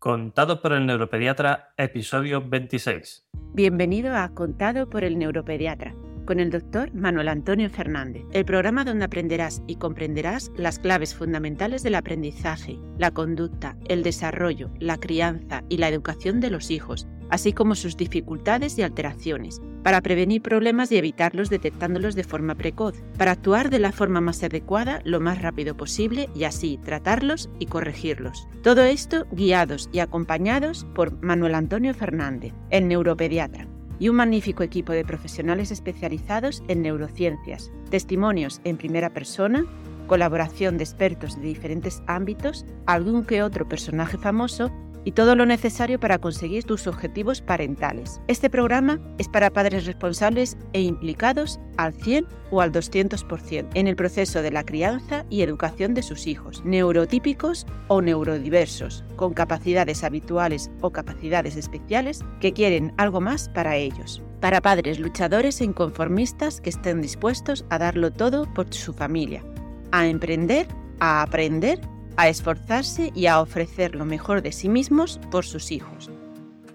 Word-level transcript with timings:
Contado 0.00 0.62
por 0.62 0.72
el 0.72 0.86
neuropediatra, 0.86 1.74
episodio 1.76 2.40
26. 2.40 3.28
Bienvenido 3.52 4.16
a 4.16 4.30
Contado 4.30 4.88
por 4.88 5.04
el 5.04 5.18
neuropediatra, 5.18 5.94
con 6.30 6.38
el 6.38 6.50
doctor 6.50 6.94
Manuel 6.94 7.26
Antonio 7.26 7.68
Fernández, 7.70 8.22
el 8.30 8.44
programa 8.44 8.84
donde 8.84 9.04
aprenderás 9.04 9.64
y 9.66 9.74
comprenderás 9.74 10.52
las 10.54 10.78
claves 10.78 11.12
fundamentales 11.12 11.82
del 11.82 11.96
aprendizaje, 11.96 12.78
la 12.98 13.10
conducta, 13.10 13.76
el 13.88 14.04
desarrollo, 14.04 14.70
la 14.78 14.96
crianza 14.96 15.64
y 15.68 15.78
la 15.78 15.88
educación 15.88 16.38
de 16.38 16.50
los 16.50 16.70
hijos, 16.70 17.08
así 17.30 17.52
como 17.52 17.74
sus 17.74 17.96
dificultades 17.96 18.78
y 18.78 18.82
alteraciones 18.82 19.60
para 19.82 20.02
prevenir 20.02 20.40
problemas 20.40 20.92
y 20.92 20.98
evitarlos 20.98 21.50
detectándolos 21.50 22.14
de 22.14 22.22
forma 22.22 22.54
precoz, 22.54 23.02
para 23.18 23.32
actuar 23.32 23.68
de 23.68 23.80
la 23.80 23.90
forma 23.90 24.20
más 24.20 24.44
adecuada 24.44 25.00
lo 25.04 25.18
más 25.18 25.42
rápido 25.42 25.76
posible 25.76 26.28
y 26.32 26.44
así 26.44 26.78
tratarlos 26.84 27.50
y 27.58 27.66
corregirlos. 27.66 28.46
Todo 28.62 28.84
esto 28.84 29.26
guiados 29.32 29.90
y 29.90 29.98
acompañados 29.98 30.86
por 30.94 31.20
Manuel 31.24 31.56
Antonio 31.56 31.92
Fernández, 31.92 32.52
el 32.70 32.86
neuropediatra, 32.86 33.66
y 34.00 34.08
un 34.08 34.16
magnífico 34.16 34.64
equipo 34.64 34.92
de 34.92 35.04
profesionales 35.04 35.70
especializados 35.70 36.64
en 36.66 36.82
neurociencias, 36.82 37.70
testimonios 37.90 38.60
en 38.64 38.78
primera 38.78 39.10
persona, 39.10 39.64
colaboración 40.08 40.76
de 40.78 40.84
expertos 40.84 41.36
de 41.36 41.42
diferentes 41.42 42.02
ámbitos, 42.08 42.66
algún 42.86 43.24
que 43.24 43.44
otro 43.44 43.68
personaje 43.68 44.18
famoso 44.18 44.72
y 45.04 45.12
todo 45.12 45.34
lo 45.34 45.46
necesario 45.46 45.98
para 45.98 46.18
conseguir 46.18 46.64
tus 46.64 46.86
objetivos 46.86 47.40
parentales. 47.40 48.20
Este 48.28 48.50
programa 48.50 49.00
es 49.18 49.28
para 49.28 49.50
padres 49.50 49.86
responsables 49.86 50.56
e 50.72 50.82
implicados 50.82 51.60
al 51.76 51.92
100 51.94 52.26
o 52.50 52.60
al 52.60 52.72
200% 52.72 53.68
en 53.74 53.86
el 53.86 53.96
proceso 53.96 54.42
de 54.42 54.50
la 54.50 54.64
crianza 54.64 55.24
y 55.30 55.42
educación 55.42 55.94
de 55.94 56.02
sus 56.02 56.26
hijos, 56.26 56.62
neurotípicos 56.64 57.66
o 57.88 58.02
neurodiversos, 58.02 59.04
con 59.16 59.32
capacidades 59.32 60.04
habituales 60.04 60.70
o 60.80 60.90
capacidades 60.90 61.56
especiales 61.56 62.24
que 62.40 62.52
quieren 62.52 62.92
algo 62.96 63.20
más 63.20 63.48
para 63.48 63.76
ellos. 63.76 64.22
Para 64.40 64.60
padres 64.62 64.98
luchadores 64.98 65.60
e 65.60 65.64
inconformistas 65.64 66.60
que 66.60 66.70
estén 66.70 67.02
dispuestos 67.02 67.66
a 67.68 67.78
darlo 67.78 68.10
todo 68.10 68.52
por 68.54 68.72
su 68.72 68.92
familia, 68.92 69.44
a 69.92 70.06
emprender, 70.06 70.66
a 70.98 71.22
aprender 71.22 71.80
a 72.20 72.28
esforzarse 72.28 73.12
y 73.14 73.28
a 73.28 73.40
ofrecer 73.40 73.94
lo 73.94 74.04
mejor 74.04 74.42
de 74.42 74.52
sí 74.52 74.68
mismos 74.68 75.18
por 75.30 75.46
sus 75.46 75.72
hijos. 75.72 76.10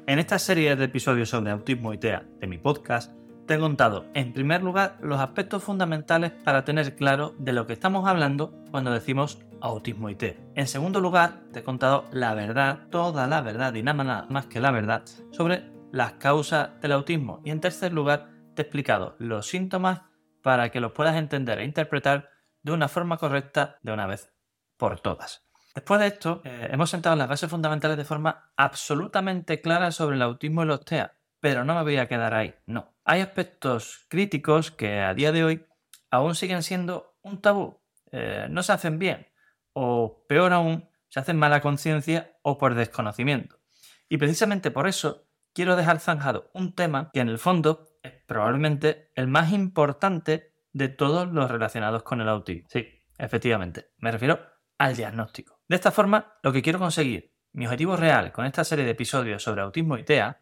En 0.07 0.17
esta 0.17 0.39
serie 0.39 0.75
de 0.75 0.85
episodios 0.85 1.29
sobre 1.29 1.51
autismo 1.51 1.93
y 1.93 1.99
TEA 1.99 2.25
de 2.39 2.47
mi 2.47 2.57
podcast, 2.57 3.13
te 3.45 3.53
he 3.53 3.59
contado, 3.59 4.07
en 4.15 4.33
primer 4.33 4.63
lugar, 4.63 4.97
los 5.03 5.19
aspectos 5.19 5.61
fundamentales 5.61 6.31
para 6.31 6.65
tener 6.65 6.95
claro 6.95 7.35
de 7.37 7.53
lo 7.53 7.67
que 7.67 7.73
estamos 7.73 8.07
hablando 8.07 8.55
cuando 8.71 8.91
decimos 8.91 9.37
autismo 9.61 10.09
y 10.09 10.15
TEA. 10.15 10.35
En 10.55 10.67
segundo 10.67 10.99
lugar, 10.99 11.43
te 11.53 11.59
he 11.59 11.63
contado 11.63 12.05
la 12.11 12.33
verdad, 12.33 12.87
toda 12.89 13.27
la 13.27 13.41
verdad 13.41 13.75
y 13.75 13.83
nada 13.83 14.25
más 14.27 14.47
que 14.47 14.59
la 14.59 14.71
verdad, 14.71 15.03
sobre 15.29 15.71
las 15.91 16.13
causas 16.13 16.71
del 16.81 16.93
autismo. 16.93 17.41
Y 17.45 17.51
en 17.51 17.61
tercer 17.61 17.93
lugar, 17.93 18.31
te 18.55 18.63
he 18.63 18.65
explicado 18.65 19.15
los 19.19 19.45
síntomas 19.45 20.01
para 20.41 20.71
que 20.71 20.79
los 20.79 20.93
puedas 20.93 21.15
entender 21.17 21.59
e 21.59 21.65
interpretar 21.65 22.29
de 22.63 22.71
una 22.71 22.87
forma 22.87 23.17
correcta 23.17 23.77
de 23.83 23.93
una 23.93 24.07
vez 24.07 24.34
por 24.77 24.99
todas. 24.99 25.45
Después 25.75 25.99
de 25.99 26.07
esto, 26.07 26.41
eh, 26.45 26.69
hemos 26.71 26.89
sentado 26.89 27.17
las 27.17 27.27
bases 27.27 27.49
fundamentales 27.49 27.97
de 27.97 28.05
forma 28.05 28.53
absolutamente 28.55 29.59
clara 29.59 29.91
sobre 29.91 30.15
el 30.15 30.21
autismo 30.21 30.63
y 30.63 30.67
los 30.67 30.85
TEA, 30.85 31.17
pero 31.41 31.65
no 31.65 31.75
me 31.75 31.83
voy 31.83 31.97
a 31.97 32.07
quedar 32.07 32.33
ahí, 32.33 32.55
no. 32.65 32.95
Hay 33.03 33.19
aspectos 33.19 34.05
críticos 34.07 34.71
que 34.71 35.01
a 35.01 35.13
día 35.13 35.33
de 35.33 35.43
hoy 35.43 35.65
aún 36.09 36.33
siguen 36.33 36.63
siendo 36.63 37.17
un 37.21 37.41
tabú, 37.41 37.81
eh, 38.11 38.47
no 38.49 38.63
se 38.63 38.71
hacen 38.71 38.99
bien, 38.99 39.27
o 39.73 40.25
peor 40.29 40.53
aún, 40.53 40.89
se 41.09 41.19
hacen 41.19 41.37
mala 41.37 41.59
conciencia 41.59 42.37
o 42.41 42.57
por 42.57 42.73
desconocimiento. 42.73 43.59
Y 44.07 44.17
precisamente 44.17 44.71
por 44.71 44.87
eso 44.87 45.27
quiero 45.53 45.75
dejar 45.75 45.99
zanjado 45.99 46.49
un 46.53 46.73
tema 46.73 47.09
que 47.13 47.19
en 47.19 47.27
el 47.27 47.37
fondo 47.37 47.87
es 48.01 48.13
probablemente 48.25 49.11
el 49.15 49.27
más 49.27 49.51
importante 49.51 50.53
de 50.71 50.87
todos 50.87 51.27
los 51.27 51.51
relacionados 51.51 52.03
con 52.03 52.21
el 52.21 52.29
autismo. 52.29 52.67
Sí, 52.71 52.87
efectivamente, 53.17 53.91
me 53.97 54.11
refiero 54.11 54.54
al 54.77 54.95
diagnóstico. 54.95 55.59
De 55.67 55.75
esta 55.75 55.91
forma, 55.91 56.37
lo 56.43 56.51
que 56.51 56.61
quiero 56.61 56.79
conseguir, 56.79 57.33
mi 57.53 57.65
objetivo 57.65 57.95
real 57.95 58.31
con 58.31 58.45
esta 58.45 58.63
serie 58.63 58.85
de 58.85 58.91
episodios 58.91 59.41
sobre 59.41 59.61
autismo 59.61 59.97
y 59.97 60.03
TEA, 60.03 60.41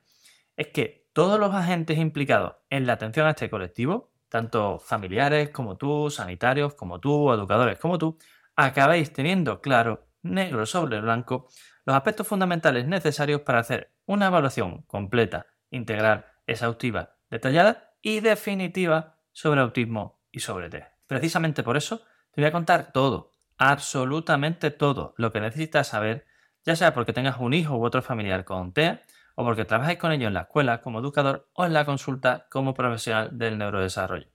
es 0.56 0.68
que 0.68 1.08
todos 1.14 1.40
los 1.40 1.54
agentes 1.54 1.98
implicados 1.98 2.56
en 2.70 2.88
la 2.88 2.94
atención 2.94 3.28
a 3.28 3.32
este 3.32 3.50
colectivo, 3.50 4.12
tanto 4.30 4.80
familiares 4.80 5.50
como 5.50 5.78
tú, 5.78 6.10
sanitarios 6.10 6.74
como 6.74 7.00
tú, 7.00 7.32
educadores 7.32 7.78
como 7.78 8.00
tú, 8.00 8.18
acabéis 8.56 9.14
teniendo 9.14 9.62
claro, 9.62 10.08
negro 10.24 10.66
sobre 10.66 11.00
blanco, 11.02 11.48
los 11.86 11.96
aspectos 11.96 12.28
fundamentales 12.28 12.88
necesarios 12.88 13.42
para 13.42 13.60
hacer 13.60 13.94
una 14.06 14.28
evaluación 14.28 14.82
completa, 14.84 15.48
integral, 15.70 16.26
exhaustiva, 16.48 17.18
detallada 17.30 17.94
y 18.02 18.22
definitiva 18.22 19.18
sobre 19.32 19.62
autismo 19.62 20.22
y 20.32 20.40
sobre 20.40 20.70
TEA. 20.70 20.98
Precisamente 21.06 21.62
por 21.62 21.78
eso 21.78 22.00
te 22.32 22.42
voy 22.42 22.46
a 22.46 22.52
contar 22.52 22.92
todo, 22.92 23.33
absolutamente 23.72 24.72
todo 24.72 25.14
lo 25.18 25.32
que 25.32 25.40
necesitas 25.40 25.88
saber, 25.88 26.26
ya 26.66 26.76
sea 26.76 26.94
porque 26.94 27.14
tengas 27.14 27.38
un 27.40 27.54
hijo 27.54 27.78
u 27.78 27.86
otro 27.86 28.02
familiar 28.02 28.44
con 28.44 28.74
TEA, 28.74 29.04
o 29.36 29.46
porque 29.46 29.64
trabajes 29.64 29.98
con 29.98 30.12
ello 30.12 30.28
en 30.28 30.34
la 30.34 30.42
escuela 30.42 30.82
como 30.82 31.00
educador 31.00 31.50
o 31.54 31.66
en 31.66 31.74
la 31.74 31.86
consulta 31.86 32.46
como 32.52 32.74
profesional 32.74 33.38
del 33.38 33.58
neurodesarrollo. 33.58 34.28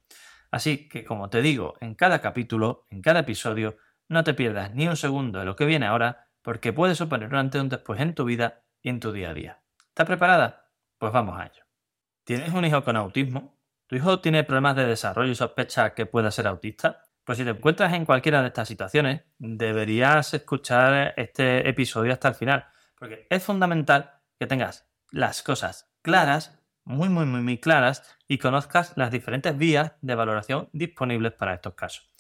Así 0.50 0.88
que, 0.88 1.04
como 1.04 1.28
te 1.28 1.42
digo, 1.42 1.74
en 1.80 1.94
cada 1.94 2.20
capítulo, 2.20 2.86
en 2.90 3.02
cada 3.02 3.20
episodio, 3.20 3.76
no 4.08 4.24
te 4.24 4.32
pierdas 4.32 4.74
ni 4.74 4.88
un 4.88 4.96
segundo 4.96 5.38
de 5.40 5.44
lo 5.44 5.56
que 5.56 5.66
viene 5.66 5.86
ahora, 5.86 6.28
porque 6.40 6.72
puede 6.72 6.94
suponer 6.94 7.28
un 7.28 7.36
antes 7.36 7.60
y 7.60 7.62
un 7.62 7.68
después 7.68 8.00
en 8.00 8.14
tu 8.14 8.24
vida 8.24 8.62
y 8.80 8.88
en 8.88 8.98
tu 8.98 9.12
día 9.12 9.30
a 9.30 9.34
día. 9.34 9.60
¿Estás 9.88 10.06
preparada? 10.06 10.70
Pues 10.96 11.12
vamos 11.12 11.38
a 11.38 11.46
ello. 11.46 11.64
¿Tienes 12.24 12.54
un 12.54 12.64
hijo 12.64 12.82
con 12.82 12.96
autismo? 12.96 13.58
¿Tu 13.88 13.96
hijo 13.96 14.20
tiene 14.20 14.42
problemas 14.42 14.74
de 14.76 14.86
desarrollo 14.86 15.32
y 15.32 15.34
sospecha 15.34 15.92
que 15.92 16.06
pueda 16.06 16.30
ser 16.30 16.46
autista? 16.46 17.07
Pues 17.28 17.36
si 17.36 17.44
te 17.44 17.50
encuentras 17.50 17.92
en 17.92 18.06
cualquiera 18.06 18.40
de 18.40 18.48
estas 18.48 18.66
situaciones, 18.66 19.20
deberías 19.38 20.32
escuchar 20.32 21.12
este 21.18 21.68
episodio 21.68 22.14
hasta 22.14 22.28
el 22.28 22.34
final, 22.34 22.64
porque 22.98 23.26
es 23.28 23.44
fundamental 23.44 24.12
que 24.38 24.46
tengas 24.46 24.88
las 25.10 25.42
cosas 25.42 25.92
claras, 26.00 26.58
muy, 26.84 27.10
muy, 27.10 27.26
muy, 27.26 27.42
muy 27.42 27.58
claras, 27.58 28.16
y 28.28 28.38
conozcas 28.38 28.94
las 28.96 29.10
diferentes 29.10 29.58
vías 29.58 29.92
de 30.00 30.14
valoración 30.14 30.70
disponibles 30.72 31.34
para 31.34 31.52
estos 31.52 31.74
casos. 31.74 32.10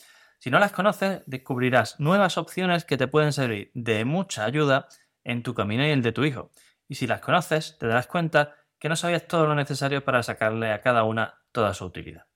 Si 0.40 0.50
no 0.50 0.58
las 0.58 0.72
conoces, 0.72 1.22
descubrirás 1.24 1.98
nuevas 1.98 2.36
opciones 2.36 2.84
que 2.84 2.98
te 2.98 3.08
pueden 3.08 3.32
servir 3.32 3.70
de 3.72 4.04
mucha 4.04 4.44
ayuda 4.44 4.88
en 5.24 5.42
tu 5.42 5.54
camino 5.54 5.86
y 5.86 5.90
el 5.90 6.02
de 6.02 6.12
tu 6.12 6.24
hijo. 6.24 6.50
Y 6.86 6.96
si 6.96 7.06
las 7.06 7.22
conoces, 7.22 7.78
te 7.78 7.86
darás 7.86 8.08
cuenta 8.08 8.56
que 8.78 8.90
no 8.90 8.96
sabías 8.96 9.26
todo 9.26 9.46
lo 9.46 9.54
necesario 9.54 10.04
para 10.04 10.22
sacarle 10.22 10.70
a 10.70 10.82
cada 10.82 11.04
una 11.04 11.40
toda 11.50 11.72
su 11.72 11.86
utilidad. 11.86 12.26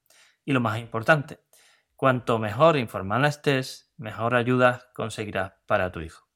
Y 0.47 0.54
lo 0.54 0.60
más 0.60 0.78
importante, 0.78 1.41
Cuanto 2.03 2.41
mejor 2.41 2.79
informada 2.79 3.29
estés, 3.29 3.95
mejor 3.97 4.35
ayuda 4.35 4.91
conseguirás 4.93 5.53
para 5.67 5.93
tu 5.93 6.01
hijo. 6.01 6.27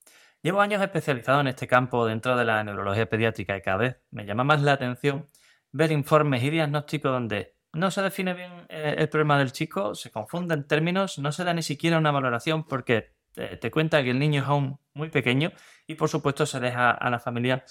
Llevo 0.40 0.60
años 0.60 0.80
especializado 0.80 1.40
en 1.40 1.48
este 1.48 1.66
campo 1.66 2.06
dentro 2.06 2.36
de 2.36 2.44
la 2.44 2.62
neurología 2.62 3.08
pediátrica 3.08 3.56
y 3.56 3.62
cada 3.62 3.76
vez 3.76 3.96
me 4.12 4.24
llama 4.24 4.44
más 4.44 4.62
la 4.62 4.74
atención 4.74 5.28
ver 5.72 5.90
informes 5.90 6.44
y 6.44 6.50
diagnósticos 6.50 7.10
donde 7.10 7.56
no 7.72 7.90
se 7.90 8.00
define 8.00 8.34
bien 8.34 8.52
eh, 8.68 8.94
el 8.96 9.08
problema 9.08 9.40
del 9.40 9.50
chico, 9.50 9.96
se 9.96 10.12
confunden 10.12 10.68
términos, 10.68 11.18
no 11.18 11.32
se 11.32 11.42
da 11.42 11.52
ni 11.52 11.62
siquiera 11.62 11.98
una 11.98 12.12
valoración 12.12 12.62
porque 12.62 13.16
eh, 13.34 13.56
te 13.56 13.72
cuenta 13.72 14.04
que 14.04 14.10
el 14.10 14.20
niño 14.20 14.42
es 14.42 14.48
aún 14.48 14.78
muy 14.94 15.10
pequeño 15.10 15.50
y 15.88 15.96
por 15.96 16.08
supuesto 16.08 16.46
se 16.46 16.60
deja 16.60 16.92
a 16.92 17.10
la 17.10 17.18
familia, 17.18 17.64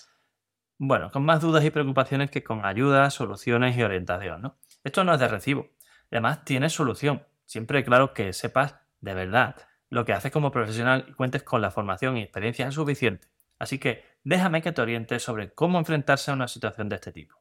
bueno, 0.78 1.12
con 1.12 1.24
más 1.24 1.40
dudas 1.40 1.64
y 1.64 1.70
preocupaciones 1.70 2.30
que 2.30 2.44
con 2.44 2.66
ayudas, 2.66 3.14
soluciones 3.14 3.78
y 3.78 3.84
orientación. 3.84 4.54
Esto 4.84 5.06
no 5.06 5.14
es 5.14 5.20
de 5.22 5.30
recibo. 5.30 5.70
Además 6.12 6.44
tiene 6.44 6.70
solución 6.70 7.24
siempre 7.46 7.84
claro 7.84 8.14
que 8.14 8.34
sepas 8.34 8.76
de 9.02 9.14
verdad 9.14 9.56
lo 9.90 10.06
que 10.06 10.14
haces 10.14 10.32
como 10.32 10.52
profesional 10.52 11.06
y 11.08 11.14
cuentes 11.14 11.44
con 11.44 11.62
la 11.62 11.72
formación 11.72 12.18
y 12.18 12.24
experiencia 12.24 12.72
suficiente. 12.72 13.28
Así 13.60 13.80
que 13.80 14.04
déjame 14.24 14.62
que 14.62 14.72
te 14.72 14.82
oriente 14.82 15.20
sobre 15.20 15.54
cómo 15.54 15.80
enfrentarse 15.80 16.32
a 16.32 16.34
una 16.34 16.48
situación 16.48 16.90
de 16.90 16.96
este 16.96 17.12
tipo. 17.12 17.36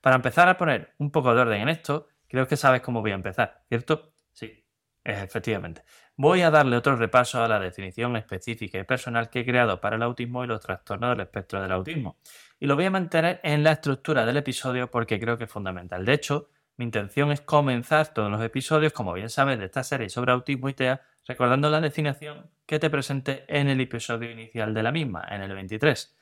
Para 0.00 0.16
empezar 0.16 0.48
a 0.48 0.56
poner 0.56 0.94
un 0.98 1.10
poco 1.10 1.34
de 1.34 1.42
orden 1.42 1.62
en 1.62 1.68
esto, 1.68 2.08
creo 2.26 2.46
que 2.46 2.56
sabes 2.56 2.80
cómo 2.82 3.00
voy 3.00 3.12
a 3.12 3.14
empezar, 3.14 3.64
¿cierto? 3.68 4.14
Sí, 4.32 4.66
efectivamente. 5.04 5.84
Voy 6.16 6.42
a 6.42 6.50
darle 6.50 6.76
otro 6.76 6.96
repaso 6.96 7.42
a 7.42 7.48
la 7.48 7.58
definición 7.58 8.16
específica 8.16 8.78
y 8.78 8.84
personal 8.84 9.30
que 9.30 9.40
he 9.40 9.44
creado 9.44 9.80
para 9.80 9.96
el 9.96 10.02
autismo 10.02 10.44
y 10.44 10.46
los 10.46 10.60
trastornos 10.60 11.10
del 11.10 11.20
espectro 11.20 11.60
del 11.62 11.72
autismo. 11.72 12.18
Y 12.60 12.66
lo 12.66 12.76
voy 12.76 12.84
a 12.84 12.90
mantener 12.90 13.40
en 13.42 13.64
la 13.64 13.72
estructura 13.72 14.24
del 14.24 14.36
episodio 14.36 14.90
porque 14.90 15.18
creo 15.18 15.38
que 15.38 15.44
es 15.44 15.50
fundamental. 15.50 16.04
De 16.04 16.12
hecho, 16.12 16.50
mi 16.76 16.84
intención 16.84 17.30
es 17.30 17.40
comenzar 17.40 18.12
todos 18.12 18.30
los 18.30 18.42
episodios, 18.42 18.92
como 18.92 19.12
bien 19.12 19.30
sabes, 19.30 19.58
de 19.58 19.66
esta 19.66 19.84
serie 19.84 20.08
sobre 20.08 20.32
autismo 20.32 20.68
y 20.68 20.74
TEA, 20.74 21.02
recordando 21.26 21.70
la 21.70 21.80
definición 21.80 22.50
que 22.66 22.78
te 22.78 22.90
presenté 22.90 23.44
en 23.48 23.68
el 23.68 23.80
episodio 23.80 24.30
inicial 24.30 24.74
de 24.74 24.82
la 24.82 24.92
misma, 24.92 25.24
en 25.30 25.42
el 25.42 25.54
23. 25.54 26.16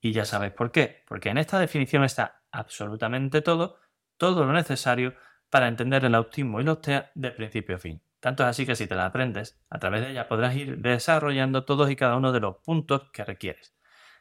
Y 0.00 0.12
ya 0.12 0.24
sabes 0.24 0.52
por 0.52 0.70
qué, 0.70 1.02
porque 1.08 1.30
en 1.30 1.38
esta 1.38 1.58
definición 1.58 2.04
está 2.04 2.42
absolutamente 2.52 3.42
todo, 3.42 3.78
todo 4.16 4.44
lo 4.44 4.52
necesario 4.52 5.14
para 5.50 5.68
entender 5.68 6.04
el 6.04 6.14
autismo 6.14 6.60
y 6.60 6.64
los 6.64 6.80
TEA 6.80 7.10
de 7.14 7.30
principio 7.32 7.76
a 7.76 7.78
fin. 7.78 8.00
Tanto 8.20 8.42
es 8.44 8.48
así 8.48 8.66
que 8.66 8.76
si 8.76 8.86
te 8.86 8.94
la 8.94 9.06
aprendes, 9.06 9.60
a 9.70 9.78
través 9.78 10.02
de 10.02 10.10
ella 10.10 10.28
podrás 10.28 10.54
ir 10.56 10.78
desarrollando 10.78 11.64
todos 11.64 11.90
y 11.90 11.96
cada 11.96 12.16
uno 12.16 12.32
de 12.32 12.40
los 12.40 12.56
puntos 12.58 13.10
que 13.12 13.24
requieres 13.24 13.74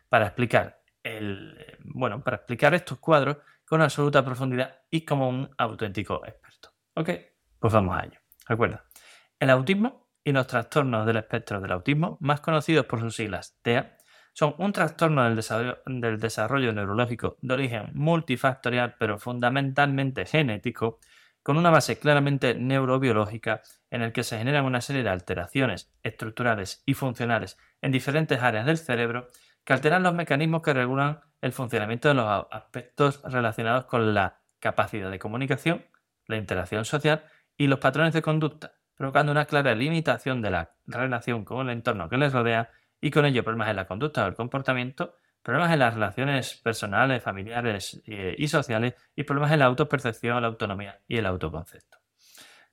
para 0.09 0.27
explicar 0.27 0.81
el, 1.03 1.77
bueno, 1.79 2.23
para 2.23 2.37
explicar 2.37 2.73
estos 2.73 2.99
cuadros 2.99 3.37
con 3.65 3.81
absoluta 3.81 4.23
profundidad 4.23 4.81
y 4.89 5.05
como 5.05 5.29
un 5.29 5.49
auténtico 5.57 6.25
experto. 6.25 6.69
¿Ok? 6.95 7.09
Pues 7.59 7.73
vamos 7.73 7.97
a 7.97 8.05
ello. 8.05 8.19
Recuerda, 8.47 8.85
el 9.39 9.49
autismo 9.49 10.07
y 10.23 10.31
los 10.31 10.47
trastornos 10.47 11.05
del 11.05 11.17
espectro 11.17 11.59
del 11.59 11.71
autismo, 11.71 12.17
más 12.21 12.41
conocidos 12.41 12.85
por 12.85 12.99
sus 12.99 13.15
siglas 13.15 13.59
TEA, 13.61 13.97
son 14.33 14.53
un 14.57 14.73
trastorno 14.73 15.23
del 15.23 15.35
desarrollo, 15.35 15.77
del 15.85 16.19
desarrollo 16.19 16.73
neurológico 16.73 17.37
de 17.41 17.53
origen 17.53 17.91
multifactorial, 17.93 18.95
pero 18.99 19.17
fundamentalmente 19.17 20.25
genético, 20.25 20.99
con 21.41 21.57
una 21.57 21.69
base 21.69 21.99
claramente 21.99 22.55
neurobiológica 22.55 23.61
en 23.89 24.01
el 24.01 24.11
que 24.11 24.23
se 24.23 24.37
generan 24.37 24.65
una 24.65 24.81
serie 24.81 25.03
de 25.03 25.09
alteraciones 25.09 25.93
estructurales 26.03 26.81
y 26.85 26.95
funcionales 26.95 27.57
en 27.81 27.91
diferentes 27.91 28.41
áreas 28.41 28.65
del 28.65 28.77
cerebro 28.77 29.27
que 29.63 29.73
alteran 29.73 30.03
los 30.03 30.13
mecanismos 30.13 30.61
que 30.63 30.73
regulan 30.73 31.21
el 31.45 31.51
funcionamiento 31.51 32.07
de 32.07 32.15
los 32.15 32.47
aspectos 32.49 33.21
relacionados 33.23 33.85
con 33.85 34.15
la 34.15 34.39
capacidad 34.57 35.11
de 35.11 35.19
comunicación, 35.19 35.85
la 36.25 36.37
interacción 36.37 36.85
social 36.85 37.23
y 37.55 37.67
los 37.67 37.77
patrones 37.77 38.15
de 38.15 38.23
conducta, 38.23 38.73
provocando 38.95 39.31
una 39.31 39.45
clara 39.45 39.75
limitación 39.75 40.41
de 40.41 40.49
la 40.49 40.73
relación 40.87 41.45
con 41.45 41.69
el 41.69 41.73
entorno 41.77 42.09
que 42.09 42.17
les 42.17 42.33
rodea 42.33 42.71
y 42.99 43.11
con 43.11 43.25
ello 43.25 43.43
problemas 43.43 43.69
en 43.69 43.75
la 43.75 43.85
conducta 43.85 44.25
o 44.25 44.27
el 44.27 44.33
comportamiento, 44.33 45.17
problemas 45.43 45.71
en 45.71 45.77
las 45.77 45.93
relaciones 45.93 46.55
personales, 46.63 47.21
familiares 47.21 48.01
eh, 48.07 48.33
y 48.35 48.47
sociales 48.47 48.95
y 49.15 49.21
problemas 49.21 49.51
en 49.51 49.59
la 49.59 49.65
autopercepción, 49.65 50.41
la 50.41 50.47
autonomía 50.47 50.99
y 51.07 51.17
el 51.17 51.27
autoconcepto. 51.27 51.99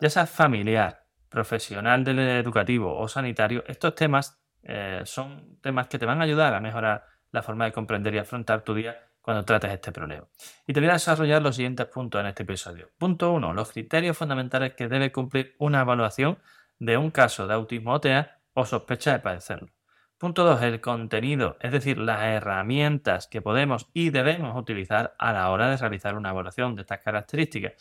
Ya 0.01 0.09
sea 0.09 0.25
familiar, 0.25 1.05
profesional 1.29 2.05
del 2.05 2.21
educativo 2.21 2.99
o 2.99 3.07
sanitario, 3.07 3.65
estos 3.67 3.95
temas 3.95 4.43
eh, 4.63 5.03
son 5.05 5.59
temas 5.61 5.89
que 5.89 5.99
te 5.99 6.07
van 6.07 6.23
a 6.23 6.25
ayudar 6.25 6.55
a 6.55 6.61
mejorar 6.61 7.12
la 7.33 7.43
forma 7.43 7.65
de 7.65 7.73
comprender 7.73 8.15
y 8.15 8.19
afrontar 8.19 8.63
tu 8.63 8.75
día 8.75 9.09
cuando 9.21 9.45
trates 9.45 9.73
este 9.73 9.93
problema. 9.93 10.27
Y 10.67 10.73
te 10.73 10.81
voy 10.81 10.89
a 10.91 10.95
desarrollar 10.95 11.43
los 11.43 11.57
siguientes 11.57 11.87
puntos 11.87 12.21
en 12.21 12.27
este 12.27 12.43
episodio. 12.43 12.91
Punto 12.99 13.33
1. 13.33 13.55
Los 13.55 13.73
criterios 13.73 14.17
fundamentales 14.17 14.75
que 14.75 14.89
debe 14.89 15.13
cumplir 15.13 15.55
una 15.59 15.81
evaluación 15.81 16.39
de 16.79 16.97
un 16.97 17.11
caso 17.11 17.47
de 17.47 17.55
autismo 17.55 17.93
o 17.93 18.01
TEA 18.01 18.39
o 18.55 18.67
sospecha 18.67 19.13
de 19.13 19.21
padecerlo. 19.21 19.69
Punto 20.19 20.45
2. 20.45 20.63
El 20.63 20.81
contenido, 20.81 21.57
es 21.61 21.73
decir, 21.73 21.99
las 21.99 22.23
herramientas 22.23 23.29
que 23.29 23.41
podemos 23.41 23.89
y 23.93 24.11
debemos 24.11 24.57
utilizar 24.57 25.15
a 25.19 25.33
la 25.33 25.51
hora 25.51 25.71
de 25.71 25.77
realizar 25.77 26.17
una 26.17 26.31
evaluación 26.31 26.75
de 26.75 26.83
estas 26.83 27.01
características. 27.01 27.75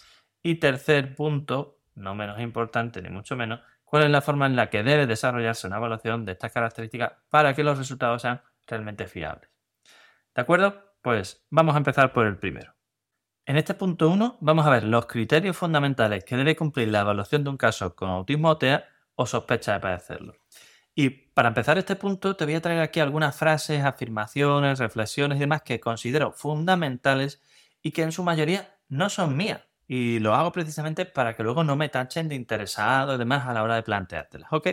Y 0.44 0.56
tercer 0.56 1.16
punto, 1.16 1.80
no 1.96 2.16
menos 2.16 2.40
importante 2.40 3.02
ni 3.02 3.10
mucho 3.10 3.36
menos, 3.36 3.60
cuál 3.84 4.04
es 4.04 4.10
la 4.10 4.22
forma 4.22 4.46
en 4.46 4.56
la 4.56 4.70
que 4.70 4.84
debe 4.84 5.06
desarrollarse 5.06 5.68
una 5.68 5.78
evaluación 5.78 6.24
de 6.26 6.32
estas 6.32 6.52
características 6.52 7.14
para 7.30 7.54
que 7.54 7.64
los 7.64 7.78
resultados 7.78 8.22
sean 8.22 8.42
realmente 8.68 9.08
fiables. 9.08 9.50
¿De 10.34 10.42
acuerdo? 10.42 10.96
Pues 11.02 11.46
vamos 11.50 11.76
a 11.76 11.80
empezar 11.80 12.14
por 12.14 12.26
el 12.26 12.38
primero. 12.38 12.74
En 13.46 13.58
este 13.58 13.74
punto 13.74 14.10
1 14.10 14.38
vamos 14.40 14.66
a 14.66 14.70
ver 14.70 14.84
los 14.84 15.08
criterios 15.08 15.58
fundamentales 15.58 16.24
que 16.24 16.38
debe 16.38 16.56
cumplir 16.56 16.88
la 16.90 17.02
evaluación 17.02 17.44
de 17.44 17.50
un 17.50 17.58
caso 17.58 17.96
con 17.96 18.10
autismo 18.10 18.50
o 18.50 18.58
TEA 18.58 18.86
o 19.16 19.26
sospecha 19.26 19.74
de 19.74 19.80
padecerlo. 19.80 20.36
Y 20.94 21.10
para 21.10 21.48
empezar 21.48 21.78
este 21.78 21.96
punto 21.96 22.36
te 22.36 22.46
voy 22.46 22.56
a 22.56 22.62
traer 22.62 22.82
aquí 22.82 23.00
algunas 23.00 23.36
frases, 23.36 23.84
afirmaciones, 23.84 24.80
reflexiones 24.80 25.38
y 25.38 25.42
demás 25.42 25.64
que 25.64 25.80
considero 25.80 26.32
fundamentales 26.32 27.42
y 27.82 27.92
que 27.92 28.04
en 28.04 28.12
su 28.12 28.24
mayoría 28.24 28.78
no 28.90 29.10
son 29.10 29.36
mías. 29.36 29.62
Y 29.88 30.20
lo 30.20 30.36
hago 30.36 30.52
precisamente 30.52 31.06
para 31.06 31.36
que 31.36 31.44
luego 31.44 31.64
no 31.64 31.76
me 31.76 31.90
tachen 31.90 32.30
de 32.30 32.36
interesado 32.36 33.16
y 33.16 33.18
demás 33.18 33.48
a 33.48 33.54
la 33.54 33.64
hora 33.64 33.76
de 33.76 33.84
planteártelas. 33.84 34.54
¿Ok? 34.54 34.70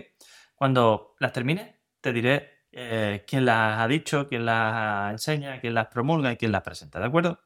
Cuando 0.55 1.17
las 1.19 1.33
termine, 1.33 1.81
te 2.01 2.13
diré 2.13 2.58
eh, 2.73 3.25
quién 3.27 3.45
las 3.45 3.81
ha 3.81 3.89
dicho, 3.89 4.29
quién 4.29 4.47
las 4.47 5.13
enseña, 5.13 5.61
quién 5.61 5.75
las 5.75 5.89
promulga 5.89 6.33
y 6.33 6.37
quién 6.37 6.53
las 6.53 6.63
presenta. 6.63 7.01
¿De 7.01 7.07
acuerdo? 7.07 7.41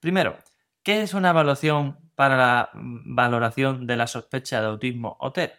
Primero, 0.00 0.36
¿qué 0.82 1.02
es 1.02 1.14
una 1.14 1.30
evaluación 1.30 1.98
para 2.14 2.36
la 2.36 2.70
valoración 2.74 3.86
de 3.86 3.96
la 3.96 4.06
sospecha 4.06 4.60
de 4.60 4.68
autismo 4.68 5.16
o 5.20 5.32
TED? 5.32 5.52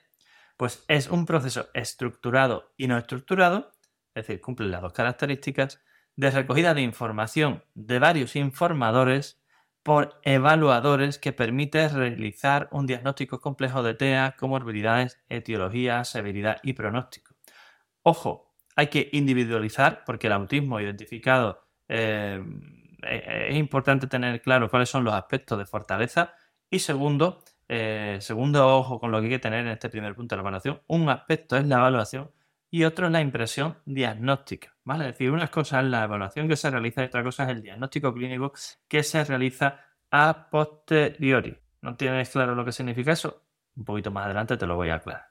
Pues 0.57 0.83
es 0.87 1.09
un 1.09 1.25
proceso 1.25 1.69
estructurado 1.73 2.73
y 2.77 2.87
no 2.87 2.97
estructurado, 2.97 3.71
es 4.13 4.27
decir, 4.27 4.41
cumple 4.41 4.67
las 4.67 4.81
dos 4.81 4.93
características, 4.93 5.81
de 6.15 6.29
recogida 6.29 6.73
de 6.73 6.81
información 6.81 7.63
de 7.73 7.99
varios 7.99 8.35
informadores 8.35 9.41
por 9.83 10.19
evaluadores 10.23 11.19
que 11.19 11.33
permite 11.33 11.89
realizar 11.89 12.69
un 12.71 12.85
diagnóstico 12.85 13.41
complejo 13.41 13.83
de 13.83 13.95
TEA, 13.95 14.35
comorbilidades, 14.39 15.19
etiología, 15.27 16.03
severidad 16.05 16.57
y 16.63 16.73
pronóstico. 16.73 17.35
Ojo, 18.01 18.52
hay 18.75 18.87
que 18.87 19.09
individualizar 19.13 20.03
porque 20.05 20.27
el 20.27 20.33
autismo 20.33 20.79
identificado 20.79 21.61
eh, 21.87 22.43
eh, 23.03 23.47
es 23.49 23.55
importante 23.55 24.07
tener 24.07 24.41
claro 24.41 24.69
cuáles 24.69 24.89
son 24.89 25.03
los 25.03 25.13
aspectos 25.13 25.57
de 25.57 25.65
fortaleza 25.65 26.33
y 26.69 26.79
segundo, 26.79 27.43
eh, 27.67 28.17
segundo 28.21 28.67
ojo 28.75 28.99
con 28.99 29.11
lo 29.11 29.19
que 29.19 29.25
hay 29.25 29.31
que 29.31 29.39
tener 29.39 29.65
en 29.65 29.71
este 29.71 29.89
primer 29.89 30.15
punto 30.15 30.35
de 30.35 30.37
la 30.37 30.41
evaluación. 30.41 30.81
Un 30.87 31.09
aspecto 31.09 31.57
es 31.57 31.67
la 31.67 31.77
evaluación 31.77 32.31
y 32.71 32.85
otro 32.85 33.07
es 33.07 33.11
la 33.11 33.21
impresión 33.21 33.77
diagnóstica. 33.85 34.75
¿vale? 34.83 35.05
Es 35.05 35.13
decir, 35.13 35.31
una 35.31 35.47
cosa 35.49 35.79
es 35.81 35.85
la 35.85 36.03
evaluación 36.05 36.47
que 36.47 36.55
se 36.55 36.71
realiza 36.71 37.03
y 37.03 37.05
otra 37.05 37.23
cosa 37.23 37.43
es 37.43 37.49
el 37.49 37.61
diagnóstico 37.61 38.13
clínico 38.13 38.53
que 38.87 39.03
se 39.03 39.23
realiza 39.23 39.79
a 40.09 40.49
posteriori. 40.49 41.57
¿No 41.81 41.95
tienes 41.95 42.29
claro 42.29 42.55
lo 42.55 42.65
que 42.65 42.71
significa 42.71 43.11
eso? 43.11 43.43
Un 43.75 43.85
poquito 43.85 44.11
más 44.11 44.25
adelante 44.25 44.57
te 44.57 44.65
lo 44.65 44.75
voy 44.75 44.89
a 44.89 44.95
aclarar. 44.95 45.25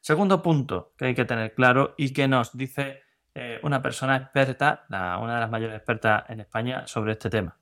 Segundo 0.00 0.42
punto 0.42 0.94
que 0.96 1.06
hay 1.06 1.14
que 1.14 1.24
tener 1.24 1.54
claro 1.54 1.94
y 1.96 2.12
que 2.12 2.26
nos 2.26 2.56
dice 2.56 3.02
eh, 3.34 3.60
una 3.62 3.82
persona 3.82 4.16
experta, 4.16 4.86
una 4.88 5.34
de 5.34 5.40
las 5.40 5.50
mayores 5.50 5.76
expertas 5.76 6.24
en 6.28 6.40
España 6.40 6.86
sobre 6.86 7.12
este 7.12 7.30
tema. 7.30 7.56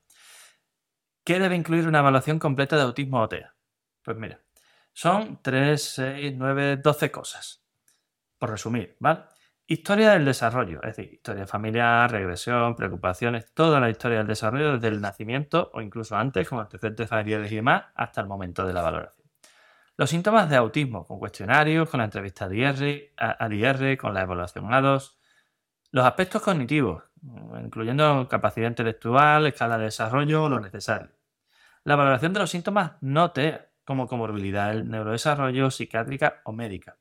¿Qué 1.25 1.39
debe 1.39 1.57
incluir 1.57 1.87
una 1.87 1.99
evaluación 1.99 2.39
completa 2.39 2.77
de 2.77 2.83
autismo 2.83 3.21
o 3.21 3.29
TEA? 3.29 3.55
Pues 4.03 4.17
mira, 4.17 4.41
son 4.93 5.41
3, 5.43 5.83
6, 5.83 6.35
9, 6.37 6.77
12 6.79 7.11
cosas. 7.11 7.63
Por 8.39 8.51
resumir, 8.51 8.97
¿vale? 9.01 9.25
Historia 9.67 10.13
del 10.13 10.25
desarrollo, 10.25 10.81
es 10.83 10.97
decir, 10.97 11.13
historia 11.13 11.47
familiar, 11.47 12.11
regresión, 12.11 12.75
preocupaciones, 12.75 13.53
toda 13.53 13.81
la 13.81 13.91
historia 13.91 14.19
del 14.19 14.27
desarrollo 14.27 14.73
desde 14.73 14.89
el 14.89 15.03
nacimiento 15.03 15.71
o 15.75 15.83
incluso 15.83 16.17
antes, 16.17 16.49
como 16.49 16.63
antecedentes 16.63 17.07
familiares 17.07 17.53
y 17.53 17.57
demás, 17.57 17.85
hasta 17.95 18.23
el 18.23 18.29
momento 18.29 18.67
de 18.67 18.73
la 18.73 18.81
valoración. 18.81 19.18
Los 19.99 20.11
síntomas 20.11 20.49
de 20.49 20.55
autismo, 20.55 21.05
con 21.05 21.19
cuestionarios, 21.19 21.91
con 21.91 21.99
la 21.99 22.05
entrevista 22.05 22.45
al 22.45 23.53
IR, 23.53 23.99
con 23.99 24.15
la 24.15 24.23
evaluación 24.23 24.67
A2. 24.67 25.17
Los 25.91 26.07
aspectos 26.07 26.41
cognitivos, 26.41 27.03
incluyendo 27.61 28.29
capacidad 28.29 28.69
intelectual, 28.69 29.49
escala 29.49 29.77
de 29.77 29.87
desarrollo, 29.87 30.49
lo 30.49 30.61
necesario. 30.61 31.11
La 31.83 31.97
valoración 31.97 32.33
de 32.33 32.39
los 32.39 32.49
síntomas 32.49 32.93
no 33.01 33.33
TEA, 33.33 33.73
como 33.85 34.07
comorbilidad 34.07 34.69
del 34.69 34.89
neurodesarrollo, 34.89 35.69
psiquiátrica 35.69 36.43
o 36.45 36.53
médica. 36.53 36.97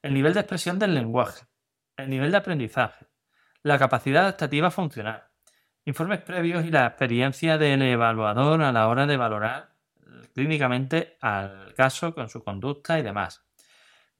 El 0.00 0.14
nivel 0.14 0.32
de 0.32 0.40
expresión 0.40 0.78
del 0.78 0.94
lenguaje, 0.94 1.44
el 1.98 2.08
nivel 2.08 2.30
de 2.30 2.38
aprendizaje, 2.38 3.08
la 3.62 3.78
capacidad 3.78 4.22
adaptativa 4.22 4.70
funcional, 4.70 5.24
informes 5.84 6.22
previos 6.22 6.64
y 6.64 6.70
la 6.70 6.86
experiencia 6.86 7.58
del 7.58 7.82
evaluador 7.82 8.62
a 8.62 8.72
la 8.72 8.88
hora 8.88 9.04
de 9.04 9.18
valorar 9.18 9.77
clínicamente 10.38 11.16
al 11.20 11.74
caso 11.74 12.14
con 12.14 12.28
su 12.28 12.44
conducta 12.44 12.96
y 12.96 13.02
demás. 13.02 13.44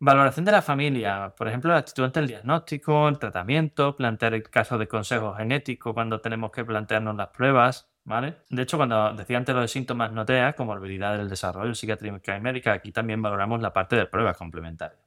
Valoración 0.01 0.45
de 0.45 0.51
la 0.51 0.63
familia, 0.63 1.33
por 1.37 1.47
ejemplo, 1.47 1.71
la 1.71 1.79
actitud 1.79 2.03
ante 2.03 2.19
el 2.19 2.27
diagnóstico, 2.27 3.09
el 3.09 3.21
tratamiento, 3.21 3.95
plantear 3.95 4.35
el 4.35 4.43
caso 4.43 4.79
de 4.79 4.89
consejo 4.89 5.35
genético 5.35 5.95
cuando 5.95 6.21
tenemos 6.21 6.51
que 6.51 6.65
plantearnos 6.65 7.15
las 7.15 7.29
pruebas, 7.29 7.89
de 8.49 8.63
hecho, 8.63 8.79
cuando 8.79 9.13
decía 9.13 9.37
antes 9.37 9.55
lo 9.55 9.61
de 9.61 9.69
síntomas 9.69 10.11
no 10.13 10.25
TEA, 10.25 10.55
como 10.55 10.73
habilidad 10.73 11.19
del 11.19 11.29
desarrollo 11.29 11.75
psiquiátrica 11.75 12.37
y 12.37 12.41
médica, 12.41 12.73
aquí 12.73 12.91
también 12.91 13.21
valoramos 13.21 13.61
la 13.61 13.73
parte 13.73 13.97
de 13.97 14.07
pruebas 14.07 14.37
complementarias, 14.37 14.99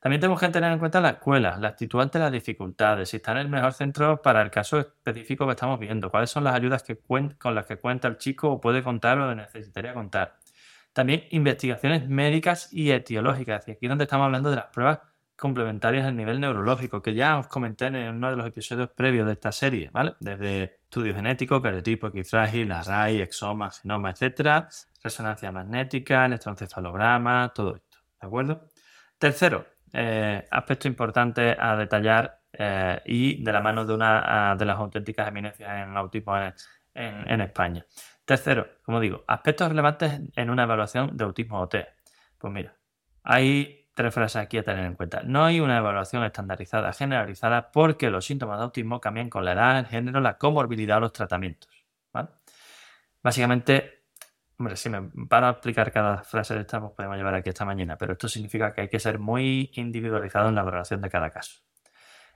También 0.00 0.20
tenemos 0.20 0.40
que 0.40 0.48
tener 0.48 0.72
en 0.72 0.78
cuenta 0.78 1.00
la 1.00 1.10
escuela, 1.10 1.58
la 1.58 1.68
actitud 1.68 2.00
ante 2.00 2.18
las 2.18 2.32
dificultades, 2.32 3.10
si 3.10 3.18
está 3.18 3.32
en 3.32 3.38
el 3.38 3.48
mejor 3.48 3.74
centro 3.74 4.22
para 4.22 4.40
el 4.40 4.50
caso 4.50 4.78
específico 4.78 5.44
que 5.44 5.52
estamos 5.52 5.78
viendo, 5.78 6.10
cuáles 6.10 6.30
son 6.30 6.42
las 6.42 6.54
ayudas 6.54 6.82
que 6.82 6.98
con 7.38 7.54
las 7.54 7.66
que 7.66 7.76
cuenta 7.76 8.08
el 8.08 8.16
chico 8.16 8.50
o 8.50 8.60
puede 8.60 8.82
contar 8.82 9.18
o 9.18 9.34
necesitaría 9.34 9.92
contar. 9.92 10.38
También 10.94 11.24
investigaciones 11.30 12.08
médicas 12.08 12.72
y 12.72 12.90
etiológicas, 12.90 13.68
y 13.68 13.72
aquí 13.72 13.86
es 13.86 13.88
donde 13.90 14.04
estamos 14.04 14.24
hablando 14.24 14.48
de 14.48 14.56
las 14.56 14.66
pruebas 14.66 15.00
complementarias 15.36 16.06
a 16.06 16.10
nivel 16.12 16.40
neurológico, 16.40 17.02
que 17.02 17.14
ya 17.14 17.38
os 17.38 17.46
comenté 17.48 17.86
en 17.86 17.96
uno 17.96 18.30
de 18.30 18.36
los 18.36 18.46
episodios 18.46 18.90
previos 18.90 19.26
de 19.26 19.32
esta 19.34 19.52
serie, 19.52 19.90
¿vale? 19.92 20.14
Desde 20.20 20.80
estudio 20.84 21.14
genético, 21.14 21.60
cariotipo, 21.60 22.08
equifrágil, 22.08 22.70
RAI, 22.70 23.20
exoma, 23.20 23.70
genoma, 23.70 24.10
etcétera, 24.10 24.68
resonancia 25.02 25.52
magnética, 25.52 26.26
electroencefalograma, 26.26 27.52
todo 27.54 27.76
esto, 27.76 27.98
¿de 28.20 28.26
acuerdo? 28.26 28.68
Tercero, 29.18 29.66
eh, 29.92 30.46
aspecto 30.50 30.88
importante 30.88 31.56
a 31.58 31.76
detallar 31.76 32.40
eh, 32.52 33.00
y 33.06 33.42
de 33.42 33.52
la 33.52 33.60
mano 33.60 33.84
de 33.84 33.94
una 33.94 34.56
de 34.56 34.64
las 34.64 34.78
auténticas 34.78 35.28
eminencias 35.28 35.70
en 35.70 35.96
autismo 35.96 36.36
en, 36.94 37.40
España. 37.40 37.86
Tercero, 38.24 38.66
como 38.82 39.00
digo, 39.00 39.24
aspectos 39.26 39.68
relevantes 39.68 40.20
en 40.34 40.50
una 40.50 40.64
evaluación 40.64 41.16
de 41.16 41.24
autismo 41.24 41.60
OT. 41.60 41.76
Pues 42.38 42.52
mira, 42.52 42.76
hay 43.22 43.88
tres 43.94 44.14
frases 44.14 44.42
aquí 44.42 44.58
a 44.58 44.62
tener 44.62 44.84
en 44.84 44.94
cuenta. 44.94 45.22
No 45.24 45.44
hay 45.44 45.60
una 45.60 45.78
evaluación 45.78 46.24
estandarizada 46.24 46.92
generalizada 46.92 47.70
porque 47.70 48.10
los 48.10 48.24
síntomas 48.24 48.58
de 48.58 48.64
autismo 48.64 49.00
cambian 49.00 49.30
con 49.30 49.44
la 49.44 49.52
edad, 49.52 49.78
el 49.78 49.86
género, 49.86 50.20
la 50.20 50.38
comorbilidad 50.38 50.98
o 50.98 51.00
los 51.00 51.12
tratamientos. 51.12 51.70
Básicamente, 53.22 53.99
hombre, 54.60 54.76
si 54.76 54.90
me 54.90 55.02
paro 55.26 55.46
a 55.46 55.50
explicar 55.50 55.90
cada 55.90 56.22
frase 56.22 56.54
de 56.54 56.60
esta, 56.60 56.80
pues 56.80 56.92
podemos 56.92 57.16
llevar 57.16 57.34
aquí 57.34 57.48
esta 57.48 57.64
mañana, 57.64 57.96
pero 57.96 58.12
esto 58.12 58.28
significa 58.28 58.72
que 58.72 58.82
hay 58.82 58.88
que 58.88 59.00
ser 59.00 59.18
muy 59.18 59.70
individualizado 59.74 60.50
en 60.50 60.54
la 60.54 60.62
valoración 60.62 61.00
de 61.00 61.08
cada 61.08 61.30
caso. 61.30 61.60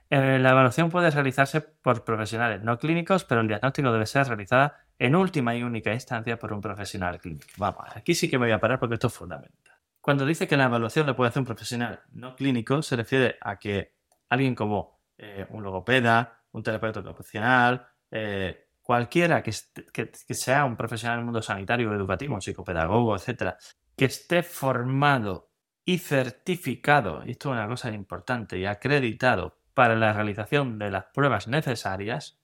Eh, 0.09 0.39
la 0.39 0.51
evaluación 0.51 0.89
puede 0.89 1.09
realizarse 1.11 1.61
por 1.61 2.03
profesionales 2.03 2.63
no 2.63 2.77
clínicos, 2.77 3.23
pero 3.23 3.41
el 3.41 3.47
diagnóstico 3.47 3.91
debe 3.91 4.05
ser 4.07 4.27
realizado 4.27 4.73
en 4.97 5.15
última 5.15 5.55
y 5.55 5.63
única 5.63 5.93
instancia 5.93 6.37
por 6.37 6.51
un 6.51 6.61
profesional 6.61 7.19
clínico. 7.19 7.47
Vamos, 7.57 7.85
aquí 7.95 8.15
sí 8.15 8.29
que 8.29 8.39
me 8.39 8.47
voy 8.47 8.53
a 8.53 8.59
parar 8.59 8.79
porque 8.79 8.95
esto 8.95 9.07
es 9.07 9.13
fundamental. 9.13 9.75
Cuando 10.01 10.25
dice 10.25 10.47
que 10.47 10.57
la 10.57 10.65
evaluación 10.65 11.05
la 11.05 11.15
puede 11.15 11.29
hacer 11.29 11.41
un 11.41 11.45
profesional 11.45 12.01
no 12.11 12.35
clínico, 12.35 12.81
se 12.81 12.95
refiere 12.95 13.37
a 13.41 13.57
que 13.57 13.93
alguien 14.29 14.55
como 14.55 14.99
eh, 15.17 15.45
un 15.49 15.63
logopeda, 15.63 16.41
un 16.51 16.63
terapeuta 16.63 16.99
ocupacional, 17.01 17.87
eh, 18.09 18.64
cualquiera 18.85 19.41
que, 19.41 19.51
sea 19.51 20.63
un 20.63 20.77
profesional 20.77 21.17
del 21.17 21.25
mundo 21.25 21.41
sanitario, 21.41 21.91
educativo, 21.91 22.39
psicopedagogo, 22.39 23.15
etcétera, 23.15 23.57
que 23.97 24.05
esté 24.05 24.43
formado 24.43 25.49
y 25.83 25.97
certificado, 25.97 27.23
y 27.25 27.31
esto 27.31 27.49
es 27.49 27.53
una 27.53 27.67
cosa 27.67 27.89
importante, 27.89 28.59
y 28.59 28.67
acreditado 28.67 29.57
para 29.73 29.95
la 29.95 30.13
realización 30.13 30.77
de 30.77 30.91
las 30.91 31.05
pruebas 31.05 31.47
necesarias, 31.47 32.39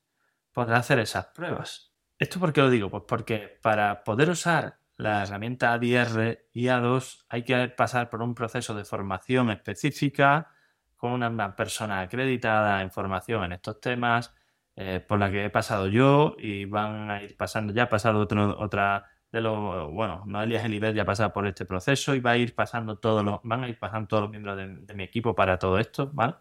podrá 0.51 0.77
hacer 0.77 0.97
esas 0.97 1.27
pruebas. 1.27 1.93
¿Esto 2.17 2.39
por 2.39 2.53
qué 2.53 2.61
lo 2.61 2.71
digo? 2.71 2.89
Pues 2.89 3.03
porque 3.07 3.59
para 3.61 4.03
poder 4.03 4.31
usar 4.31 4.79
la 4.97 5.21
herramienta 5.21 5.73
ADR 5.73 6.39
y 6.53 6.65
A2 6.65 7.25
hay 7.29 7.43
que 7.43 7.67
pasar 7.67 8.09
por 8.09 8.23
un 8.23 8.33
proceso 8.33 8.73
de 8.73 8.83
formación 8.83 9.51
específica 9.51 10.47
con 10.95 11.11
una 11.11 11.55
persona 11.55 12.01
acreditada 12.01 12.81
en 12.81 12.89
formación 12.89 13.43
en 13.43 13.51
estos 13.51 13.79
temas, 13.79 14.33
eh, 14.75 15.03
por 15.05 15.19
la 15.19 15.31
que 15.31 15.45
he 15.45 15.49
pasado 15.49 15.87
yo 15.87 16.35
y 16.39 16.65
van 16.65 17.11
a 17.11 17.23
ir 17.23 17.35
pasando, 17.37 17.73
ya 17.73 17.83
ha 17.83 17.89
pasado 17.89 18.27
otra 18.57 19.09
de 19.31 19.41
los, 19.41 19.91
bueno, 19.91 20.23
Noelia 20.25 20.61
Gelibert 20.61 20.95
ya 20.95 21.03
ha 21.03 21.05
pasado 21.05 21.31
por 21.31 21.47
este 21.47 21.65
proceso 21.65 22.15
y 22.15 22.19
va 22.19 22.31
a 22.31 22.37
ir 22.37 22.53
pasando 22.53 22.97
todos 22.97 23.23
los, 23.23 23.39
van 23.43 23.63
a 23.63 23.69
ir 23.69 23.79
pasando 23.79 24.07
todos 24.07 24.23
los 24.23 24.31
miembros 24.31 24.57
de, 24.57 24.93
mi 24.93 25.03
equipo 25.03 25.33
para 25.33 25.57
todo 25.57 25.79
esto, 25.79 26.09
¿vale? 26.13 26.35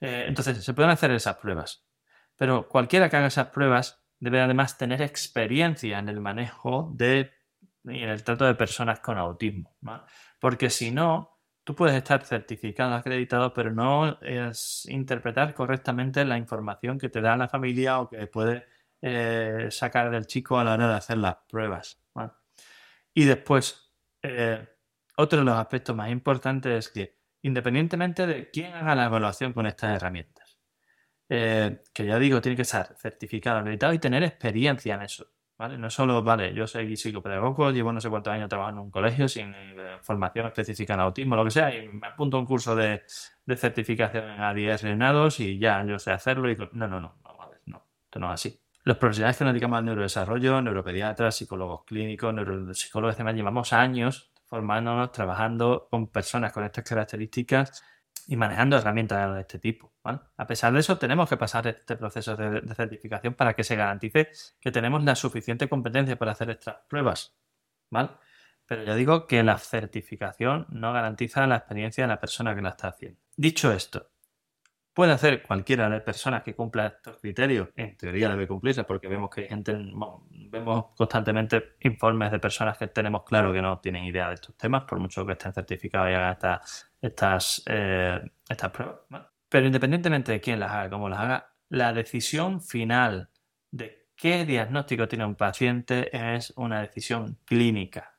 Eh, 0.00 0.24
entonces, 0.26 0.64
se 0.64 0.74
pueden 0.74 0.90
hacer 0.90 1.10
esas 1.12 1.36
pruebas, 1.36 1.86
pero 2.36 2.68
cualquiera 2.68 3.08
que 3.08 3.16
haga 3.16 3.28
esas 3.28 3.48
pruebas 3.48 4.02
debe 4.18 4.40
además 4.40 4.76
tener 4.76 5.02
experiencia 5.02 5.98
en 5.98 6.08
el 6.08 6.20
manejo 6.20 6.90
de 6.94 7.30
y 7.92 8.02
en 8.02 8.08
el 8.08 8.24
trato 8.24 8.44
de 8.44 8.54
personas 8.54 9.00
con 9.00 9.18
autismo. 9.18 9.76
Porque 10.40 10.70
si 10.70 10.90
no, 10.90 11.35
tú 11.66 11.74
puedes 11.74 11.96
estar 11.96 12.22
certificado, 12.24 12.94
acreditado, 12.94 13.52
pero 13.52 13.72
no 13.72 14.20
es 14.20 14.86
interpretar 14.88 15.52
correctamente 15.52 16.24
la 16.24 16.38
información 16.38 16.96
que 16.96 17.08
te 17.08 17.20
da 17.20 17.36
la 17.36 17.48
familia 17.48 17.98
o 17.98 18.08
que 18.08 18.28
puede 18.28 18.66
eh, 19.02 19.66
sacar 19.70 20.12
del 20.12 20.28
chico 20.28 20.60
a 20.60 20.64
la 20.64 20.74
hora 20.74 20.88
de 20.88 20.94
hacer 20.94 21.18
las 21.18 21.38
pruebas. 21.48 22.00
Y 23.12 23.24
después, 23.24 23.92
eh, 24.22 24.64
otro 25.16 25.40
de 25.40 25.44
los 25.44 25.56
aspectos 25.58 25.96
más 25.96 26.08
importantes 26.10 26.86
es 26.86 26.92
que, 26.92 27.18
independientemente 27.42 28.28
de 28.28 28.48
quién 28.48 28.72
haga 28.72 28.94
la 28.94 29.06
evaluación 29.06 29.52
con 29.52 29.66
estas 29.66 29.96
herramientas, 29.96 30.60
eh, 31.28 31.82
que 31.92 32.06
ya 32.06 32.16
digo, 32.20 32.40
tiene 32.40 32.54
que 32.54 32.62
estar 32.62 32.94
certificado, 32.96 33.58
acreditado 33.58 33.92
y 33.92 33.98
tener 33.98 34.22
experiencia 34.22 34.94
en 34.94 35.02
eso. 35.02 35.26
¿Vale? 35.58 35.78
No 35.78 35.90
solo, 35.90 36.22
vale, 36.22 36.54
yo 36.54 36.66
soy 36.66 36.96
psicopedagogo, 36.96 37.70
llevo 37.70 37.92
no 37.92 38.00
sé 38.00 38.10
cuántos 38.10 38.32
años 38.32 38.48
trabajando 38.48 38.80
en 38.80 38.86
un 38.86 38.90
colegio 38.90 39.28
sin 39.28 39.54
eh, 39.54 39.98
formación 40.02 40.46
específica 40.46 40.94
en 40.94 41.00
autismo, 41.00 41.36
lo 41.36 41.44
que 41.44 41.50
sea, 41.50 41.74
y 41.74 41.88
me 41.88 42.06
apunto 42.06 42.36
a 42.36 42.40
un 42.40 42.46
curso 42.46 42.74
de, 42.76 43.02
certificación 43.56 44.24
en 44.24 44.40
ADS 44.40 44.84
en 44.84 45.00
A2 45.00 45.40
y 45.40 45.58
ya 45.58 45.84
yo 45.84 45.98
sé 45.98 46.12
hacerlo 46.12 46.50
y... 46.50 46.56
No, 46.56 46.88
no, 46.88 47.00
no, 47.00 47.00
no, 47.00 47.50
no, 47.66 47.86
esto 48.04 48.18
no 48.18 48.26
es 48.26 48.34
así. 48.34 48.60
Los 48.84 48.98
profesionales 48.98 49.36
que 49.36 49.44
nos 49.44 49.52
dedicamos 49.52 49.78
al 49.78 49.84
neurodesarrollo, 49.84 50.62
neuropediatras, 50.62 51.34
psicólogos 51.34 51.84
clínicos, 51.84 52.32
neuropsicólogos, 52.32 53.16
demás, 53.16 53.34
llevamos 53.34 53.72
años 53.72 54.30
formándonos, 54.44 55.10
trabajando 55.10 55.88
con 55.90 56.06
personas 56.06 56.52
con 56.52 56.64
estas 56.64 56.84
características 56.84 57.82
y 58.26 58.36
manejando 58.36 58.76
herramientas 58.76 59.34
de 59.34 59.40
este 59.40 59.58
tipo. 59.58 59.92
A 60.04 60.46
pesar 60.46 60.72
de 60.72 60.80
eso, 60.80 60.98
tenemos 60.98 61.28
que 61.28 61.36
pasar 61.36 61.66
este 61.66 61.96
proceso 61.96 62.36
de, 62.36 62.62
certificación 62.74 63.34
para 63.34 63.54
que 63.54 63.64
se 63.64 63.76
garantice 63.76 64.30
que 64.60 64.72
tenemos 64.72 65.04
la 65.04 65.14
suficiente 65.14 65.68
competencia 65.68 66.16
para 66.16 66.32
hacer 66.32 66.50
estas 66.50 66.76
pruebas. 66.88 67.36
¿vale? 67.90 68.10
Pero 68.66 68.82
ya 68.82 68.94
digo 68.94 69.26
que 69.26 69.42
la 69.42 69.58
certificación 69.58 70.66
no 70.70 70.92
garantiza 70.92 71.46
la 71.46 71.56
experiencia 71.56 72.04
de 72.04 72.08
la 72.08 72.20
persona 72.20 72.54
que 72.54 72.62
la 72.62 72.70
está 72.70 72.88
haciendo. 72.88 73.20
Dicho 73.36 73.72
esto, 73.72 74.10
puede 74.96 75.12
hacer 75.12 75.42
cualquiera 75.42 75.84
de 75.84 75.90
las 75.90 76.00
personas 76.00 76.42
que 76.42 76.54
cumpla 76.54 76.86
estos 76.86 77.18
criterios, 77.18 77.68
en 77.76 77.98
teoría 77.98 78.30
debe 78.30 78.48
cumplirse 78.48 78.82
porque 78.84 79.08
vemos 79.08 79.28
que 79.28 79.42
hay 79.42 79.48
gente, 79.48 79.76
vemos 80.30 80.86
constantemente 80.96 81.74
informes 81.80 82.32
de 82.32 82.38
personas 82.38 82.78
que 82.78 82.86
tenemos 82.86 83.22
claro 83.24 83.52
que 83.52 83.60
no 83.60 83.78
tienen 83.78 84.04
idea 84.04 84.28
de 84.28 84.36
estos 84.36 84.56
temas, 84.56 84.84
por 84.84 84.98
mucho 84.98 85.26
que 85.26 85.32
estén 85.32 85.52
certificados 85.52 86.10
y 86.10 86.14
hagan 86.14 86.38
estas, 87.02 87.62
eh, 87.66 88.22
estas 88.48 88.70
pruebas. 88.70 89.00
Pero 89.50 89.66
independientemente 89.66 90.32
de 90.32 90.40
quién 90.40 90.58
las 90.58 90.72
haga, 90.72 90.88
cómo 90.88 91.10
las 91.10 91.20
haga, 91.20 91.52
la 91.68 91.92
decisión 91.92 92.62
final 92.62 93.28
de 93.70 94.08
qué 94.16 94.46
diagnóstico 94.46 95.06
tiene 95.08 95.26
un 95.26 95.34
paciente 95.34 96.08
es 96.10 96.54
una 96.56 96.80
decisión 96.80 97.38
clínica. 97.44 98.16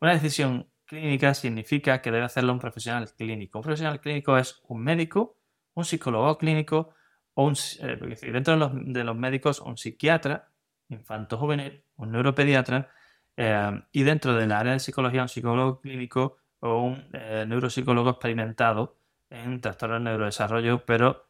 Una 0.00 0.14
decisión 0.14 0.68
clínica 0.84 1.32
significa 1.32 2.02
que 2.02 2.10
debe 2.10 2.24
hacerlo 2.24 2.52
un 2.52 2.58
profesional 2.58 3.08
clínico. 3.14 3.60
Un 3.60 3.62
profesional 3.62 4.00
clínico 4.00 4.36
es 4.36 4.60
un 4.66 4.82
médico 4.82 5.37
un 5.78 5.84
psicólogo 5.84 6.36
clínico 6.38 6.90
o 7.34 7.44
un, 7.44 7.54
eh, 7.80 8.16
dentro 8.32 8.58
de 8.58 9.04
los, 9.04 9.16
médicos 9.16 9.60
un 9.60 9.76
psiquiatra 9.76 10.50
infanto 10.88 11.38
juvenil, 11.38 11.84
un 11.96 12.10
neuropediatra 12.10 12.90
eh, 13.36 13.82
y 13.92 14.02
dentro 14.02 14.34
del 14.34 14.50
área 14.52 14.72
de 14.72 14.80
psicología 14.80 15.22
un 15.22 15.28
psicólogo 15.28 15.80
clínico 15.80 16.38
o 16.60 16.82
un 16.82 17.08
eh, 17.12 17.44
neuropsicólogo 17.46 18.10
experimentado 18.10 18.98
en 19.30 19.60
trastornos 19.60 20.00
de 20.00 20.04
neurodesarrollo, 20.04 20.84
pero 20.84 21.28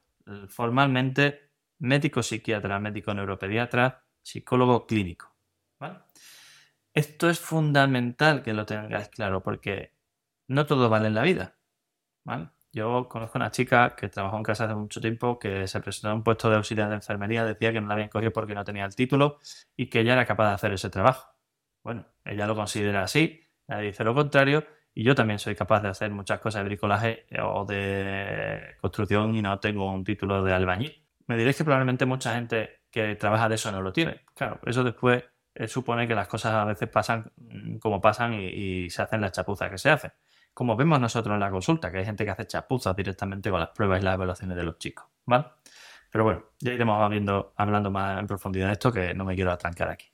formalmente 0.48 1.50
médico 1.80 2.22
psiquiatra, 2.22 2.78
médico 2.78 3.12
neuropediatra, 3.12 4.04
psicólogo 4.22 4.86
clínico. 4.86 5.34
Esto 6.94 7.28
es 7.28 7.40
fundamental 7.40 8.42
que 8.42 8.54
lo 8.54 8.64
tengáis 8.64 9.08
claro 9.08 9.42
porque 9.42 9.94
no 10.46 10.64
todo 10.64 10.88
vale 10.88 11.08
en 11.08 11.14
la 11.14 11.22
vida. 11.22 11.56
¿vale? 12.24 12.50
Yo 12.78 13.08
conozco 13.08 13.38
una 13.38 13.50
chica 13.50 13.96
que 13.96 14.08
trabajó 14.08 14.36
en 14.36 14.44
casa 14.44 14.66
hace 14.66 14.74
mucho 14.76 15.00
tiempo, 15.00 15.36
que 15.36 15.66
se 15.66 15.80
presentó 15.80 16.10
en 16.10 16.18
un 16.18 16.22
puesto 16.22 16.48
de 16.48 16.56
auxiliar 16.56 16.88
de 16.88 16.94
enfermería, 16.94 17.44
decía 17.44 17.72
que 17.72 17.80
no 17.80 17.88
la 17.88 17.94
habían 17.94 18.08
cogido 18.08 18.32
porque 18.32 18.54
no 18.54 18.62
tenía 18.64 18.84
el 18.84 18.94
título 18.94 19.40
y 19.76 19.86
que 19.90 20.00
ella 20.00 20.12
era 20.12 20.24
capaz 20.24 20.46
de 20.50 20.54
hacer 20.54 20.72
ese 20.72 20.88
trabajo. 20.88 21.28
Bueno, 21.82 22.06
ella 22.24 22.46
lo 22.46 22.54
considera 22.54 23.02
así, 23.02 23.42
nadie 23.66 23.88
dice 23.88 24.04
lo 24.04 24.14
contrario, 24.14 24.64
y 24.94 25.02
yo 25.02 25.16
también 25.16 25.40
soy 25.40 25.56
capaz 25.56 25.80
de 25.80 25.88
hacer 25.88 26.12
muchas 26.12 26.38
cosas 26.38 26.62
de 26.62 26.68
bricolaje 26.68 27.26
o 27.42 27.64
de 27.64 28.76
construcción 28.80 29.34
y 29.34 29.42
no 29.42 29.58
tengo 29.58 29.92
un 29.92 30.04
título 30.04 30.44
de 30.44 30.52
albañil. 30.52 31.04
Me 31.26 31.36
diréis 31.36 31.56
que 31.56 31.64
probablemente 31.64 32.06
mucha 32.06 32.34
gente 32.36 32.82
que 32.92 33.16
trabaja 33.16 33.48
de 33.48 33.56
eso 33.56 33.72
no 33.72 33.82
lo 33.82 33.92
tiene. 33.92 34.20
Claro, 34.36 34.60
eso 34.64 34.84
después 34.84 35.24
eh, 35.54 35.66
supone 35.66 36.06
que 36.06 36.14
las 36.14 36.28
cosas 36.28 36.54
a 36.54 36.64
veces 36.64 36.88
pasan 36.88 37.32
mm, 37.36 37.78
como 37.78 38.00
pasan 38.00 38.34
y, 38.34 38.46
y 38.84 38.90
se 38.90 39.02
hacen 39.02 39.20
las 39.20 39.32
chapuzas 39.32 39.68
que 39.68 39.78
se 39.78 39.90
hacen 39.90 40.12
como 40.58 40.74
vemos 40.74 40.98
nosotros 40.98 41.32
en 41.34 41.38
la 41.38 41.52
consulta, 41.52 41.88
que 41.88 41.98
hay 41.98 42.04
gente 42.04 42.24
que 42.24 42.32
hace 42.32 42.44
chapuzas 42.44 42.96
directamente 42.96 43.48
con 43.48 43.60
las 43.60 43.68
pruebas 43.68 44.00
y 44.00 44.04
las 44.04 44.14
evaluaciones 44.14 44.56
de 44.56 44.64
los 44.64 44.76
chicos, 44.76 45.06
¿vale? 45.24 45.44
Pero 46.10 46.24
bueno, 46.24 46.46
ya 46.58 46.72
iremos 46.72 47.00
hablando 47.54 47.90
más 47.92 48.18
en 48.18 48.26
profundidad 48.26 48.66
de 48.66 48.72
esto, 48.72 48.90
que 48.90 49.14
no 49.14 49.24
me 49.24 49.36
quiero 49.36 49.52
atrancar 49.52 49.88
aquí. 49.88 50.06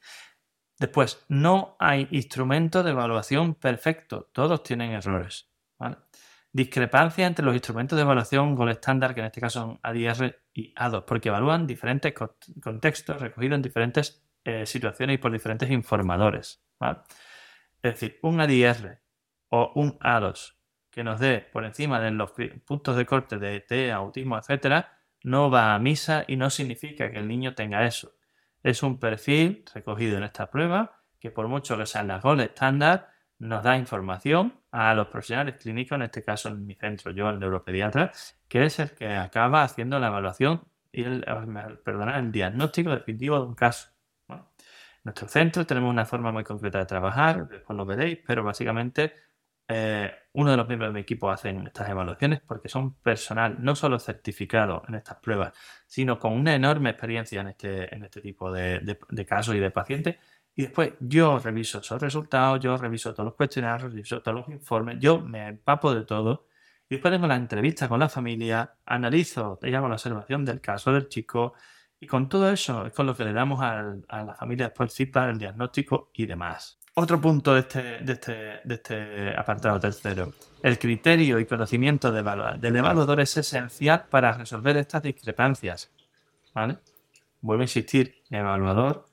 Después, 0.78 1.24
no 1.28 1.76
hay 1.78 2.08
instrumento 2.10 2.82
de 2.82 2.90
evaluación 2.90 3.54
perfecto, 3.54 4.28
todos 4.32 4.62
tienen 4.62 4.90
errores. 4.90 5.48
Discrepancia 6.52 7.26
entre 7.26 7.42
los 7.42 7.54
instrumentos 7.54 7.96
de 7.96 8.02
evaluación 8.02 8.54
con 8.54 8.68
estándar, 8.68 9.14
que 9.14 9.20
en 9.20 9.26
este 9.28 9.40
caso 9.40 9.60
son 9.60 9.80
ADR 9.82 10.42
y 10.52 10.74
A2, 10.74 11.06
porque 11.06 11.30
evalúan 11.30 11.66
diferentes 11.66 12.12
contextos 12.62 13.18
recogidos 13.18 13.56
en 13.56 13.62
diferentes 13.62 14.22
eh, 14.44 14.66
situaciones 14.66 15.14
y 15.14 15.18
por 15.18 15.32
diferentes 15.32 15.70
informadores. 15.70 16.62
¿vale? 16.78 16.98
Es 17.82 17.94
decir, 17.94 18.18
un 18.20 18.42
ADR 18.42 19.03
o 19.56 19.70
un 19.76 19.96
A2 20.00 20.54
que 20.90 21.04
nos 21.04 21.20
dé 21.20 21.40
por 21.52 21.64
encima 21.64 22.00
de 22.00 22.10
los 22.10 22.32
puntos 22.64 22.96
de 22.96 23.06
corte 23.06 23.38
de 23.38 23.60
T, 23.60 23.92
autismo, 23.92 24.36
etcétera, 24.36 24.98
no 25.22 25.50
va 25.50 25.74
a 25.74 25.78
misa 25.78 26.24
y 26.26 26.36
no 26.36 26.50
significa 26.50 27.10
que 27.10 27.18
el 27.18 27.28
niño 27.28 27.54
tenga 27.54 27.86
eso. 27.86 28.16
Es 28.62 28.82
un 28.82 28.98
perfil 28.98 29.64
recogido 29.74 30.18
en 30.18 30.24
esta 30.24 30.50
prueba 30.50 31.00
que 31.20 31.30
por 31.30 31.48
mucho 31.48 31.78
que 31.78 31.86
sean 31.86 32.08
las 32.08 32.22
gold 32.22 32.40
estándar, 32.42 33.10
nos 33.38 33.62
da 33.62 33.76
información 33.76 34.60
a 34.70 34.94
los 34.94 35.08
profesionales 35.08 35.56
clínicos, 35.60 35.96
en 35.96 36.02
este 36.02 36.22
caso 36.22 36.48
en 36.48 36.66
mi 36.66 36.74
centro, 36.74 37.12
yo, 37.12 37.30
el 37.30 37.38
neuropediatra, 37.38 38.12
que 38.48 38.64
es 38.64 38.78
el 38.78 38.90
que 38.90 39.08
acaba 39.08 39.62
haciendo 39.62 39.98
la 39.98 40.08
evaluación 40.08 40.62
y 40.92 41.04
el, 41.04 41.24
perdona, 41.84 42.18
el 42.18 42.30
diagnóstico 42.30 42.90
definitivo 42.90 43.40
de 43.40 43.46
un 43.46 43.54
caso. 43.54 43.88
en 44.28 44.42
nuestro 45.04 45.28
centro 45.28 45.66
tenemos 45.66 45.90
una 45.90 46.04
forma 46.04 46.30
muy 46.30 46.44
concreta 46.44 46.78
de 46.78 46.86
trabajar, 46.86 47.48
después 47.48 47.76
lo 47.76 47.84
veréis, 47.86 48.18
pero 48.26 48.44
básicamente 48.44 49.23
eh, 49.66 50.12
uno 50.34 50.50
de 50.50 50.56
los 50.56 50.68
miembros 50.68 50.90
de 50.90 50.94
mi 50.94 51.00
equipo 51.00 51.30
hacen 51.30 51.66
estas 51.66 51.88
evaluaciones 51.88 52.40
porque 52.40 52.68
son 52.68 52.94
personal 52.96 53.56
no 53.60 53.74
solo 53.74 53.98
certificado 53.98 54.82
en 54.88 54.96
estas 54.96 55.18
pruebas, 55.18 55.52
sino 55.86 56.18
con 56.18 56.32
una 56.32 56.54
enorme 56.54 56.90
experiencia 56.90 57.40
en 57.40 57.48
este, 57.48 57.94
este 58.04 58.20
tipo 58.20 58.52
de, 58.52 58.98
casos 59.26 59.54
y 59.54 59.60
de 59.60 59.70
pacientes. 59.70 60.16
Y 60.56 60.62
después 60.62 60.92
yo 61.00 61.38
reviso 61.38 61.78
esos 61.78 62.00
resultados, 62.00 62.60
yo 62.60 62.76
reviso 62.76 63.12
todos 63.12 63.26
los 63.26 63.34
cuestionarios, 63.34 63.92
reviso 63.92 64.22
todos 64.22 64.36
los 64.40 64.48
informes, 64.48 64.98
yo 65.00 65.20
me 65.20 65.48
empapo 65.48 65.94
de 65.94 66.04
todo. 66.04 66.46
Y 66.88 66.96
después 66.96 67.12
tengo 67.12 67.26
la 67.26 67.36
entrevista 67.36 67.88
con 67.88 67.98
la 68.00 68.08
familia, 68.08 68.74
analizo, 68.84 69.58
llamo 69.62 69.88
la 69.88 69.94
observación 69.94 70.44
del 70.44 70.60
caso 70.60 70.92
del 70.92 71.08
chico, 71.08 71.54
y 71.98 72.06
con 72.06 72.28
todo 72.28 72.50
eso 72.50 72.86
es 72.86 72.92
con 72.92 73.06
lo 73.06 73.16
que 73.16 73.24
le 73.24 73.32
damos 73.32 73.60
a 73.62 74.24
la 74.24 74.34
familia 74.34 74.66
después 74.66 75.00
el 75.00 75.10
el 75.30 75.38
diagnóstico 75.38 76.10
y 76.12 76.26
demás. 76.26 76.78
Otro 76.96 77.20
punto 77.20 77.54
de 77.54 77.60
este, 77.60 77.82
de 77.98 78.12
este, 78.12 78.32
de 78.62 78.74
este 78.74 79.36
apartado 79.36 79.80
tercero. 79.80 80.32
El 80.62 80.78
criterio 80.78 81.40
y 81.40 81.44
conocimiento 81.44 82.12
del 82.12 82.76
evaluador 82.76 83.20
es 83.20 83.36
esencial 83.36 84.04
para 84.08 84.30
resolver 84.30 84.76
estas 84.76 85.02
discrepancias. 85.02 85.90
¿Vale? 86.54 86.78
Vuelvo 87.40 87.62
a 87.62 87.64
insistir, 87.64 88.22
evaluador, 88.30 89.06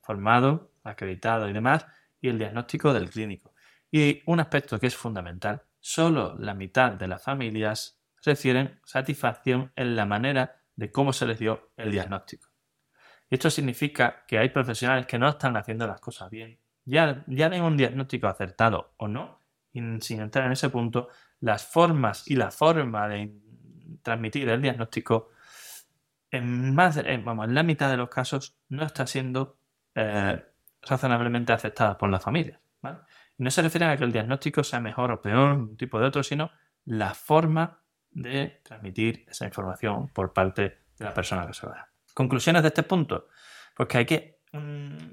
formado, 0.00 0.70
acreditado 0.84 1.48
y 1.48 1.52
demás, 1.52 1.84
y 2.20 2.28
el 2.28 2.38
diagnóstico 2.38 2.92
del 2.92 3.10
clínico. 3.10 3.52
Y 3.90 4.22
un 4.26 4.38
aspecto 4.38 4.78
que 4.78 4.86
es 4.86 4.94
fundamental, 4.94 5.60
solo 5.80 6.36
la 6.38 6.54
mitad 6.54 6.92
de 6.92 7.08
las 7.08 7.20
familias 7.20 7.98
refieren 8.24 8.78
satisfacción 8.84 9.72
en 9.74 9.96
la 9.96 10.06
manera 10.06 10.60
de 10.76 10.92
cómo 10.92 11.12
se 11.12 11.26
les 11.26 11.40
dio 11.40 11.72
el 11.76 11.90
diagnóstico. 11.90 12.48
Y 13.28 13.34
esto 13.34 13.50
significa 13.50 14.24
que 14.28 14.38
hay 14.38 14.50
profesionales 14.50 15.06
que 15.06 15.18
no 15.18 15.28
están 15.28 15.56
haciendo 15.56 15.84
las 15.88 16.00
cosas 16.00 16.30
bien 16.30 16.60
ya, 16.84 17.24
ya 17.26 17.48
den 17.48 17.62
un 17.62 17.76
diagnóstico 17.76 18.26
acertado 18.26 18.92
o 18.96 19.08
no, 19.08 19.38
sin 19.72 20.20
entrar 20.20 20.46
en 20.46 20.52
ese 20.52 20.70
punto, 20.70 21.08
las 21.40 21.66
formas 21.66 22.28
y 22.30 22.36
la 22.36 22.50
forma 22.50 23.08
de 23.08 23.34
transmitir 24.02 24.48
el 24.48 24.62
diagnóstico 24.62 25.30
en, 26.30 26.74
más 26.74 27.00
vamos, 27.24 27.46
en 27.46 27.54
la 27.54 27.62
mitad 27.62 27.90
de 27.90 27.96
los 27.96 28.08
casos 28.08 28.56
no 28.68 28.84
está 28.84 29.06
siendo 29.06 29.56
eh, 29.94 30.42
razonablemente 30.82 31.52
aceptada 31.52 31.96
por 31.96 32.10
las 32.10 32.22
familias. 32.22 32.60
Y 33.36 33.42
no 33.42 33.50
se 33.50 33.62
refiere 33.62 33.86
a 33.86 33.96
que 33.96 34.04
el 34.04 34.12
diagnóstico 34.12 34.62
sea 34.62 34.80
mejor 34.80 35.10
o 35.10 35.22
peor, 35.22 35.52
un 35.52 35.76
tipo 35.76 35.98
de 35.98 36.06
otro, 36.06 36.22
sino 36.22 36.50
la 36.84 37.14
forma 37.14 37.80
de 38.10 38.60
transmitir 38.62 39.24
esa 39.28 39.46
información 39.46 40.08
por 40.08 40.32
parte 40.32 40.62
de 40.98 41.04
la 41.04 41.14
persona 41.14 41.46
que 41.46 41.54
se 41.54 41.66
va. 41.66 41.88
Conclusiones 42.12 42.62
de 42.62 42.68
este 42.68 42.82
punto. 42.82 43.28
Pues 43.76 43.88
que 43.88 43.98
hay 43.98 44.06
que 44.06 44.33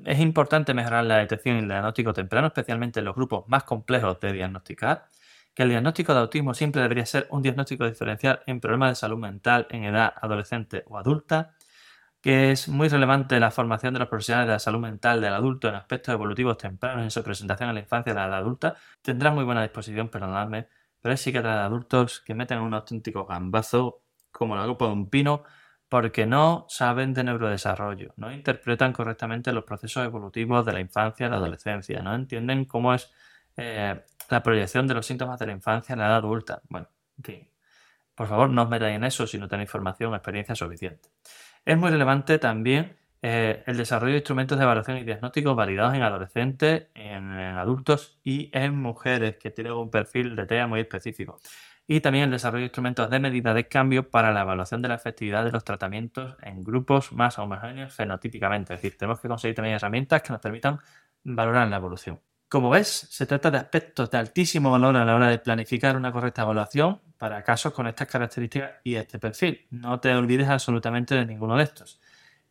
es 0.05 0.19
importante 0.19 0.73
mejorar 0.73 1.05
la 1.05 1.17
detección 1.17 1.55
y 1.57 1.59
el 1.59 1.67
diagnóstico 1.67 2.13
temprano, 2.13 2.47
especialmente 2.47 2.99
en 2.99 3.05
los 3.05 3.15
grupos 3.15 3.47
más 3.47 3.63
complejos 3.63 4.19
de 4.19 4.33
diagnosticar, 4.33 5.05
que 5.53 5.63
el 5.63 5.69
diagnóstico 5.69 6.13
de 6.13 6.19
autismo 6.21 6.53
siempre 6.53 6.81
debería 6.81 7.05
ser 7.05 7.27
un 7.29 7.41
diagnóstico 7.41 7.85
diferencial 7.85 8.41
en 8.47 8.59
problemas 8.59 8.91
de 8.91 8.95
salud 8.95 9.17
mental 9.17 9.67
en 9.69 9.83
edad 9.83 10.13
adolescente 10.21 10.83
o 10.87 10.97
adulta, 10.97 11.55
que 12.21 12.51
es 12.51 12.67
muy 12.67 12.87
relevante 12.87 13.39
la 13.39 13.51
formación 13.51 13.93
de 13.93 13.99
los 13.99 14.09
profesionales 14.09 14.47
de 14.47 14.53
la 14.53 14.59
salud 14.59 14.79
mental 14.79 15.21
del 15.21 15.33
adulto 15.33 15.67
en 15.69 15.75
aspectos 15.75 16.13
evolutivos 16.13 16.57
tempranos 16.57 17.03
en 17.03 17.11
su 17.11 17.23
presentación 17.23 17.69
en 17.69 17.75
la 17.75 17.81
infancia 17.81 18.13
de 18.13 18.19
la 18.19 18.27
edad 18.27 18.37
adulta. 18.39 18.75
Tendrá 19.01 19.31
muy 19.31 19.43
buena 19.43 19.63
disposición, 19.63 20.09
perdonadme, 20.09 20.67
pero 21.01 21.11
hay 21.11 21.17
psiquiatras 21.17 21.55
de 21.55 21.61
adultos 21.61 22.21
que 22.21 22.35
meten 22.35 22.59
un 22.59 22.73
auténtico 22.73 23.25
gambazo 23.25 24.03
como 24.31 24.55
la 24.55 24.65
copa 24.65 24.85
de 24.85 24.91
un 24.93 25.09
pino 25.09 25.43
porque 25.91 26.25
no 26.25 26.65
saben 26.69 27.13
de 27.13 27.25
neurodesarrollo, 27.25 28.13
no 28.15 28.31
interpretan 28.31 28.93
correctamente 28.93 29.51
los 29.51 29.65
procesos 29.65 30.05
evolutivos 30.05 30.65
de 30.65 30.71
la 30.71 30.79
infancia 30.79 31.27
y 31.27 31.29
la 31.29 31.35
adolescencia, 31.35 32.01
no 32.01 32.15
entienden 32.15 32.63
cómo 32.63 32.93
es 32.93 33.11
eh, 33.57 33.99
la 34.29 34.41
proyección 34.41 34.87
de 34.87 34.93
los 34.93 35.05
síntomas 35.05 35.37
de 35.37 35.47
la 35.47 35.51
infancia 35.51 35.91
en 35.91 35.99
la 35.99 36.05
edad 36.05 36.15
adulta. 36.15 36.61
Bueno, 36.69 36.87
en 37.17 37.23
fin, 37.25 37.49
por 38.15 38.29
favor 38.29 38.49
no 38.49 38.61
os 38.61 38.69
metáis 38.69 38.95
en 38.95 39.03
eso 39.03 39.27
si 39.27 39.37
no 39.37 39.49
tenéis 39.49 39.67
información 39.67 40.13
o 40.13 40.15
experiencia 40.15 40.55
suficiente. 40.55 41.09
Es 41.65 41.77
muy 41.77 41.89
relevante 41.89 42.39
también 42.39 42.95
eh, 43.21 43.61
el 43.67 43.75
desarrollo 43.75 44.13
de 44.13 44.19
instrumentos 44.19 44.57
de 44.57 44.63
evaluación 44.63 44.97
y 44.97 45.03
diagnóstico 45.03 45.55
validados 45.55 45.93
en 45.93 46.03
adolescentes, 46.03 46.87
en, 46.95 47.33
en 47.37 47.57
adultos 47.57 48.17
y 48.23 48.49
en 48.53 48.77
mujeres 48.77 49.35
que 49.35 49.51
tienen 49.51 49.73
un 49.73 49.91
perfil 49.91 50.37
de 50.37 50.45
TEA 50.45 50.67
muy 50.67 50.79
específico 50.79 51.37
y 51.91 51.99
también 51.99 52.23
el 52.23 52.31
desarrollo 52.31 52.61
de 52.61 52.67
instrumentos 52.67 53.09
de 53.09 53.19
medida 53.19 53.53
de 53.53 53.67
cambio 53.67 54.09
para 54.09 54.31
la 54.31 54.43
evaluación 54.43 54.81
de 54.81 54.87
la 54.87 54.95
efectividad 54.95 55.43
de 55.43 55.51
los 55.51 55.65
tratamientos 55.65 56.37
en 56.41 56.63
grupos 56.63 57.11
más 57.11 57.37
homogéneos 57.37 57.93
fenotípicamente. 57.93 58.73
Es 58.73 58.81
decir, 58.81 58.97
tenemos 58.97 59.19
que 59.19 59.27
conseguir 59.27 59.55
también 59.55 59.75
herramientas 59.75 60.21
que 60.21 60.31
nos 60.31 60.41
permitan 60.41 60.79
valorar 61.25 61.67
la 61.67 61.75
evolución. 61.75 62.21
Como 62.47 62.69
ves, 62.69 62.87
se 62.87 63.25
trata 63.25 63.51
de 63.51 63.57
aspectos 63.57 64.09
de 64.09 64.19
altísimo 64.19 64.71
valor 64.71 64.95
a 64.95 65.03
la 65.03 65.15
hora 65.17 65.27
de 65.27 65.39
planificar 65.39 65.97
una 65.97 66.13
correcta 66.13 66.43
evaluación 66.43 67.01
para 67.17 67.43
casos 67.43 67.73
con 67.73 67.85
estas 67.87 68.07
características 68.07 68.71
y 68.85 68.95
este 68.95 69.19
perfil. 69.19 69.67
No 69.69 69.99
te 69.99 70.15
olvides 70.15 70.47
absolutamente 70.47 71.15
de 71.15 71.25
ninguno 71.25 71.57
de 71.57 71.63
estos. 71.63 71.99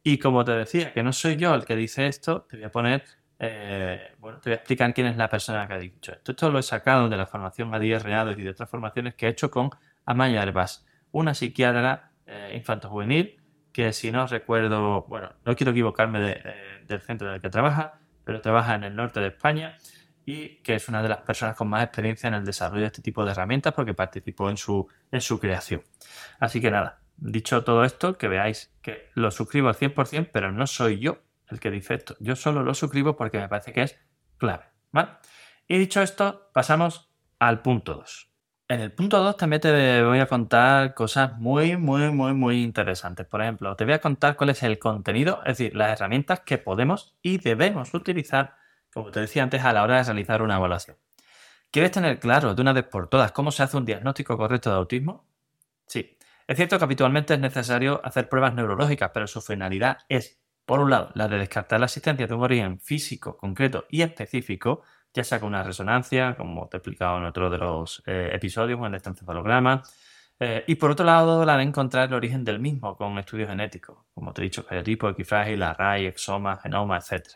Y 0.03 0.19
como 0.19 0.45
te 0.45 0.53
decía, 0.53 0.93
que 0.93 1.03
no 1.03 1.15
soy 1.15 1.37
yo 1.37 1.55
el 1.55 1.65
que 1.65 1.77
dice 1.77 2.09
esto, 2.09 2.43
te 2.43 2.59
voy 2.59 2.67
a 2.67 2.71
poner 2.71 3.05
eh, 3.43 4.13
bueno, 4.19 4.39
te 4.39 4.51
voy 4.51 4.53
a 4.53 4.57
explicar 4.57 4.93
quién 4.93 5.07
es 5.07 5.17
la 5.17 5.31
persona 5.31 5.67
que 5.67 5.73
ha 5.73 5.79
dicho 5.79 6.13
esto. 6.13 6.33
Esto 6.33 6.51
lo 6.51 6.59
he 6.59 6.63
sacado 6.63 7.09
de 7.09 7.17
la 7.17 7.25
formación 7.25 7.75
a 7.75 7.79
10 7.79 8.03
reales 8.03 8.39
y 8.39 8.43
de 8.43 8.51
otras 8.51 8.69
formaciones 8.69 9.15
que 9.15 9.27
he 9.27 9.31
hecho 9.31 9.51
con 9.51 9.71
Amaya 10.05 10.43
Herbas, 10.43 10.87
una 11.11 11.33
psiquiatra 11.33 12.11
eh, 12.27 12.53
infanto-juvenil 12.55 13.41
que 13.73 13.95
si 13.95 14.13
no 14.13 14.27
recuerdo, 14.27 15.05
bueno, 15.09 15.33
no 15.47 15.57
quiero 15.57 15.73
equivocarme 15.73 16.33
eh, 16.33 16.43
del 16.87 17.01
centro 17.01 17.29
en 17.29 17.37
el 17.37 17.41
que 17.41 17.49
trabaja, 17.49 18.01
pero 18.25 18.43
trabaja 18.43 18.75
en 18.75 18.85
el 18.85 18.95
norte 18.95 19.21
de 19.21 19.29
España 19.29 19.79
y 20.27 20.57
que 20.57 20.75
es 20.75 20.89
una 20.91 21.03
de 21.03 21.09
las 21.09 21.23
personas 21.23 21.57
con 21.57 21.69
más 21.69 21.83
experiencia 21.83 22.29
en 22.29 22.35
el 22.35 22.45
desarrollo 22.45 22.83
de 22.83 22.89
este 22.89 23.01
tipo 23.01 23.25
de 23.25 23.31
herramientas 23.31 23.73
porque 23.73 23.95
participó 23.95 24.51
en 24.51 24.59
su, 24.59 24.87
en 25.11 25.23
su 25.23 25.41
creación. 25.41 25.83
Así 26.41 26.61
que 26.61 26.71
nada, 26.71 27.01
dicho 27.17 27.65
todo 27.65 27.85
esto, 27.85 28.19
que 28.19 28.29
veáis 28.29 28.71
que 28.83 29.09
lo 29.15 29.31
suscribo 29.31 29.69
al 29.69 29.77
100%, 29.77 30.29
pero 30.31 30.53
no 30.53 30.67
soy 30.67 30.99
yo 30.99 31.23
el 31.51 31.61
que 31.61 31.71
dice 31.71 31.95
esto. 31.95 32.17
Yo 32.21 32.37
solo 32.37 32.63
lo 32.63 32.75
suscribo 32.75 33.17
porque 33.17 33.39
me 33.39 33.49
parece 33.49 33.73
que 33.73 33.83
es 33.83 33.99
clave. 34.39 34.65
¿vale? 34.93 35.11
Y 35.69 35.79
dicho 35.79 36.03
esto, 36.03 36.51
pasamos 36.53 37.11
al 37.39 37.63
punto 37.63 37.95
2. 37.95 38.31
En 38.69 38.81
el 38.81 38.93
punto 38.93 39.23
2 39.23 39.37
también 39.37 39.61
te 39.61 40.03
voy 40.03 40.21
a 40.21 40.27
contar 40.27 40.95
cosas 40.95 41.37
muy, 41.39 41.77
muy, 41.77 42.11
muy, 42.11 42.33
muy 42.35 42.63
interesantes. 42.63 43.27
Por 43.27 43.43
ejemplo, 43.43 43.75
te 43.75 43.85
voy 43.85 43.95
a 43.95 44.01
contar 44.01 44.37
cuál 44.37 44.51
es 44.51 44.63
el 44.63 44.79
contenido, 44.79 45.41
es 45.45 45.59
decir, 45.59 45.75
las 45.75 45.91
herramientas 45.91 46.41
que 46.41 46.59
podemos 46.59 47.17
y 47.21 47.39
debemos 47.39 47.93
utilizar, 47.95 48.55
como 48.93 49.11
te 49.11 49.21
decía 49.21 49.43
antes, 49.43 49.65
a 49.65 49.73
la 49.73 49.83
hora 49.83 49.97
de 49.97 50.05
realizar 50.05 50.43
una 50.43 50.57
evaluación. 50.57 50.97
¿Quieres 51.71 51.93
tener 51.93 52.19
claro 52.19 52.55
de 52.55 52.63
una 52.63 52.73
vez 52.73 52.85
por 52.85 53.09
todas 53.09 53.33
cómo 53.33 53.53
se 53.53 53.63
hace 53.63 53.77
un 53.77 53.85
diagnóstico 53.85 54.37
correcto 54.37 54.71
de 54.71 54.77
autismo? 54.77 55.27
Sí. 55.87 56.17
Es 56.49 56.57
cierto 56.57 56.79
que 56.79 56.85
habitualmente 56.85 57.35
es 57.35 57.41
necesario 57.41 58.01
hacer 58.05 58.29
pruebas 58.29 58.55
neurológicas, 58.55 59.13
pero 59.15 59.29
su 59.29 59.41
finalidad 59.41 59.99
es 60.09 60.40
por 60.71 60.79
un 60.79 60.89
lado, 60.89 61.11
la 61.15 61.27
de 61.27 61.37
descartar 61.37 61.81
la 61.81 61.87
existencia 61.87 62.29
de 62.29 62.33
un 62.33 62.45
origen 62.45 62.79
físico, 62.79 63.37
concreto 63.37 63.87
y 63.91 64.03
específico, 64.03 64.83
ya 65.13 65.25
sea 65.25 65.41
con 65.41 65.49
una 65.49 65.65
resonancia, 65.65 66.37
como 66.37 66.69
te 66.69 66.77
he 66.77 66.79
explicado 66.79 67.19
en 67.19 67.25
otro 67.25 67.51
de 67.51 67.59
los 67.59 68.05
eh, 68.07 68.31
episodios, 68.33 68.79
con 68.79 68.95
el 68.95 69.03
encefalograma. 69.05 69.83
Eh, 70.39 70.63
y 70.69 70.77
por 70.77 70.93
otro 70.93 71.05
lado, 71.05 71.45
la 71.45 71.57
de 71.57 71.65
encontrar 71.65 72.07
el 72.07 72.15
origen 72.15 72.45
del 72.45 72.61
mismo 72.61 72.97
con 72.97 73.19
estudios 73.19 73.49
genéticos, 73.49 73.99
como 74.15 74.33
te 74.33 74.43
he 74.43 74.45
dicho, 74.45 74.65
cariotipo, 74.65 75.09
equifrágil, 75.09 75.61
array, 75.61 76.07
exoma, 76.07 76.57
genoma, 76.59 76.99
etc. 76.99 77.27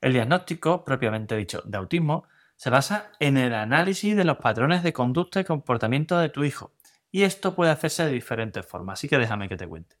El 0.00 0.14
diagnóstico, 0.14 0.86
propiamente 0.86 1.36
dicho, 1.36 1.60
de 1.66 1.76
autismo, 1.76 2.24
se 2.56 2.70
basa 2.70 3.10
en 3.20 3.36
el 3.36 3.52
análisis 3.52 4.16
de 4.16 4.24
los 4.24 4.38
patrones 4.38 4.82
de 4.82 4.94
conducta 4.94 5.38
y 5.38 5.44
comportamiento 5.44 6.18
de 6.18 6.30
tu 6.30 6.44
hijo. 6.44 6.72
Y 7.12 7.24
esto 7.24 7.54
puede 7.54 7.72
hacerse 7.72 8.06
de 8.06 8.12
diferentes 8.12 8.64
formas, 8.64 9.00
así 9.00 9.06
que 9.06 9.18
déjame 9.18 9.50
que 9.50 9.58
te 9.58 9.68
cuente. 9.68 9.96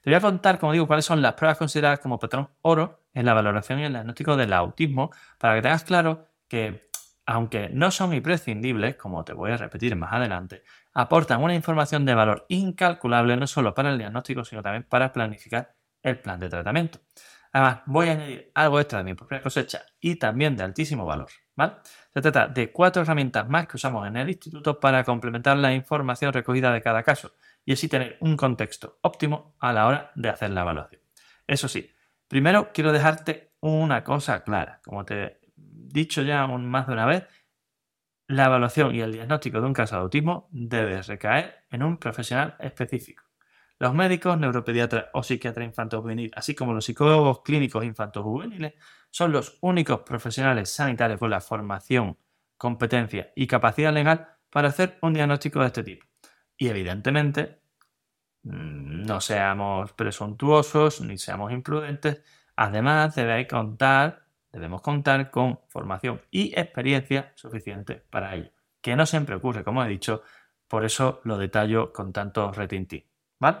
Te 0.00 0.10
voy 0.10 0.16
a 0.16 0.20
contar, 0.20 0.58
como 0.58 0.72
digo, 0.72 0.86
cuáles 0.86 1.04
son 1.04 1.20
las 1.20 1.34
pruebas 1.34 1.58
consideradas 1.58 1.98
como 1.98 2.18
patrón 2.18 2.50
oro 2.62 3.04
en 3.12 3.26
la 3.26 3.34
valoración 3.34 3.80
y 3.80 3.84
el 3.84 3.92
diagnóstico 3.92 4.36
del 4.36 4.52
autismo, 4.52 5.10
para 5.38 5.56
que 5.56 5.62
tengas 5.62 5.84
claro 5.84 6.26
que, 6.46 6.88
aunque 7.26 7.68
no 7.70 7.90
son 7.90 8.14
imprescindibles, 8.14 8.96
como 8.96 9.24
te 9.24 9.32
voy 9.32 9.50
a 9.50 9.56
repetir 9.56 9.96
más 9.96 10.12
adelante, 10.12 10.62
aportan 10.94 11.42
una 11.42 11.54
información 11.54 12.04
de 12.04 12.14
valor 12.14 12.46
incalculable 12.48 13.36
no 13.36 13.46
solo 13.46 13.74
para 13.74 13.90
el 13.90 13.98
diagnóstico, 13.98 14.44
sino 14.44 14.62
también 14.62 14.84
para 14.84 15.12
planificar 15.12 15.74
el 16.02 16.20
plan 16.20 16.38
de 16.38 16.48
tratamiento. 16.48 17.00
Además, 17.52 17.80
voy 17.86 18.08
a 18.08 18.12
añadir 18.12 18.52
algo 18.54 18.78
extra 18.78 18.98
de 18.98 19.04
mi 19.04 19.14
propia 19.14 19.42
cosecha 19.42 19.82
y 20.00 20.16
también 20.16 20.56
de 20.56 20.62
altísimo 20.62 21.04
valor. 21.06 21.28
¿vale? 21.56 21.74
Se 22.14 22.20
trata 22.20 22.46
de 22.46 22.70
cuatro 22.70 23.02
herramientas 23.02 23.48
más 23.48 23.66
que 23.66 23.76
usamos 23.76 24.06
en 24.06 24.16
el 24.16 24.28
instituto 24.28 24.78
para 24.78 25.02
complementar 25.02 25.56
la 25.56 25.72
información 25.74 26.32
recogida 26.32 26.72
de 26.72 26.82
cada 26.82 27.02
caso 27.02 27.32
y 27.68 27.72
así 27.72 27.86
tener 27.86 28.16
un 28.20 28.34
contexto 28.34 28.98
óptimo 29.02 29.54
a 29.60 29.74
la 29.74 29.86
hora 29.86 30.10
de 30.14 30.30
hacer 30.30 30.48
la 30.48 30.62
evaluación. 30.62 31.02
Eso 31.46 31.68
sí, 31.68 31.90
primero 32.26 32.70
quiero 32.72 32.92
dejarte 32.92 33.52
una 33.60 34.02
cosa 34.04 34.42
clara. 34.42 34.80
Como 34.82 35.04
te 35.04 35.22
he 35.22 35.40
dicho 35.54 36.22
ya 36.22 36.46
más 36.46 36.86
de 36.86 36.92
una 36.94 37.04
vez, 37.04 37.26
la 38.26 38.46
evaluación 38.46 38.94
y 38.94 39.02
el 39.02 39.12
diagnóstico 39.12 39.60
de 39.60 39.66
un 39.66 39.74
caso 39.74 39.96
de 39.96 40.00
autismo 40.00 40.48
debe 40.50 41.02
recaer 41.02 41.66
en 41.70 41.82
un 41.82 41.98
profesional 41.98 42.56
específico. 42.58 43.24
Los 43.78 43.92
médicos, 43.92 44.38
neuropediatras 44.38 45.08
o 45.12 45.22
psiquiatras 45.22 45.66
infanto-juvenil, 45.66 46.30
así 46.34 46.54
como 46.54 46.72
los 46.72 46.86
psicólogos 46.86 47.42
clínicos 47.42 47.84
infanto-juveniles, 47.84 48.76
son 49.10 49.30
los 49.30 49.58
únicos 49.60 50.00
profesionales 50.06 50.70
sanitarios 50.70 51.20
con 51.20 51.28
la 51.28 51.42
formación 51.42 52.16
competencia 52.56 53.30
y 53.36 53.46
capacidad 53.46 53.92
legal 53.92 54.26
para 54.48 54.68
hacer 54.68 54.96
un 55.02 55.12
diagnóstico 55.12 55.60
de 55.60 55.66
este 55.66 55.82
tipo. 55.82 56.06
Y 56.60 56.68
evidentemente, 56.68 57.57
no 58.42 59.20
seamos 59.20 59.92
presuntuosos 59.92 61.00
ni 61.00 61.18
seamos 61.18 61.52
imprudentes. 61.52 62.22
Además, 62.56 63.14
debéis 63.14 63.48
contar, 63.48 64.26
debemos 64.52 64.82
contar 64.82 65.30
con 65.30 65.60
formación 65.68 66.20
y 66.30 66.58
experiencia 66.58 67.32
suficiente 67.34 68.02
para 68.10 68.34
ello. 68.34 68.50
Que 68.80 68.96
no 68.96 69.06
siempre 69.06 69.36
ocurre, 69.36 69.64
como 69.64 69.84
he 69.84 69.88
dicho, 69.88 70.22
por 70.66 70.84
eso 70.84 71.20
lo 71.24 71.38
detallo 71.38 71.92
con 71.92 72.12
tanto 72.12 72.52
retintín. 72.52 73.04
¿Vale? 73.38 73.58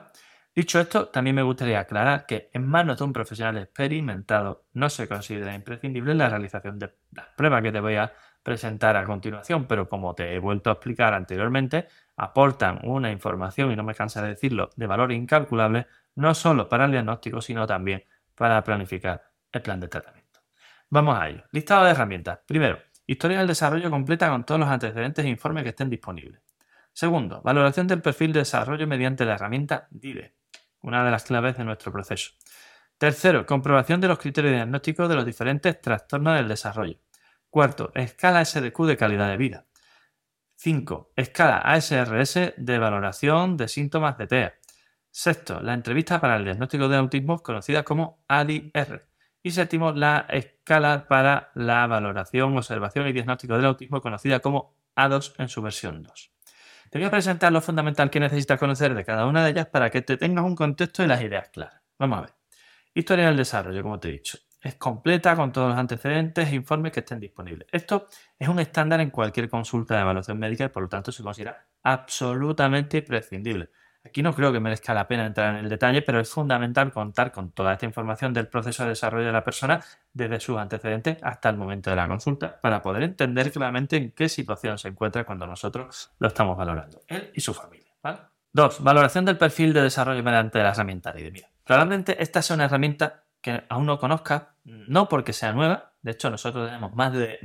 Dicho 0.54 0.80
esto, 0.80 1.08
también 1.08 1.36
me 1.36 1.42
gustaría 1.42 1.78
aclarar 1.78 2.26
que 2.26 2.50
en 2.52 2.66
manos 2.66 2.98
de 2.98 3.04
un 3.04 3.12
profesional 3.12 3.58
experimentado 3.58 4.66
no 4.72 4.90
se 4.90 5.06
considera 5.06 5.54
imprescindible 5.54 6.14
la 6.14 6.28
realización 6.28 6.80
de 6.80 6.96
las 7.12 7.28
pruebas 7.36 7.62
que 7.62 7.70
te 7.70 7.78
voy 7.78 7.94
a 7.94 8.12
presentar 8.48 8.96
a 8.96 9.04
continuación, 9.04 9.66
pero 9.66 9.88
como 9.88 10.14
te 10.14 10.34
he 10.34 10.38
vuelto 10.38 10.70
a 10.70 10.74
explicar 10.74 11.12
anteriormente, 11.12 11.86
aportan 12.16 12.80
una 12.82 13.10
información, 13.12 13.70
y 13.70 13.76
no 13.76 13.82
me 13.82 13.94
cansa 13.94 14.22
de 14.22 14.30
decirlo, 14.30 14.70
de 14.74 14.86
valor 14.86 15.12
incalculable, 15.12 15.86
no 16.14 16.34
solo 16.34 16.66
para 16.66 16.86
el 16.86 16.92
diagnóstico, 16.92 17.42
sino 17.42 17.66
también 17.66 18.04
para 18.34 18.64
planificar 18.64 19.22
el 19.52 19.60
plan 19.60 19.80
de 19.80 19.88
tratamiento. 19.88 20.40
Vamos 20.88 21.18
a 21.18 21.28
ello. 21.28 21.44
Listado 21.52 21.84
de 21.84 21.90
herramientas. 21.90 22.40
Primero, 22.46 22.78
historia 23.06 23.38
del 23.38 23.48
desarrollo 23.48 23.90
completa 23.90 24.30
con 24.30 24.44
todos 24.44 24.58
los 24.58 24.68
antecedentes 24.70 25.24
e 25.24 25.28
informes 25.28 25.64
que 25.64 25.70
estén 25.70 25.90
disponibles. 25.90 26.40
Segundo, 26.92 27.42
valoración 27.42 27.86
del 27.86 28.00
perfil 28.00 28.32
de 28.32 28.40
desarrollo 28.40 28.86
mediante 28.86 29.26
la 29.26 29.34
herramienta 29.34 29.86
DIDE 29.90 30.38
una 30.82 31.04
de 31.04 31.10
las 31.10 31.24
claves 31.24 31.56
de 31.56 31.64
nuestro 31.64 31.92
proceso. 31.92 32.32
Tercero, 32.96 33.46
comprobación 33.46 34.00
de 34.00 34.08
los 34.08 34.18
criterios 34.18 34.54
diagnósticos 34.54 35.08
de 35.08 35.14
los 35.14 35.26
diferentes 35.26 35.80
trastornos 35.80 36.36
del 36.36 36.48
desarrollo. 36.48 36.98
Cuarto, 37.58 37.90
escala 37.96 38.44
SDQ 38.44 38.86
de 38.86 38.96
calidad 38.96 39.28
de 39.28 39.36
vida. 39.36 39.66
5. 40.58 41.10
Escala 41.16 41.58
ASRS 41.58 42.52
de 42.56 42.78
valoración 42.78 43.56
de 43.56 43.66
síntomas 43.66 44.16
de 44.16 44.28
TEA. 44.28 44.54
Sexto, 45.10 45.60
la 45.60 45.74
entrevista 45.74 46.20
para 46.20 46.36
el 46.36 46.44
diagnóstico 46.44 46.88
de 46.88 46.96
autismo 46.98 47.42
conocida 47.42 47.82
como 47.82 48.22
ADIR. 48.28 49.08
Y 49.42 49.50
séptimo, 49.50 49.90
la 49.90 50.26
escala 50.28 51.08
para 51.08 51.50
la 51.56 51.88
valoración, 51.88 52.56
observación 52.56 53.08
y 53.08 53.12
diagnóstico 53.12 53.56
del 53.56 53.64
autismo 53.64 54.00
conocida 54.00 54.38
como 54.38 54.76
A2 54.94 55.34
en 55.38 55.48
su 55.48 55.60
versión 55.60 56.04
2. 56.04 56.30
Te 56.90 56.98
voy 57.00 57.08
a 57.08 57.10
presentar 57.10 57.50
lo 57.50 57.60
fundamental 57.60 58.08
que 58.08 58.20
necesitas 58.20 58.60
conocer 58.60 58.94
de 58.94 59.04
cada 59.04 59.26
una 59.26 59.42
de 59.42 59.50
ellas 59.50 59.66
para 59.66 59.90
que 59.90 60.02
te 60.02 60.16
tengas 60.16 60.44
un 60.44 60.54
contexto 60.54 61.02
y 61.02 61.08
las 61.08 61.20
ideas 61.22 61.48
claras. 61.48 61.82
Vamos 61.98 62.18
a 62.18 62.20
ver. 62.20 62.34
Historia 62.94 63.26
del 63.26 63.36
desarrollo, 63.36 63.82
como 63.82 63.98
te 63.98 64.10
he 64.10 64.12
dicho. 64.12 64.38
Es 64.68 64.74
completa 64.74 65.34
con 65.34 65.50
todos 65.50 65.70
los 65.70 65.78
antecedentes 65.78 66.46
e 66.46 66.54
informes 66.54 66.92
que 66.92 67.00
estén 67.00 67.18
disponibles. 67.18 67.66
Esto 67.72 68.06
es 68.38 68.48
un 68.48 68.58
estándar 68.58 69.00
en 69.00 69.08
cualquier 69.08 69.48
consulta 69.48 69.94
de 69.94 70.02
evaluación 70.02 70.38
médica 70.38 70.66
y 70.66 70.68
por 70.68 70.82
lo 70.82 70.90
tanto 70.90 71.10
se 71.10 71.22
considera 71.22 71.64
absolutamente 71.82 72.98
imprescindible. 72.98 73.70
Aquí 74.04 74.22
no 74.22 74.34
creo 74.34 74.52
que 74.52 74.60
merezca 74.60 74.92
la 74.92 75.08
pena 75.08 75.24
entrar 75.24 75.54
en 75.54 75.64
el 75.64 75.70
detalle, 75.70 76.02
pero 76.02 76.20
es 76.20 76.28
fundamental 76.28 76.92
contar 76.92 77.32
con 77.32 77.52
toda 77.52 77.72
esta 77.72 77.86
información 77.86 78.34
del 78.34 78.48
proceso 78.48 78.82
de 78.82 78.90
desarrollo 78.90 79.24
de 79.24 79.32
la 79.32 79.42
persona 79.42 79.82
desde 80.12 80.38
sus 80.38 80.58
antecedentes 80.58 81.16
hasta 81.22 81.48
el 81.48 81.56
momento 81.56 81.88
de 81.88 81.96
la 81.96 82.06
consulta 82.06 82.60
para 82.60 82.82
poder 82.82 83.04
entender 83.04 83.50
claramente 83.50 83.96
en 83.96 84.12
qué 84.12 84.28
situación 84.28 84.76
se 84.76 84.88
encuentra 84.88 85.24
cuando 85.24 85.46
nosotros 85.46 86.10
lo 86.18 86.28
estamos 86.28 86.58
valorando, 86.58 87.00
él 87.06 87.30
y 87.34 87.40
su 87.40 87.54
familia. 87.54 87.94
Dos, 88.52 88.82
valoración 88.82 89.24
del 89.24 89.38
perfil 89.38 89.72
de 89.72 89.80
desarrollo 89.80 90.22
mediante 90.22 90.62
la 90.62 90.72
herramienta 90.72 91.10
de 91.10 91.30
Mira, 91.30 91.48
probablemente 91.64 92.22
esta 92.22 92.42
sea 92.42 92.54
una 92.54 92.66
herramienta 92.66 93.24
que 93.40 93.64
aún 93.68 93.86
no 93.86 93.98
conozca, 93.98 94.54
no 94.88 95.08
porque 95.08 95.32
sea 95.32 95.52
nueva, 95.52 95.92
de 96.02 96.12
hecho 96.12 96.30
nosotros 96.30 96.66
tenemos 96.66 96.94
más 96.94 97.12
de, 97.12 97.38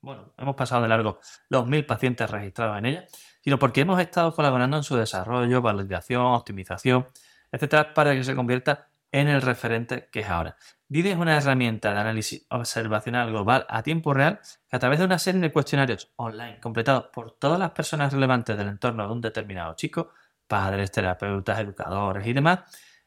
bueno, 0.00 0.32
hemos 0.36 0.56
pasado 0.56 0.82
de 0.82 0.88
largo 0.88 1.20
los 1.48 1.66
mil 1.66 1.84
pacientes 1.86 2.28
registrados 2.30 2.78
en 2.78 2.86
ella, 2.86 3.06
sino 3.40 3.58
porque 3.58 3.82
hemos 3.82 4.00
estado 4.00 4.34
colaborando 4.34 4.76
en 4.76 4.82
su 4.82 4.96
desarrollo, 4.96 5.62
validación, 5.62 6.22
optimización, 6.22 7.06
etcétera, 7.52 7.94
para 7.94 8.14
que 8.14 8.24
se 8.24 8.34
convierta 8.34 8.88
en 9.12 9.28
el 9.28 9.40
referente 9.40 10.08
que 10.10 10.20
es 10.20 10.28
ahora. 10.28 10.56
DIDE 10.88 11.12
es 11.12 11.16
una 11.16 11.36
herramienta 11.36 11.92
de 11.92 11.98
análisis 11.98 12.46
observacional 12.50 13.30
global 13.30 13.66
a 13.68 13.82
tiempo 13.82 14.14
real 14.14 14.40
que 14.68 14.76
a 14.76 14.78
través 14.78 14.98
de 14.98 15.04
una 15.04 15.18
serie 15.18 15.40
de 15.40 15.52
cuestionarios 15.52 16.12
online 16.16 16.60
completados 16.60 17.06
por 17.12 17.32
todas 17.32 17.58
las 17.58 17.70
personas 17.70 18.12
relevantes 18.12 18.56
del 18.56 18.68
entorno 18.68 19.06
de 19.06 19.12
un 19.12 19.20
determinado 19.20 19.74
chico, 19.74 20.10
padres, 20.46 20.92
terapeutas, 20.92 21.58
educadores 21.58 22.26
y 22.26 22.32
demás, 22.32 22.60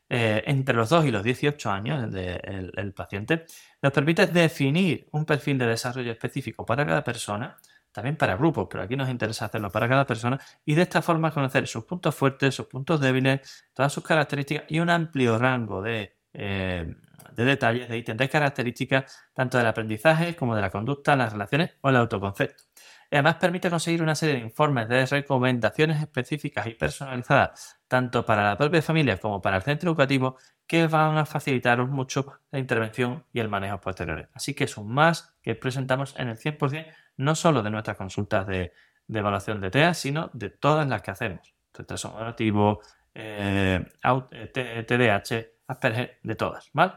eh, 0.10 0.44
entre 0.48 0.76
los 0.76 0.90
2 0.90 1.06
y 1.06 1.12
los 1.12 1.24
18 1.24 1.70
años 1.72 2.12
del 2.12 2.94
paciente, 2.94 3.46
nos 3.82 3.94
permite 3.94 4.28
definir 4.28 5.08
un 5.12 5.26
perfil 5.26 5.58
de 5.58 5.68
desarrollo 5.68 6.12
específico 6.12 6.66
para 6.66 6.86
cada 6.86 7.04
persona 7.04 7.58
también 7.92 8.16
para 8.18 8.36
grupos, 8.36 8.68
pero 8.70 8.84
aquí 8.84 8.96
nos 8.96 9.10
interesa 9.10 9.46
hacerlo 9.46 9.72
para 9.72 9.88
cada 9.90 10.06
persona 10.06 10.40
y 10.66 10.76
de 10.76 10.84
esta 10.84 11.02
forma 11.02 11.32
conocer 11.32 11.68
sus 11.68 11.86
puntos 11.86 12.16
fuertes, 12.16 12.56
sus 12.56 12.68
puntos 12.68 13.00
débiles, 13.02 13.66
todas 13.74 13.92
sus 13.92 14.04
características 14.04 14.66
y 14.70 14.80
un 14.80 14.90
amplio 14.90 15.38
rango 15.38 15.82
de, 15.82 16.16
eh, 16.34 16.96
de 17.36 17.46
detalles, 17.46 17.90
de 17.90 17.98
ítems, 17.98 18.20
de 18.20 18.30
características, 18.30 19.30
tanto 19.34 19.58
del 19.58 19.68
aprendizaje 19.68 20.36
como 20.36 20.56
de 20.56 20.62
la 20.62 20.70
conducta, 20.70 21.16
las 21.16 21.34
relaciones 21.34 21.72
o 21.82 21.90
el 21.90 21.96
autoconcepto. 21.96 22.64
Además 23.12 23.36
permite 23.36 23.70
conseguir 23.72 24.04
una 24.04 24.14
serie 24.14 24.36
de 24.36 24.42
informes 24.42 24.88
de 24.88 25.06
recomendaciones 25.06 26.00
específicas 26.02 26.68
y 26.68 26.76
personalizadas, 26.76 27.82
tanto 27.88 28.24
para 28.24 28.44
la 28.44 28.58
propia 28.58 28.84
familia 28.84 29.18
como 29.18 29.42
para 29.42 29.58
el 29.58 29.64
centro 29.64 29.90
educativo, 29.90 30.38
que 30.68 30.86
van 30.86 31.18
a 31.18 31.26
facilitaros 31.26 31.90
mucho 31.90 32.40
la 32.52 32.60
intervención 32.60 33.26
y 33.34 33.40
el 33.40 33.50
manejo 33.50 33.82
posteriores. 33.82 34.28
Así 34.34 34.54
que 34.54 34.66
es 34.66 34.78
un 34.78 34.94
más 34.94 35.36
que 35.42 35.56
presentamos 35.56 36.14
en 36.20 36.30
el 36.30 36.38
100% 36.38 36.86
no 37.18 37.36
solo 37.36 37.64
de 37.64 37.72
nuestras 37.72 37.98
consultas 37.98 38.46
de, 38.46 38.74
evaluación 39.08 39.60
de 39.60 39.72
TEA, 39.72 39.96
sino 39.96 40.30
de 40.34 40.52
todas 40.52 40.88
las 40.88 41.02
que 41.02 41.12
hacemos. 41.12 41.54
Retraso 41.74 42.12
moderativo, 42.12 42.82
eh, 43.16 43.84
TDAH, 44.02 45.36
eh, 45.36 45.58
Asperger, 45.68 46.20
de 46.22 46.36
todas. 46.36 46.70
¿vale? 46.74 46.94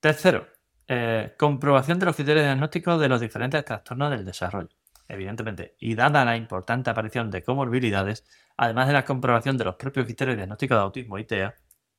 Tercero, 0.00 0.48
eh, 0.88 1.34
comprobación 1.38 2.00
de 2.00 2.06
los 2.06 2.16
criterios 2.16 2.44
diagnósticos 2.44 3.00
de 3.00 3.08
los 3.08 3.20
diferentes 3.20 3.64
trastornos 3.64 4.10
del 4.10 4.24
desarrollo. 4.24 4.81
Evidentemente, 5.08 5.76
y 5.78 5.94
dada 5.94 6.24
la 6.24 6.36
importante 6.36 6.90
aparición 6.90 7.30
de 7.30 7.42
comorbilidades, 7.42 8.24
además 8.56 8.86
de 8.86 8.94
la 8.94 9.04
comprobación 9.04 9.58
de 9.58 9.64
los 9.64 9.76
propios 9.76 10.06
criterios 10.06 10.36
diagnósticos 10.36 10.76
de 10.76 10.82
autismo 10.82 11.18
y 11.18 11.24
TEA, 11.24 11.54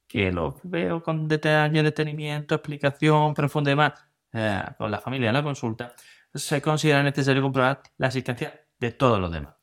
que 0.07 0.31
los 0.31 0.55
veo 0.63 1.03
con 1.03 1.27
detalle, 1.27 1.83
detenimiento, 1.83 2.55
explicación 2.55 3.33
profunda 3.33 3.71
y 3.71 3.75
más 3.75 3.93
con 4.77 4.89
la 4.89 4.99
familia 4.99 5.29
en 5.29 5.35
la 5.35 5.43
consulta, 5.43 5.93
se 6.33 6.61
considera 6.61 7.03
necesario 7.03 7.41
comprobar 7.41 7.81
la 7.97 8.07
existencia 8.07 8.65
de 8.79 8.91
todos 8.91 9.19
los 9.19 9.31
demás. 9.31 9.55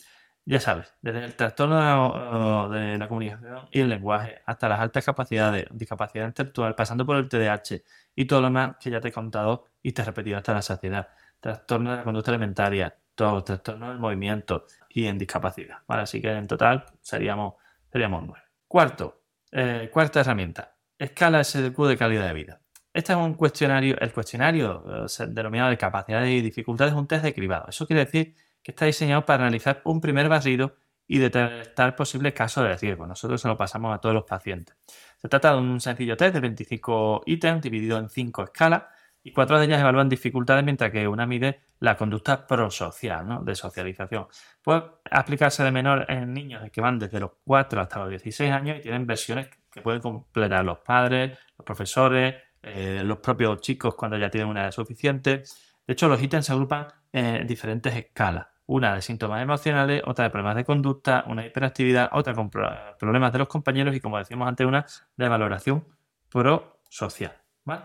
Ya 0.45 0.59
sabes, 0.59 0.95
desde 1.03 1.25
el 1.25 1.35
trastorno 1.37 2.69
de 2.71 2.99
la 2.99 3.09
comunicación 3.09 3.69
y 3.71 3.81
el 3.81 3.89
lenguaje 3.89 4.41
hasta 4.47 4.69
las 4.69 4.81
altas 4.81 5.05
capacidades, 5.05 5.67
discapacidad 5.73 6.27
intelectual, 6.27 6.75
pasando 6.75 7.05
por 7.05 7.17
el 7.17 7.29
TDAH 7.29 7.83
y 8.15 8.25
todo 8.25 8.41
lo 8.41 8.47
demás 8.47 8.77
que 8.81 8.91
ya 8.91 9.01
te 9.01 9.09
he 9.09 9.13
contado 9.13 9.67
y 9.83 9.93
te 9.93 10.03
he 10.03 10.05
repetido 10.05 10.39
hasta 10.39 10.55
la 10.55 10.63
saciedad. 10.63 11.09
Trastorno 11.41 11.91
de 11.91 11.97
la 11.99 12.05
conducta 12.05 12.31
alimentaria, 12.31 12.97
todo, 13.21 13.45
trastorno 13.45 13.91
del 13.91 13.99
movimiento 13.99 14.65
y 14.89 15.05
en 15.05 15.19
discapacidad. 15.19 15.77
Así 15.89 16.23
que 16.23 16.31
en 16.31 16.47
total 16.47 16.87
seríamos, 17.03 17.55
seríamos 17.93 18.23
nueve. 18.27 18.47
Cuarto, 18.67 19.25
eh, 19.53 19.91
cuarta 19.93 20.21
herramienta, 20.21 20.75
escala 20.99 21.45
SDQ 21.45 21.77
de 21.87 21.99
calidad 21.99 22.27
de 22.29 22.33
vida. 22.33 22.61
Este 22.95 23.13
es 23.13 23.19
un 23.19 23.35
cuestionario, 23.35 23.99
el 24.01 24.11
cuestionario 24.11 25.07
eh, 25.07 25.27
denominado 25.29 25.69
de 25.69 25.77
capacidades 25.77 26.31
y 26.31 26.41
dificultades 26.41 26.95
es 26.95 26.99
un 26.99 27.07
test 27.07 27.23
de 27.23 27.35
cribado. 27.35 27.67
Eso 27.69 27.87
quiere 27.87 28.07
decir 28.07 28.35
que 28.63 28.73
está 28.73 28.87
diseñado 28.87 29.27
para 29.27 29.43
analizar 29.43 29.83
un 29.85 30.01
primer 30.01 30.31
barrido 30.31 30.77
y 31.07 31.19
detectar 31.19 31.95
posibles 31.97 32.33
casos 32.33 32.65
de 32.65 32.75
riesgo. 32.75 33.07
Nosotros 33.07 33.39
se 33.39 33.49
lo 33.49 33.57
pasamos 33.59 33.95
a 33.95 33.99
todos 33.99 34.15
los 34.15 34.25
pacientes. 34.25 34.77
Se 35.19 35.29
trata 35.29 35.53
de 35.53 35.59
un 35.59 35.79
sencillo 35.79 36.17
test 36.17 36.33
de 36.33 36.41
25 36.41 37.25
ítems 37.27 37.61
dividido 37.61 37.99
en 37.99 38.09
5 38.09 38.45
escalas 38.45 38.85
y 39.23 39.33
cuatro 39.33 39.59
de 39.59 39.67
ellas 39.67 39.81
evalúan 39.81 40.09
dificultades 40.09 40.65
mientras 40.65 40.91
que 40.91 41.07
una 41.07 41.27
mide 41.27 41.61
la 41.81 41.97
conducta 41.97 42.47
prosocial, 42.47 43.27
¿no? 43.27 43.43
de 43.43 43.55
socialización. 43.55 44.27
Puede 44.63 44.83
aplicarse 45.11 45.63
de 45.63 45.71
menor 45.71 46.07
en 46.09 46.33
niños 46.33 46.63
que 46.71 46.81
van 46.81 46.99
desde 46.99 47.21
los 47.21 47.33
4 47.45 47.81
hasta 47.81 47.99
los 48.01 48.11
16 48.11 48.51
años 48.51 48.79
y 48.79 48.81
tienen 48.81 49.07
versiones 49.07 49.49
que 49.71 49.83
pueden 49.83 50.01
completar 50.01 50.65
los 50.65 50.79
padres, 50.79 51.39
los 51.57 51.65
profesores, 51.65 52.35
eh, 52.63 53.03
los 53.05 53.19
propios 53.19 53.61
chicos 53.61 53.95
cuando 53.95 54.17
ya 54.19 54.31
tienen 54.31 54.49
una 54.49 54.63
edad 54.63 54.73
suficiente. 54.73 55.43
De 55.87 55.93
hecho, 55.93 56.09
los 56.09 56.23
ítems 56.23 56.47
se 56.47 56.53
agrupan 56.53 56.89
en 57.13 57.47
diferentes 57.47 57.95
escalas. 57.95 58.47
Una 58.67 58.95
de 58.95 59.03
síntomas 59.03 59.43
emocionales, 59.43 60.03
otra 60.07 60.25
de 60.25 60.31
problemas 60.31 60.57
de 60.57 60.65
conducta, 60.65 61.25
una 61.27 61.43
de 61.43 61.49
hiperactividad, 61.49 62.11
otra 62.13 62.35
con 62.35 62.51
problemas 62.51 63.33
de 63.33 63.39
los 63.39 63.49
compañeros 63.49 63.95
y, 63.97 64.01
como 64.01 64.19
decíamos 64.19 64.47
antes, 64.47 64.67
una 64.67 64.87
de 65.17 65.29
valoración 65.29 65.85
prosocial. 66.29 67.37
¿vale? 67.65 67.83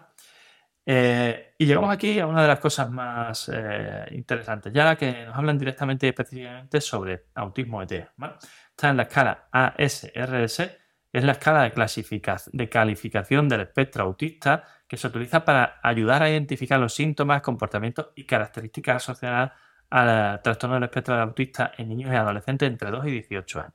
Eh, 0.85 1.55
y 1.57 1.65
llegamos 1.65 1.91
aquí 1.91 2.19
a 2.19 2.27
una 2.27 2.41
de 2.43 2.47
las 2.47 2.59
cosas 2.59 2.91
más 2.91 3.49
eh, 3.51 4.05
interesantes, 4.11 4.71
ya 4.71 4.95
que 4.95 5.25
nos 5.25 5.35
hablan 5.35 5.57
directamente 5.57 6.05
y 6.05 6.09
específicamente 6.09 6.79
sobre 6.79 7.25
autismo 7.33 7.81
ETA. 7.81 8.13
Está 8.69 8.89
en 8.89 8.97
la 8.97 9.03
escala 9.03 9.47
ASRS 9.51 10.61
es 11.15 11.23
la 11.23 11.31
escala 11.31 11.63
de, 11.63 12.41
de 12.51 12.69
calificación 12.69 13.47
del 13.47 13.61
espectro 13.61 14.03
autista 14.03 14.65
que 14.85 14.97
se 14.97 15.07
utiliza 15.07 15.45
para 15.45 15.79
ayudar 15.81 16.21
a 16.21 16.29
identificar 16.29 16.77
los 16.77 16.93
síntomas, 16.93 17.41
comportamientos 17.41 18.09
y 18.15 18.25
características 18.25 18.97
asociadas 18.97 19.53
al 19.89 20.41
trastorno 20.41 20.73
del 20.73 20.83
espectro 20.83 21.15
autista 21.15 21.71
en 21.77 21.87
niños 21.87 22.11
y 22.11 22.17
adolescentes 22.17 22.67
entre 22.67 22.91
2 22.91 23.05
y 23.05 23.11
18 23.11 23.59
años. 23.61 23.73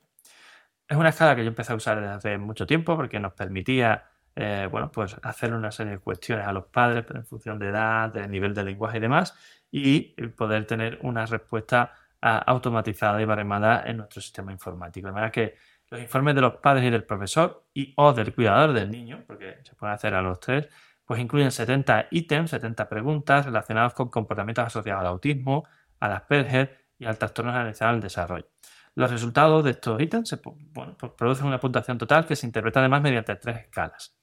Es 0.86 0.98
una 0.98 1.08
escala 1.08 1.34
que 1.34 1.42
yo 1.42 1.48
empecé 1.48 1.72
a 1.72 1.76
usar 1.76 1.98
desde 1.98 2.12
hace 2.12 2.36
mucho 2.36 2.66
tiempo 2.66 2.94
porque 2.94 3.18
nos 3.18 3.32
permitía 3.32 4.09
eh, 4.36 4.68
bueno, 4.70 4.90
pues 4.90 5.16
hacer 5.22 5.52
una 5.52 5.70
serie 5.70 5.92
de 5.94 5.98
cuestiones 5.98 6.46
a 6.46 6.52
los 6.52 6.66
padres 6.66 7.04
en 7.14 7.24
función 7.26 7.58
de 7.58 7.68
edad, 7.68 8.10
de 8.12 8.26
nivel 8.28 8.54
de 8.54 8.64
lenguaje 8.64 8.98
y 8.98 9.00
demás, 9.00 9.34
y 9.70 10.14
poder 10.36 10.66
tener 10.66 10.98
una 11.02 11.26
respuesta 11.26 11.92
ah, 12.22 12.38
automatizada 12.46 13.20
y 13.20 13.24
baremada 13.24 13.82
en 13.86 13.98
nuestro 13.98 14.20
sistema 14.20 14.52
informático. 14.52 15.06
De 15.06 15.12
manera 15.12 15.32
que 15.32 15.56
los 15.90 16.00
informes 16.00 16.34
de 16.36 16.40
los 16.40 16.54
padres 16.56 16.84
y 16.84 16.90
del 16.90 17.04
profesor 17.04 17.64
y 17.74 17.92
o 17.96 18.12
del 18.12 18.34
cuidador 18.34 18.72
del 18.72 18.90
niño, 18.90 19.24
porque 19.26 19.58
se 19.64 19.74
puede 19.74 19.92
hacer 19.92 20.14
a 20.14 20.22
los 20.22 20.38
tres, 20.38 20.68
pues 21.04 21.20
incluyen 21.20 21.50
70 21.50 22.06
ítems, 22.12 22.50
70 22.50 22.88
preguntas 22.88 23.44
relacionados 23.44 23.94
con 23.94 24.08
comportamientos 24.10 24.64
asociados 24.64 25.00
al 25.00 25.08
autismo, 25.08 25.66
al 25.98 26.12
Asperger 26.12 26.86
y 26.98 27.04
al 27.04 27.18
trastorno 27.18 27.50
generalizado 27.50 27.92
del 27.92 28.02
desarrollo. 28.02 28.46
Los 28.94 29.10
resultados 29.10 29.64
de 29.64 29.70
estos 29.70 30.00
ítems 30.00 30.38
pues 30.72 31.12
producen 31.16 31.46
una 31.46 31.60
puntuación 31.60 31.98
total 31.98 32.26
que 32.26 32.36
se 32.36 32.46
interpreta 32.46 32.80
además 32.80 33.02
mediante 33.02 33.36
tres 33.36 33.58
escalas. 33.58 34.16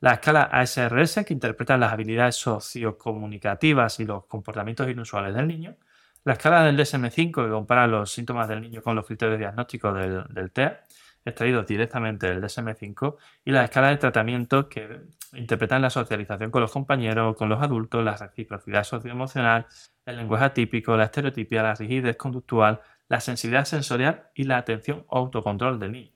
La 0.00 0.14
escala 0.14 0.42
ASRS, 0.42 1.24
que 1.24 1.32
interpreta 1.32 1.76
las 1.76 1.92
habilidades 1.92 2.36
sociocomunicativas 2.36 4.00
y 4.00 4.04
los 4.04 4.26
comportamientos 4.26 4.88
inusuales 4.88 5.34
del 5.34 5.46
niño. 5.46 5.76
La 6.24 6.34
escala 6.34 6.64
del 6.64 6.76
DSM5, 6.76 7.44
que 7.44 7.50
compara 7.50 7.86
los 7.86 8.10
síntomas 8.12 8.48
del 8.48 8.62
niño 8.62 8.82
con 8.82 8.96
los 8.96 9.06
criterios 9.06 9.38
diagnósticos 9.38 9.94
del, 9.94 10.24
del 10.30 10.50
TEA 10.50 10.82
extraídos 11.24 11.66
directamente 11.66 12.26
del 12.26 12.42
DSM5 12.42 13.16
y 13.44 13.52
la 13.52 13.64
escala 13.64 13.88
de 13.88 13.96
tratamiento 13.96 14.68
que 14.68 15.02
interpretan 15.34 15.82
la 15.82 15.90
socialización 15.90 16.50
con 16.50 16.62
los 16.62 16.72
compañeros, 16.72 17.36
con 17.36 17.48
los 17.48 17.62
adultos, 17.62 18.04
la 18.04 18.16
reciprocidad 18.16 18.84
socioemocional, 18.84 19.66
el 20.04 20.16
lenguaje 20.16 20.46
atípico, 20.46 20.96
la 20.96 21.04
estereotipia, 21.04 21.62
la 21.62 21.74
rigidez 21.74 22.16
conductual, 22.16 22.80
la 23.12 23.20
sensibilidad 23.20 23.66
sensorial 23.66 24.30
y 24.34 24.44
la 24.44 24.56
atención 24.56 25.04
o 25.08 25.18
autocontrol 25.18 25.78
del 25.78 25.92
niño. 25.92 26.12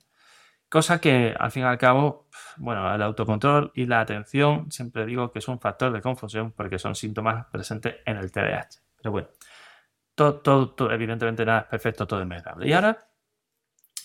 Cosa 0.67 0.99
que 0.99 1.35
al 1.39 1.51
fin 1.51 1.65
y 1.65 1.67
al 1.67 1.77
cabo, 1.77 2.27
bueno, 2.57 2.93
el 2.95 3.03
autocontrol 3.03 3.71
y 3.75 3.85
la 3.85 4.01
atención 4.01 4.73
siempre 4.73 5.05
digo 5.05 5.31
que 5.31 5.41
es 5.41 5.49
un 5.49 5.61
factor 5.61 5.93
de 5.93 6.01
confusión 6.01 6.53
porque 6.53 6.79
son 6.79 6.95
síntomas 6.95 7.49
presentes 7.53 7.97
en 8.07 8.17
el 8.17 8.33
TDAH. 8.33 8.81
Pero 8.97 9.13
bueno, 9.13 9.29
todo, 10.15 10.91
evidentemente 10.91 11.45
nada 11.45 11.61
es 11.61 11.67
perfecto, 11.67 12.07
todo 12.07 12.23
es 12.23 12.27
mejorable. 12.27 12.67
Y 12.67 12.73
ahora 12.73 12.97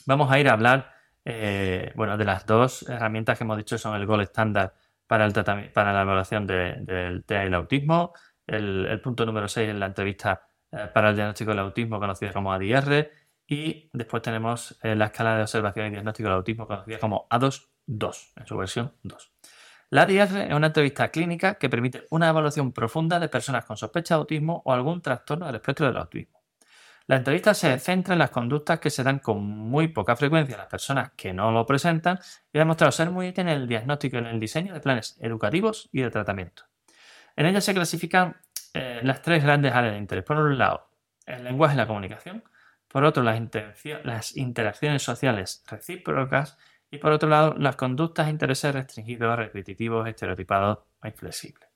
vamos 0.06 0.30
a 0.30 0.38
ir 0.38 0.50
a 0.50 0.52
hablar 0.52 0.94
eh, 1.24 1.94
bueno, 1.96 2.18
de 2.18 2.26
las 2.26 2.46
dos 2.46 2.84
herramientas 2.90 3.38
que 3.38 3.46
hemos 3.46 3.56
dicho 3.56 3.78
son 3.78 3.96
el 3.96 4.06
gol 4.06 4.20
estándar 4.20 4.74
para, 5.08 5.26
el 5.26 5.34
para 5.72 5.94
la 5.94 6.02
evaluación 6.02 6.46
del 6.46 7.24
TEA 7.26 7.46
y 7.46 7.48
el 7.48 7.54
autismo. 7.54 8.12
El, 8.46 9.00
punto 9.02 9.26
número 9.26 9.48
6 9.48 9.70
es 9.70 9.76
la 9.76 9.86
entrevista 9.86 10.42
eh, 10.72 10.90
para 10.94 11.10
el 11.10 11.16
diagnóstico 11.16 11.52
del 11.52 11.60
autismo 11.60 12.00
conocida 12.00 12.34
como 12.34 12.54
ADR. 12.54 13.10
Y 13.48 13.90
después 13.92 14.24
tenemos 14.24 14.78
eh, 14.82 14.96
la 14.96 15.06
escala 15.06 15.36
de 15.36 15.42
observación 15.42 15.88
y 15.88 15.90
diagnóstico 15.92 16.30
del 16.30 16.38
autismo 16.38 16.68
conocida 16.68 17.00
como 17.00 17.28
A2-2 17.30 18.34
en 18.38 18.48
su 18.48 18.58
versión 18.58 18.94
2. 19.04 19.32
La 19.90 20.04
ADR 20.04 20.38
es 20.50 20.54
una 20.54 20.68
entrevista 20.68 21.10
clínica 21.10 21.56
que 21.56 21.68
permite 21.68 22.08
una 22.12 22.30
evaluación 22.30 22.72
profunda 22.72 23.20
de 23.20 23.28
personas 23.28 23.66
con 23.66 23.76
sospecha 23.76 24.16
de 24.16 24.20
autismo 24.20 24.62
o 24.64 24.72
algún 24.72 25.02
trastorno 25.02 25.46
del 25.46 25.56
espectro 25.56 25.88
del 25.88 25.98
autismo. 25.98 26.42
La 27.08 27.18
entrevista 27.18 27.54
se 27.54 27.78
centra 27.78 28.14
en 28.14 28.20
las 28.20 28.30
conductas 28.30 28.80
que 28.80 28.90
se 28.90 29.04
dan 29.04 29.20
con 29.20 29.44
muy 29.44 29.90
poca 29.90 30.16
frecuencia 30.16 30.56
a 30.56 30.60
las 30.60 30.68
personas 30.68 31.12
que 31.18 31.34
no 31.34 31.52
lo 31.52 31.66
presentan 31.66 32.20
y 32.54 32.58
ha 32.58 32.62
demostrado 32.62 32.94
ser 32.94 33.12
muy 33.12 33.28
útil 33.28 33.42
en 33.42 33.50
el 33.50 33.68
diagnóstico 33.68 34.16
y 34.16 34.20
en 34.20 34.28
el 34.28 34.40
diseño 34.40 34.74
de 34.74 34.80
planes 34.80 35.18
educativos 35.20 35.90
y 35.92 36.04
de 36.04 36.10
tratamiento. 36.10 36.64
En 37.36 37.48
ella 37.48 37.60
se 37.60 37.74
clasifican 37.74 38.38
eh, 38.74 39.02
las 39.04 39.22
tres 39.22 39.44
grandes 39.44 39.74
áreas 39.74 39.94
de 39.94 40.00
interés. 40.00 40.24
Por 40.24 40.38
un 40.38 40.58
lado, 40.58 40.90
el 41.26 41.44
lenguaje 41.44 41.76
y 41.76 41.78
la 41.78 41.88
comunicación. 41.88 42.44
Por 42.88 43.04
otro, 43.04 43.24
las, 43.24 43.40
las 44.04 44.38
interacciones 44.38 45.04
sociales 45.04 45.64
recíprocas. 45.68 46.58
Y 46.90 46.98
por 46.98 47.14
otro 47.14 47.30
lado, 47.30 47.56
las 47.58 47.78
conductas 47.78 48.28
e 48.28 48.32
intereses 48.32 48.74
restringidos, 48.74 49.38
repetitivos, 49.38 50.08
estereotipados 50.08 50.80
o 51.02 51.08
inflexibles. 51.08 51.70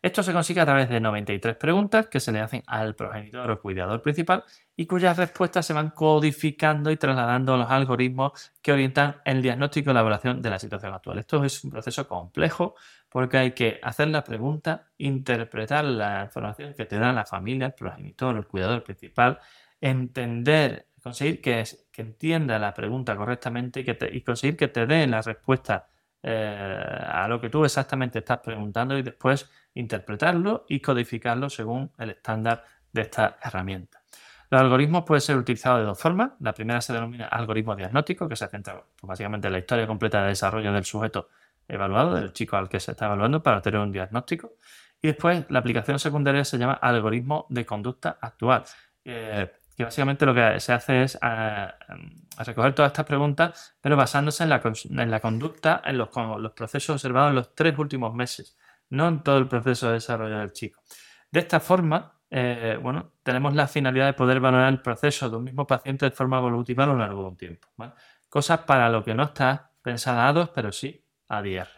Esto 0.00 0.22
se 0.22 0.32
consigue 0.32 0.60
a 0.60 0.64
través 0.64 0.88
de 0.88 1.00
93 1.00 1.56
preguntas 1.56 2.06
que 2.06 2.20
se 2.20 2.30
le 2.30 2.38
hacen 2.38 2.62
al 2.68 2.94
progenitor 2.94 3.50
o 3.50 3.60
cuidador 3.60 4.00
principal 4.00 4.44
y 4.76 4.86
cuyas 4.86 5.16
respuestas 5.16 5.66
se 5.66 5.72
van 5.72 5.90
codificando 5.90 6.92
y 6.92 6.96
trasladando 6.96 7.54
a 7.54 7.56
los 7.56 7.70
algoritmos 7.70 8.52
que 8.62 8.70
orientan 8.70 9.16
el 9.24 9.42
diagnóstico 9.42 9.90
y 9.90 9.94
la 9.94 10.00
evaluación 10.00 10.40
de 10.40 10.50
la 10.50 10.60
situación 10.60 10.94
actual. 10.94 11.18
Esto 11.18 11.44
es 11.44 11.64
un 11.64 11.70
proceso 11.70 12.06
complejo 12.06 12.76
porque 13.08 13.38
hay 13.38 13.52
que 13.52 13.80
hacer 13.82 14.08
la 14.08 14.24
pregunta, 14.24 14.88
interpretar 14.98 15.84
la 15.84 16.24
información 16.24 16.74
que 16.74 16.84
te 16.84 16.98
da 16.98 17.12
la 17.12 17.24
familia, 17.24 17.68
el 17.68 17.72
progenitor, 17.74 18.36
el 18.36 18.46
cuidador 18.46 18.82
principal, 18.84 19.38
entender, 19.80 20.86
conseguir 21.02 21.40
que, 21.40 21.64
entienda 21.96 22.60
la 22.60 22.72
pregunta 22.74 23.16
correctamente 23.16 23.84
y, 24.12 24.20
conseguir 24.20 24.56
que 24.56 24.68
te 24.68 24.86
dé 24.86 25.06
la 25.08 25.20
respuesta 25.20 25.88
eh, 26.22 27.04
a 27.06 27.26
lo 27.26 27.40
que 27.40 27.50
tú 27.50 27.64
exactamente 27.64 28.20
estás 28.20 28.38
preguntando 28.38 28.96
y 28.96 29.02
después 29.02 29.50
interpretarlo 29.74 30.64
y 30.68 30.80
codificarlo 30.80 31.50
según 31.50 31.90
el 31.98 32.10
estándar 32.10 32.64
de 32.92 33.02
esta 33.02 33.36
herramienta. 33.42 34.00
Los 34.50 34.60
algoritmos 34.60 35.04
pueden 35.04 35.20
ser 35.20 35.36
utilizados 35.36 35.80
de 35.80 35.86
dos 35.86 35.98
formas. 35.98 36.30
La 36.40 36.54
primera 36.54 36.80
se 36.80 36.92
denomina 36.92 37.26
algoritmo 37.26 37.76
diagnóstico, 37.76 38.28
que 38.28 38.36
se 38.36 38.46
centra 38.48 38.82
básicamente 39.02 39.48
en 39.48 39.52
la 39.52 39.58
historia 39.58 39.86
completa 39.86 40.22
de 40.22 40.28
desarrollo 40.28 40.72
del 40.72 40.84
sujeto 40.84 41.28
evaluado, 41.68 42.14
del 42.14 42.32
chico 42.32 42.56
al 42.56 42.68
que 42.68 42.80
se 42.80 42.92
está 42.92 43.06
evaluando 43.06 43.42
para 43.42 43.60
tener 43.60 43.80
un 43.80 43.92
diagnóstico. 43.92 44.54
Y 45.00 45.08
después 45.08 45.44
la 45.48 45.60
aplicación 45.60 45.98
secundaria 45.98 46.44
se 46.44 46.58
llama 46.58 46.72
algoritmo 46.72 47.46
de 47.50 47.64
conducta 47.64 48.18
actual. 48.20 48.64
Eh, 49.04 49.52
que 49.76 49.84
básicamente 49.84 50.26
lo 50.26 50.34
que 50.34 50.58
se 50.58 50.72
hace 50.72 51.04
es 51.04 51.16
eh, 51.22 51.68
recoger 52.36 52.74
todas 52.74 52.90
estas 52.90 53.06
preguntas, 53.06 53.76
pero 53.80 53.96
basándose 53.96 54.42
en 54.42 54.50
la, 54.50 54.60
conducta, 55.20 55.82
en 55.84 55.98
los, 55.98 56.08
procesos 56.52 56.94
observados 56.94 57.30
en 57.30 57.36
los 57.36 57.54
tres 57.54 57.78
últimos 57.78 58.12
meses, 58.12 58.58
no 58.90 59.06
en 59.06 59.22
todo 59.22 59.38
el 59.38 59.46
proceso 59.46 59.86
de 59.86 59.94
desarrollo 59.94 60.38
del 60.38 60.52
chico. 60.52 60.82
De 61.30 61.38
esta 61.38 61.60
forma, 61.60 62.12
eh, 62.28 62.76
bueno, 62.82 63.12
tenemos 63.22 63.54
la 63.54 63.68
finalidad 63.68 64.06
de 64.06 64.14
poder 64.14 64.40
valorar 64.40 64.72
el 64.72 64.82
proceso 64.82 65.30
de 65.30 65.36
un 65.36 65.44
mismo 65.44 65.64
paciente 65.64 66.06
de 66.06 66.10
forma 66.10 66.38
evolutiva 66.38 66.82
a 66.82 66.88
lo 66.88 66.96
largo 66.96 67.22
de 67.22 67.28
un 67.28 67.36
tiempo. 67.36 67.68
Cosas 68.28 68.60
para 68.62 68.88
lo 68.88 69.04
que 69.04 69.14
no 69.14 69.22
está 69.22 69.70
pensada 69.80 70.26
a 70.26 70.32
dos, 70.32 70.48
pero 70.48 70.72
sí 70.72 71.07
a 71.28 71.42
10. 71.42 71.68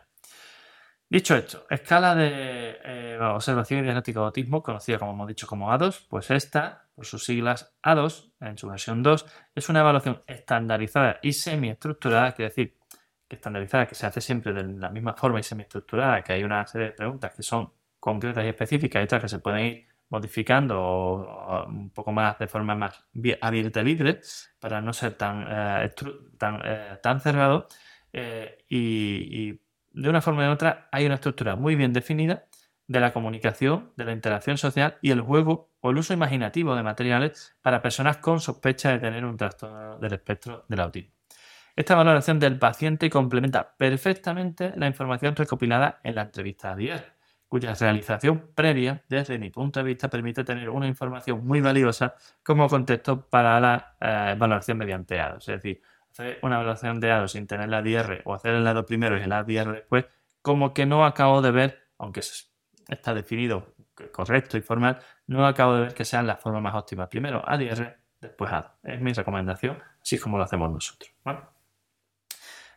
Dicho 1.09 1.35
esto, 1.35 1.67
escala 1.69 2.15
de 2.15 2.79
eh, 2.85 3.19
observación 3.21 3.81
y 3.81 3.83
diagnóstico 3.83 4.21
de 4.21 4.27
autismo, 4.27 4.63
conocida 4.63 4.97
como 4.97 5.13
hemos 5.13 5.27
dicho 5.27 5.49
como 5.49 5.69
A2, 5.73 6.07
pues 6.09 6.31
esta, 6.31 6.89
por 6.95 7.05
sus 7.05 7.25
siglas 7.25 7.75
A2, 7.83 8.33
en 8.41 8.57
su 8.57 8.69
versión 8.69 9.03
2, 9.03 9.27
es 9.57 9.69
una 9.69 9.81
evaluación 9.81 10.23
estandarizada 10.29 11.19
y 11.21 11.33
semiestructurada, 11.33 12.31
quiere 12.31 12.51
decir 12.51 12.79
que 13.27 13.35
estandarizada, 13.35 13.87
que 13.87 13.97
se 13.97 14.07
hace 14.07 14.21
siempre 14.21 14.53
de 14.53 14.63
la 14.63 14.91
misma 14.91 15.15
forma 15.15 15.41
y 15.41 15.43
semiestructurada, 15.43 16.23
que 16.23 16.33
hay 16.33 16.45
una 16.45 16.65
serie 16.69 16.89
de 16.89 16.93
preguntas 16.93 17.35
que 17.35 17.43
son 17.43 17.73
concretas 17.99 18.45
y 18.45 18.49
específicas 18.49 19.03
y 19.03 19.05
otras 19.05 19.23
que 19.23 19.29
se 19.29 19.41
pueden 19.41 19.67
ir 19.67 19.89
modificando 20.11 21.67
un 21.67 21.91
poco 21.91 22.13
más 22.13 22.39
de 22.39 22.47
forma 22.47 22.75
más 22.75 23.05
abierta 23.41 23.81
y 23.81 23.85
libre 23.85 24.21
para 24.61 24.81
no 24.81 24.93
ser 24.93 25.15
tan, 25.15 25.47
eh, 25.49 25.93
eh, 26.65 26.99
tan 27.03 27.21
cerrado 27.21 27.69
y 28.13 29.61
de 29.93 30.09
una 30.09 30.21
forma 30.21 30.49
u 30.49 30.53
otra 30.53 30.89
hay 30.93 31.07
una 31.07 31.17
estructura 31.17 31.57
muy 31.57 31.75
bien 31.75 31.93
definida 31.93 32.47
de 32.87 33.01
la 33.01 33.13
comunicación, 33.13 33.93
de 33.97 34.05
la 34.05 34.13
interacción 34.13 34.59
social 34.59 34.99
y 35.01 35.13
el 35.13 35.21
juego 35.21 35.71
o 35.81 35.91
el 35.91 35.99
uso 35.99 36.13
imaginativo 36.13 36.75
de 36.75 36.83
materiales 36.83 37.57
para 37.63 37.83
personas 37.83 38.17
con 38.17 38.41
sospecha 38.41 38.91
de 38.91 38.99
tener 38.99 39.25
un 39.25 39.37
trastorno 39.37 39.99
del 39.99 40.13
espectro 40.13 40.65
del 40.69 40.81
autismo. 40.81 41.13
Esta 41.77 41.95
valoración 41.95 42.41
del 42.41 42.59
paciente 42.59 43.09
complementa 43.09 43.77
perfectamente 43.77 44.73
la 44.77 44.89
información 44.89 45.37
recopilada 45.37 46.01
en 46.03 46.17
la 46.17 46.23
entrevista 46.23 46.73
a 46.73 46.77
diario, 46.77 47.07
cuya 47.47 47.75
realización 47.75 48.51
previa, 48.55 49.05
desde 49.09 49.39
mi 49.39 49.51
punto 49.51 49.81
de 49.81 49.85
vista, 49.85 50.11
permite 50.11 50.43
tener 50.43 50.69
una 50.69 50.89
información 50.89 51.47
muy 51.47 51.61
valiosa 51.61 52.17
como 52.43 52.69
contexto 52.69 53.29
para 53.29 53.61
la 53.61 53.97
eh, 54.01 54.35
valoración 54.37 54.79
mediante 54.79 55.15
dados. 55.15 55.49
Es 55.49 55.63
decir, 55.63 55.81
hacer 56.11 56.39
una 56.43 56.57
evaluación 56.57 57.01
de 57.01 57.09
dados 57.09 57.33
sin 57.33 57.47
tener 57.47 57.69
la 57.69 57.83
DR 57.83 58.23
o 58.25 58.35
hacer 58.35 58.55
el 58.55 58.65
lado 58.65 58.85
primero 58.85 59.19
y 59.19 59.23
el 59.23 59.33
ADR 59.33 59.73
después, 59.73 60.07
como 60.43 60.75
que 60.75 60.87
no 60.87 61.05
acabo 61.05 61.43
de 61.43 61.51
ver, 61.51 61.89
aunque 61.99 62.21
está 62.89 63.15
definido 63.15 63.75
correcto 64.13 64.57
y 64.57 64.63
formal, 64.63 64.99
no 65.27 65.47
acabo 65.47 65.75
de 65.75 65.81
ver 65.83 65.95
que 65.95 66.05
sean 66.05 66.27
las 66.27 66.41
formas 66.41 66.63
más 66.63 66.75
óptimas. 66.75 67.09
Primero 67.09 67.43
ADR, 67.47 67.99
después 68.21 68.53
ADO. 68.53 68.73
Es 68.83 69.01
mi 69.01 69.13
recomendación, 69.13 69.79
así 70.03 70.17
es 70.17 70.23
como 70.23 70.39
lo 70.39 70.45
hacemos 70.45 70.71
nosotros. 70.71 71.13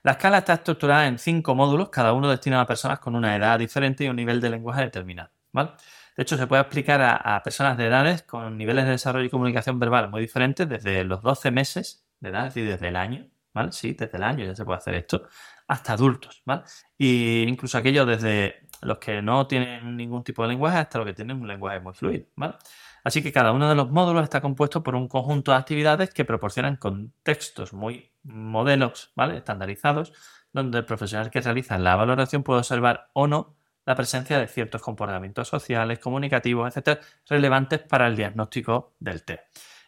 La 0.03 0.11
escala 0.11 0.39
está 0.39 0.53
estructurada 0.53 1.07
en 1.07 1.17
cinco 1.17 1.55
módulos, 1.55 1.89
cada 1.89 2.11
uno 2.11 2.29
destinado 2.29 2.63
a 2.63 2.67
personas 2.67 2.99
con 2.99 3.15
una 3.15 3.35
edad 3.35 3.57
diferente 3.57 4.03
y 4.03 4.09
un 4.09 4.17
nivel 4.17 4.41
de 4.41 4.49
lenguaje 4.49 4.81
determinado. 4.81 5.29
De 5.53 6.21
hecho, 6.21 6.37
se 6.37 6.45
puede 6.45 6.61
aplicar 6.61 7.01
a, 7.01 7.15
a, 7.15 7.41
personas 7.41 7.77
de 7.77 7.87
edades 7.87 8.21
con 8.23 8.57
niveles 8.57 8.85
de 8.85 8.91
desarrollo 8.91 9.25
y 9.25 9.29
comunicación 9.29 9.79
verbal 9.79 10.09
muy 10.09 10.21
diferentes, 10.21 10.67
desde 10.67 11.03
los 11.05 11.21
12 11.21 11.51
meses 11.51 12.02
de 12.23 12.29
edad, 12.29 12.53
desde 12.53 12.87
el 12.87 12.95
año, 12.95 13.27
¿vale? 13.53 13.71
Sí, 13.71 13.93
desde 13.93 14.17
el 14.17 14.23
año 14.23 14.45
ya 14.45 14.55
se 14.55 14.65
puede 14.65 14.77
hacer 14.77 14.95
esto, 14.95 15.27
hasta 15.67 15.93
adultos, 15.93 16.41
¿vale? 16.45 16.63
Y 16.97 17.43
incluso 17.43 17.77
aquellos 17.77 18.07
desde 18.07 18.67
los 18.81 18.97
que 18.97 19.21
no 19.21 19.45
tienen 19.47 19.95
ningún 19.95 20.23
tipo 20.23 20.41
de 20.43 20.49
lenguaje 20.49 20.77
hasta 20.77 20.99
los 20.99 21.07
que 21.07 21.13
tienen 21.13 21.39
un 21.41 21.47
lenguaje 21.47 21.79
muy 21.79 21.93
fluido, 21.93 22.25
¿vale? 22.35 22.55
Así 23.03 23.21
que 23.21 23.33
cada 23.33 23.51
uno 23.51 23.67
de 23.69 23.75
los 23.75 23.91
módulos 23.91 24.23
está 24.23 24.41
compuesto 24.41 24.81
por 24.81 24.95
un 24.95 25.07
conjunto 25.09 25.51
de 25.51 25.57
actividades 25.57 26.13
que 26.13 26.25
proporcionan 26.25 26.77
contextos 26.77 27.73
muy 27.73 28.11
modelos, 28.23 29.11
¿vale? 29.15 29.37
Estandarizados, 29.37 30.13
donde 30.53 30.79
el 30.79 30.85
profesional 30.85 31.29
que 31.29 31.41
realiza 31.41 31.77
la 31.77 31.95
valoración 31.97 32.43
puede 32.43 32.59
observar 32.59 33.09
o 33.13 33.27
no 33.27 33.55
la 33.85 33.95
presencia 33.95 34.39
de 34.39 34.47
ciertos 34.47 34.81
comportamientos 34.81 35.49
sociales, 35.49 35.99
comunicativos, 35.99 36.69
etcétera, 36.69 37.01
relevantes 37.27 37.81
para 37.81 38.07
el 38.07 38.15
diagnóstico 38.15 38.93
del 38.99 39.23
T. 39.23 39.41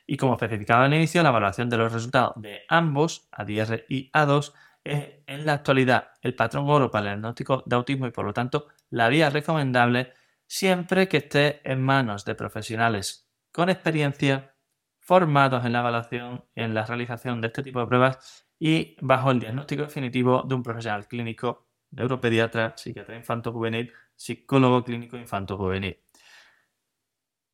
Y 0.05 0.17
como 0.17 0.33
especificado 0.33 0.83
al 0.83 0.93
inicio, 0.93 1.23
la 1.23 1.29
evaluación 1.29 1.69
de 1.69 1.77
los 1.77 1.91
resultados 1.91 2.33
de 2.35 2.61
ambos, 2.69 3.27
ADR 3.31 3.85
y 3.89 4.11
A2, 4.11 4.53
es 4.83 5.09
en 5.25 5.45
la 5.45 5.53
actualidad 5.53 6.09
el 6.21 6.35
patrón 6.35 6.69
oro 6.69 6.91
para 6.91 7.05
el 7.05 7.15
diagnóstico 7.15 7.63
de 7.65 7.75
autismo 7.75 8.05
y 8.07 8.11
por 8.11 8.25
lo 8.25 8.33
tanto 8.33 8.67
la 8.91 9.09
vía 9.09 9.31
recomendable 9.31 10.13
siempre 10.47 11.07
que 11.07 11.17
esté 11.17 11.61
en 11.69 11.81
manos 11.81 12.23
de 12.23 12.35
profesionales 12.35 13.27
con 13.51 13.69
experiencia, 13.69 14.55
formados 14.99 15.65
en 15.65 15.73
la 15.73 15.79
evaluación 15.79 16.45
y 16.55 16.61
en 16.61 16.73
la 16.73 16.85
realización 16.85 17.41
de 17.41 17.47
este 17.47 17.63
tipo 17.63 17.79
de 17.79 17.87
pruebas 17.87 18.47
y 18.59 18.95
bajo 19.01 19.31
el 19.31 19.39
diagnóstico 19.39 19.83
definitivo 19.83 20.43
de 20.47 20.55
un 20.55 20.63
profesional 20.63 21.07
clínico, 21.07 21.67
neuropediatra, 21.91 22.73
psiquiatra 22.77 23.15
infanto-juvenil, 23.15 23.91
psicólogo 24.15 24.83
clínico 24.83 25.17
infanto-juvenil. 25.17 26.04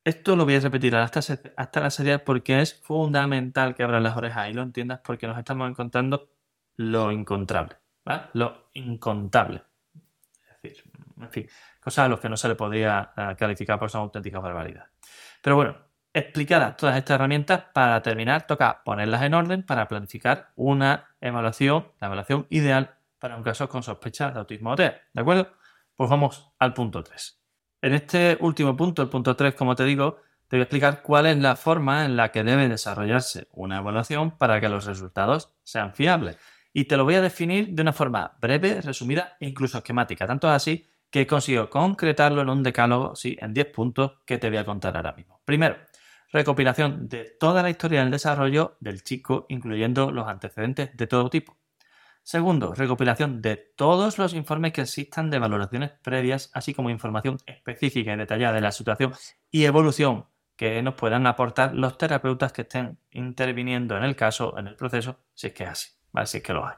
Esto 0.04 0.34
lo 0.34 0.44
voy 0.44 0.56
a 0.56 0.60
repetir 0.60 0.96
hasta, 0.96 1.80
la 1.80 1.90
serie 1.90 2.18
porque 2.18 2.60
es 2.60 2.74
fundamental 2.74 3.74
que 3.74 3.84
abras 3.84 4.02
las 4.02 4.16
orejas 4.16 4.50
y 4.50 4.52
lo 4.52 4.62
entiendas 4.62 5.00
porque 5.04 5.28
nos 5.28 5.38
estamos 5.38 5.70
encontrando 5.70 6.28
lo 6.76 7.12
incontrable, 7.12 7.76
¿vale? 8.04 8.22
Lo 8.32 8.70
incontable. 8.74 9.62
Es 10.42 10.60
decir, 10.60 10.84
en 11.20 11.30
fin, 11.30 11.48
cosas 11.80 12.06
a 12.06 12.08
las 12.08 12.18
que 12.18 12.28
no 12.28 12.36
se 12.36 12.48
le 12.48 12.56
podría 12.56 13.12
eh, 13.16 13.36
calificar 13.38 13.78
por 13.78 13.90
son 13.90 14.02
auténticas 14.02 14.42
barbaridades. 14.42 14.90
Pero 15.40 15.54
bueno, 15.54 15.76
explicadas 16.12 16.76
todas 16.76 16.96
estas 16.96 17.14
herramientas, 17.14 17.64
para 17.72 18.02
terminar 18.02 18.46
toca 18.46 18.82
ponerlas 18.84 19.22
en 19.22 19.34
orden 19.34 19.62
para 19.62 19.86
planificar 19.86 20.50
una 20.56 21.14
evaluación, 21.20 21.86
la 22.00 22.08
evaluación 22.08 22.46
ideal 22.50 22.96
para 23.20 23.36
un 23.36 23.44
caso 23.44 23.68
con 23.68 23.84
sospecha 23.84 24.32
de 24.32 24.40
autismo 24.40 24.74
TEA. 24.74 25.00
¿De 25.12 25.20
acuerdo? 25.20 25.52
Pues 25.94 26.10
vamos 26.10 26.50
al 26.58 26.74
punto 26.74 27.04
3. 27.04 27.41
En 27.82 27.94
este 27.94 28.38
último 28.38 28.76
punto, 28.76 29.02
el 29.02 29.08
punto 29.08 29.34
3, 29.34 29.54
como 29.54 29.74
te 29.74 29.84
digo, 29.84 30.20
te 30.46 30.56
voy 30.56 30.60
a 30.60 30.62
explicar 30.62 31.02
cuál 31.02 31.26
es 31.26 31.36
la 31.38 31.56
forma 31.56 32.04
en 32.04 32.16
la 32.16 32.30
que 32.30 32.44
debe 32.44 32.68
desarrollarse 32.68 33.48
una 33.50 33.78
evaluación 33.78 34.38
para 34.38 34.60
que 34.60 34.68
los 34.68 34.84
resultados 34.84 35.52
sean 35.64 35.92
fiables. 35.92 36.38
Y 36.72 36.84
te 36.84 36.96
lo 36.96 37.02
voy 37.02 37.16
a 37.16 37.20
definir 37.20 37.70
de 37.70 37.82
una 37.82 37.92
forma 37.92 38.36
breve, 38.40 38.80
resumida 38.82 39.36
e 39.40 39.48
incluso 39.48 39.78
esquemática. 39.78 40.28
Tanto 40.28 40.48
así 40.48 40.86
que 41.10 41.26
consigo 41.26 41.68
concretarlo 41.68 42.42
en 42.42 42.50
un 42.50 42.62
decálogo, 42.62 43.16
sí, 43.16 43.36
en 43.40 43.52
10 43.52 43.66
puntos 43.72 44.12
que 44.24 44.38
te 44.38 44.48
voy 44.48 44.58
a 44.58 44.64
contar 44.64 44.96
ahora 44.96 45.12
mismo. 45.14 45.40
Primero, 45.44 45.76
recopilación 46.32 47.08
de 47.08 47.36
toda 47.38 47.64
la 47.64 47.70
historia 47.70 48.00
del 48.00 48.12
desarrollo 48.12 48.76
del 48.78 49.02
chico, 49.02 49.44
incluyendo 49.48 50.12
los 50.12 50.28
antecedentes 50.28 50.96
de 50.96 51.06
todo 51.08 51.28
tipo. 51.30 51.56
Segundo, 52.24 52.72
recopilación 52.72 53.42
de 53.42 53.56
todos 53.56 54.18
los 54.18 54.32
informes 54.32 54.72
que 54.72 54.82
existan 54.82 55.28
de 55.28 55.40
valoraciones 55.40 55.90
previas, 56.02 56.50
así 56.54 56.72
como 56.72 56.88
información 56.88 57.38
específica 57.46 58.12
y 58.12 58.16
detallada 58.16 58.54
de 58.54 58.60
la 58.60 58.70
situación 58.70 59.12
y 59.50 59.64
evolución 59.64 60.26
que 60.56 60.80
nos 60.82 60.94
puedan 60.94 61.26
aportar 61.26 61.74
los 61.74 61.98
terapeutas 61.98 62.52
que 62.52 62.62
estén 62.62 62.98
interviniendo 63.10 63.96
en 63.96 64.04
el 64.04 64.14
caso, 64.14 64.56
en 64.56 64.68
el 64.68 64.76
proceso, 64.76 65.18
si 65.34 65.48
es 65.48 65.52
que 65.52 65.64
es 65.64 65.70
así, 65.70 65.90
si 66.26 66.36
es 66.38 66.42
que 66.44 66.52
lo 66.52 66.64
hay. 66.64 66.76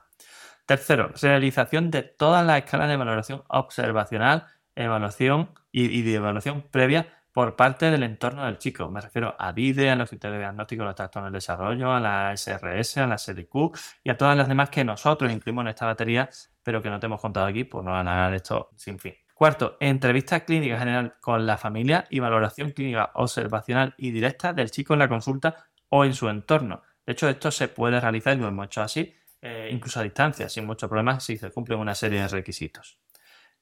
Tercero, 0.65 1.13
realización 1.21 1.91
de 1.91 2.03
todas 2.03 2.47
las 2.47 2.65
escalas 2.65 2.89
de 2.89 2.97
valoración 2.97 3.43
observacional, 3.49 4.47
evaluación 4.75 5.51
y, 5.71 6.01
de 6.01 6.15
evaluación 6.15 6.63
previa 6.71 7.24
por 7.35 7.57
parte 7.57 7.91
del 7.91 8.05
entorno 8.05 8.47
del 8.47 8.59
chico. 8.59 8.89
Me 8.89 9.01
refiero 9.01 9.35
a 9.37 9.53
DIDE, 9.53 9.91
a 9.91 9.97
los 9.97 10.09
criterios 10.09 10.37
de 10.37 10.45
diagnóstico 10.45 10.83
de 10.85 10.87
los 10.87 10.95
trastornos 10.95 11.33
del 11.33 11.41
desarrollo, 11.41 11.93
a 11.93 11.99
la 11.99 12.33
SRS, 12.37 12.99
a 12.99 13.09
la 13.09 13.19
SDQ 13.19 13.77
y 14.05 14.11
a 14.11 14.17
todas 14.17 14.37
las 14.37 14.47
demás 14.47 14.71
que 14.71 14.85
nosotros 14.85 15.33
incluimos 15.33 15.63
en 15.63 15.69
esta 15.69 15.85
batería, 15.85 16.31
pero 16.63 16.81
que 16.81 16.89
no 16.89 17.01
te 17.01 17.07
hemos 17.07 17.21
contado 17.21 17.47
aquí, 17.47 17.65
pues 17.65 17.85
no 17.85 17.91
van 17.91 18.07
a 18.07 18.15
dar 18.15 18.35
esto 18.35 18.71
sin 18.77 19.01
fin. 19.01 19.15
Cuarto, 19.35 19.77
entrevista 19.81 20.45
clínica 20.45 20.79
general 20.79 21.17
con 21.21 21.45
la 21.45 21.59
familia 21.59 22.07
y 22.09 22.21
valoración 22.21 22.71
clínica 22.71 23.11
observacional 23.15 23.95
y 23.99 24.13
directa 24.13 24.53
del 24.53 24.71
chico 24.71 24.93
en 24.93 25.01
la 25.01 25.09
consulta 25.09 25.57
o 25.89 26.05
en 26.05 26.15
su 26.15 26.29
entorno. 26.29 26.83
De 27.05 27.15
hecho, 27.15 27.29
esto 27.29 27.51
se 27.51 27.67
puede 27.67 27.99
realizar 27.99 28.37
y 28.37 28.41
lo 28.41 28.47
hemos 28.47 28.67
hecho 28.67 28.81
así, 28.81 29.13
eh, 29.43 29.71
incluso 29.73 29.99
a 29.99 30.05
distancia, 30.05 30.49
sin 30.49 30.67
muchos 30.67 30.89
problemas, 30.89 31.25
si 31.25 31.37
se 31.37 31.51
cumplen 31.51 31.81
una 31.81 31.97
serie 31.97 32.21
de 32.21 32.29
requisitos. 32.29 33.01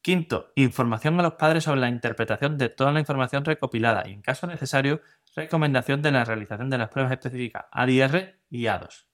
Quinto, 0.03 0.51
información 0.57 1.19
a 1.21 1.23
los 1.23 1.35
padres 1.35 1.63
sobre 1.63 1.81
la 1.81 1.89
interpretación 1.89 2.59
de 2.59 2.69
toda 2.69 2.91
la 2.91 2.99
información 2.99 3.45
recopilada 3.45 4.03
y, 4.05 4.13
en 4.13 4.21
caso 4.21 4.49
necesario, 4.49 5.01
recomendación 5.37 6.03
de 6.03 6.11
la 6.11 6.25
realización 6.25 6.69
de 6.71 6.79
las 6.79 6.89
pruebas 6.89 7.13
específicas 7.13 7.67
ADR 7.71 8.35
y 8.51 8.65
A2. 8.65 9.07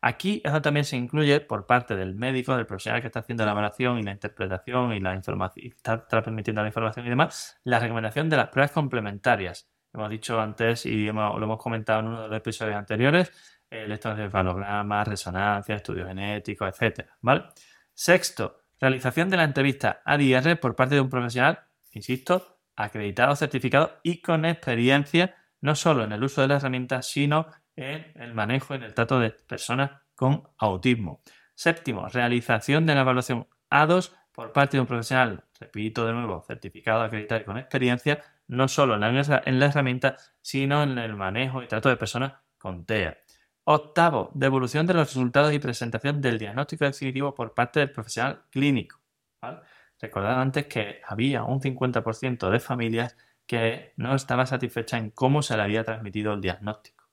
Aquí 0.00 0.40
eso 0.44 0.62
también 0.62 0.84
se 0.84 0.96
incluye 0.96 1.40
por 1.40 1.66
parte 1.66 1.96
del 1.96 2.14
médico, 2.14 2.54
del 2.54 2.64
profesional 2.64 3.00
que 3.00 3.08
está 3.08 3.20
haciendo 3.20 3.44
la 3.44 3.52
evaluación 3.52 3.98
y 3.98 4.04
la 4.04 4.12
interpretación 4.12 4.92
y 4.92 5.00
la 5.00 5.14
información, 5.14 5.66
está 5.66 6.06
transmitiendo 6.06 6.62
la 6.62 6.68
información 6.68 7.06
y 7.06 7.08
demás, 7.08 7.58
la 7.64 7.80
recomendación 7.80 8.28
de 8.28 8.36
las 8.36 8.50
pruebas 8.50 8.70
complementarias. 8.70 9.68
Hemos 9.92 10.10
dicho 10.10 10.40
antes 10.40 10.86
y 10.86 11.06
lo 11.06 11.42
hemos 11.42 11.58
comentado 11.58 12.00
en 12.00 12.06
uno 12.08 12.22
de 12.22 12.28
los 12.28 12.36
episodios 12.36 12.76
anteriores, 12.76 13.32
el 13.68 13.86
electroencefalograma, 13.86 15.02
resonancia, 15.04 15.74
estudios 15.74 16.06
genéticos, 16.06 16.80
etc. 16.80 17.08
¿vale? 17.20 17.46
Sexto, 17.92 18.63
Realización 18.80 19.30
de 19.30 19.36
la 19.36 19.44
entrevista 19.44 20.02
ADR 20.04 20.58
por 20.58 20.76
parte 20.76 20.96
de 20.96 21.00
un 21.00 21.10
profesional, 21.10 21.60
insisto, 21.92 22.58
acreditado, 22.76 23.36
certificado 23.36 23.98
y 24.02 24.20
con 24.20 24.44
experiencia 24.44 25.36
no 25.60 25.74
solo 25.74 26.04
en 26.04 26.12
el 26.12 26.22
uso 26.22 26.42
de 26.42 26.48
la 26.48 26.56
herramienta, 26.56 27.00
sino 27.00 27.46
en 27.76 28.12
el 28.16 28.34
manejo 28.34 28.74
en 28.74 28.82
el 28.82 28.92
trato 28.92 29.18
de 29.18 29.30
personas 29.30 29.92
con 30.14 30.48
autismo. 30.58 31.22
Séptimo, 31.54 32.06
realización 32.08 32.84
de 32.84 32.94
la 32.94 33.00
evaluación 33.00 33.46
A2 33.70 34.12
por 34.32 34.52
parte 34.52 34.76
de 34.76 34.82
un 34.82 34.86
profesional, 34.86 35.44
repito 35.58 36.06
de 36.06 36.12
nuevo, 36.12 36.44
certificado, 36.46 37.02
acreditado 37.02 37.40
y 37.40 37.44
con 37.44 37.56
experiencia, 37.56 38.22
no 38.46 38.68
solo 38.68 38.94
en 38.94 39.00
la, 39.00 39.42
en 39.46 39.58
la 39.58 39.66
herramienta, 39.66 40.16
sino 40.42 40.82
en 40.82 40.98
el 40.98 41.14
manejo 41.14 41.62
y 41.62 41.68
trato 41.68 41.88
de 41.88 41.96
personas 41.96 42.34
con 42.58 42.84
TEA. 42.84 43.23
Octavo, 43.66 44.30
devolución 44.34 44.86
de 44.86 44.92
los 44.92 45.08
resultados 45.08 45.52
y 45.54 45.58
presentación 45.58 46.20
del 46.20 46.38
diagnóstico 46.38 46.84
definitivo 46.84 47.34
por 47.34 47.54
parte 47.54 47.80
del 47.80 47.90
profesional 47.90 48.44
clínico. 48.50 49.00
Recordad 49.98 50.40
antes 50.40 50.66
que 50.66 51.00
había 51.06 51.44
un 51.44 51.60
50% 51.60 52.50
de 52.50 52.60
familias 52.60 53.16
que 53.46 53.94
no 53.96 54.14
estaba 54.14 54.44
satisfecha 54.44 54.98
en 54.98 55.10
cómo 55.10 55.42
se 55.42 55.56
le 55.56 55.62
había 55.62 55.82
transmitido 55.82 56.34
el 56.34 56.42
diagnóstico. 56.42 57.04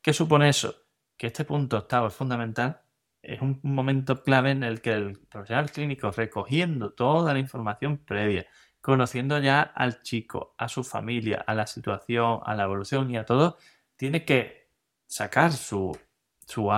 ¿Qué 0.00 0.12
supone 0.12 0.48
eso? 0.48 0.84
Que 1.16 1.26
este 1.26 1.44
punto 1.44 1.78
octavo 1.78 2.06
es 2.06 2.14
fundamental, 2.14 2.82
es 3.20 3.40
un 3.40 3.58
momento 3.64 4.22
clave 4.22 4.52
en 4.52 4.62
el 4.62 4.80
que 4.80 4.92
el 4.92 5.18
profesional 5.28 5.70
clínico, 5.72 6.12
recogiendo 6.12 6.92
toda 6.92 7.32
la 7.32 7.40
información 7.40 7.98
previa, 7.98 8.46
conociendo 8.80 9.40
ya 9.40 9.62
al 9.62 10.02
chico, 10.02 10.54
a 10.58 10.68
su 10.68 10.84
familia, 10.84 11.42
a 11.44 11.54
la 11.54 11.66
situación, 11.66 12.38
a 12.44 12.54
la 12.54 12.64
evolución 12.64 13.10
y 13.10 13.16
a 13.16 13.24
todo, 13.24 13.58
tiene 13.96 14.24
que 14.24 14.65
sacar 15.06 15.52
su, 15.52 15.96
su, 16.46 16.70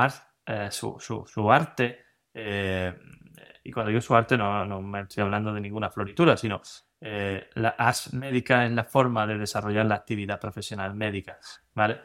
eh, 0.46 0.68
su, 0.70 1.50
arte, 1.50 2.04
eh, 2.32 2.94
y 3.64 3.72
cuando 3.72 3.88
digo 3.88 4.00
su 4.00 4.14
arte 4.14 4.36
no, 4.36 4.64
no, 4.64 4.80
me 4.82 5.00
estoy 5.02 5.22
hablando 5.22 5.52
de 5.52 5.60
ninguna 5.60 5.90
floritura, 5.90 6.36
sino 6.36 6.60
eh, 7.00 7.48
la 7.54 7.70
as 7.70 8.12
médica 8.12 8.64
es 8.64 8.72
la 8.72 8.84
forma 8.84 9.26
de 9.26 9.38
desarrollar 9.38 9.86
la 9.86 9.96
actividad 9.96 10.40
profesional 10.40 10.94
médica, 10.94 11.38
¿vale? 11.74 12.00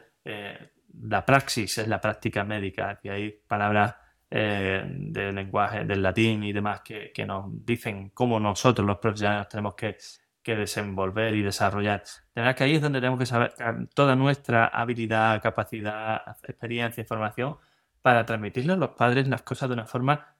la 1.02 1.26
praxis 1.26 1.78
es 1.78 1.88
la 1.88 2.00
práctica 2.00 2.44
médica, 2.44 2.98
y 3.02 3.08
hay 3.08 3.30
palabras 3.30 3.96
del 4.30 5.34
lenguaje 5.34 5.84
del 5.84 6.02
latín 6.02 6.42
y 6.42 6.52
demás 6.52 6.80
que, 6.80 7.12
que, 7.12 7.24
nos 7.24 7.64
dicen 7.64 8.10
cómo 8.10 8.40
nosotros 8.40 8.84
los 8.84 8.98
profesionales 8.98 9.48
tenemos 9.48 9.74
que 9.74 9.96
que 10.44 10.54
desenvolver 10.54 11.34
y 11.34 11.42
desarrollar. 11.42 12.04
De 12.34 12.54
que 12.54 12.64
ahí 12.64 12.74
es 12.76 12.82
donde 12.82 13.00
tenemos 13.00 13.18
que 13.18 13.26
saber 13.26 13.54
toda 13.94 14.14
nuestra 14.14 14.66
habilidad, 14.66 15.42
capacidad, 15.42 16.22
experiencia, 16.46 17.00
información 17.00 17.56
para 18.02 18.26
transmitirle 18.26 18.74
a 18.74 18.76
los 18.76 18.90
padres 18.90 19.26
las 19.26 19.42
cosas 19.42 19.70
de 19.70 19.72
una 19.72 19.86
forma 19.86 20.36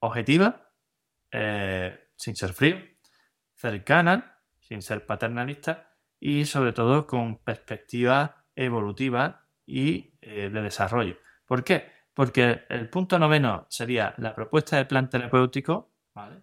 objetiva, 0.00 0.70
eh, 1.30 2.08
sin 2.14 2.36
ser 2.36 2.52
frío, 2.52 2.76
cercana, 3.54 4.38
sin 4.60 4.82
ser 4.82 5.06
paternalista 5.06 5.88
y 6.20 6.44
sobre 6.44 6.72
todo 6.72 7.06
con 7.06 7.38
perspectiva 7.38 8.44
evolutiva 8.54 9.46
y 9.64 10.14
eh, 10.20 10.50
de 10.50 10.62
desarrollo. 10.62 11.16
¿Por 11.46 11.64
qué? 11.64 11.90
Porque 12.12 12.64
el 12.68 12.90
punto 12.90 13.18
noveno 13.18 13.66
sería 13.70 14.14
la 14.18 14.34
propuesta 14.34 14.76
de 14.76 14.84
plan 14.84 15.08
terapéutico 15.08 15.91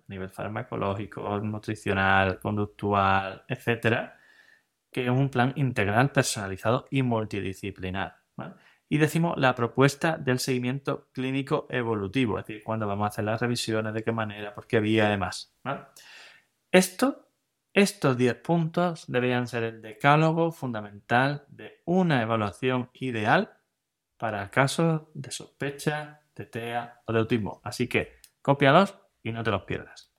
nivel 0.08 0.30
farmacológico, 0.30 1.40
nutricional, 1.40 2.40
conductual, 2.40 3.44
etcétera, 3.48 4.18
que 4.92 5.04
es 5.04 5.10
un 5.10 5.30
plan 5.30 5.54
integral, 5.56 6.12
personalizado 6.12 6.86
y 6.90 7.04
multidisciplinar. 7.04 8.18
y 8.92 8.98
decimos 8.98 9.38
la 9.38 9.54
propuesta 9.54 10.18
del 10.18 10.40
seguimiento 10.40 11.10
clínico 11.12 11.68
evolutivo, 11.70 12.40
es 12.40 12.48
decir, 12.48 12.64
cuándo 12.64 12.88
vamos 12.88 13.06
a 13.06 13.08
hacer 13.10 13.26
las 13.26 13.40
revisiones, 13.40 13.94
de 13.94 14.04
qué 14.04 14.12
manera, 14.12 14.56
por 14.56 14.66
qué 14.66 14.80
vía, 14.80 15.06
además. 15.06 15.56
Esto, 16.72 17.30
estos 17.74 18.18
10 18.18 18.36
puntos 18.36 19.06
deberían 19.08 19.48
ser 19.48 19.64
el 19.64 19.82
decálogo 19.82 20.52
fundamental 20.52 21.46
de 21.50 21.84
una 21.86 22.24
evaluación 22.24 22.90
ideal 22.94 23.60
para 24.18 24.50
casos 24.50 25.04
de 25.14 25.30
sospecha 25.30 26.22
de 26.36 26.46
TEA 26.46 27.02
o 27.06 27.14
de 27.14 27.20
autismo. 27.20 27.62
Así 27.64 27.88
que 27.88 28.18
cópialos 28.42 28.98
y 29.24 29.32
no 29.32 29.44
te 29.44 29.52
los 29.52 29.64
pierdas. 29.64 30.12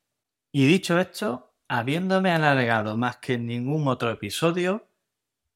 Y 0.53 0.67
dicho 0.67 0.99
esto, 0.99 1.55
habiéndome 1.69 2.31
alargado 2.31 2.97
más 2.97 3.19
que 3.19 3.35
en 3.35 3.47
ningún 3.47 3.87
otro 3.89 4.11
episodio, 4.11 4.89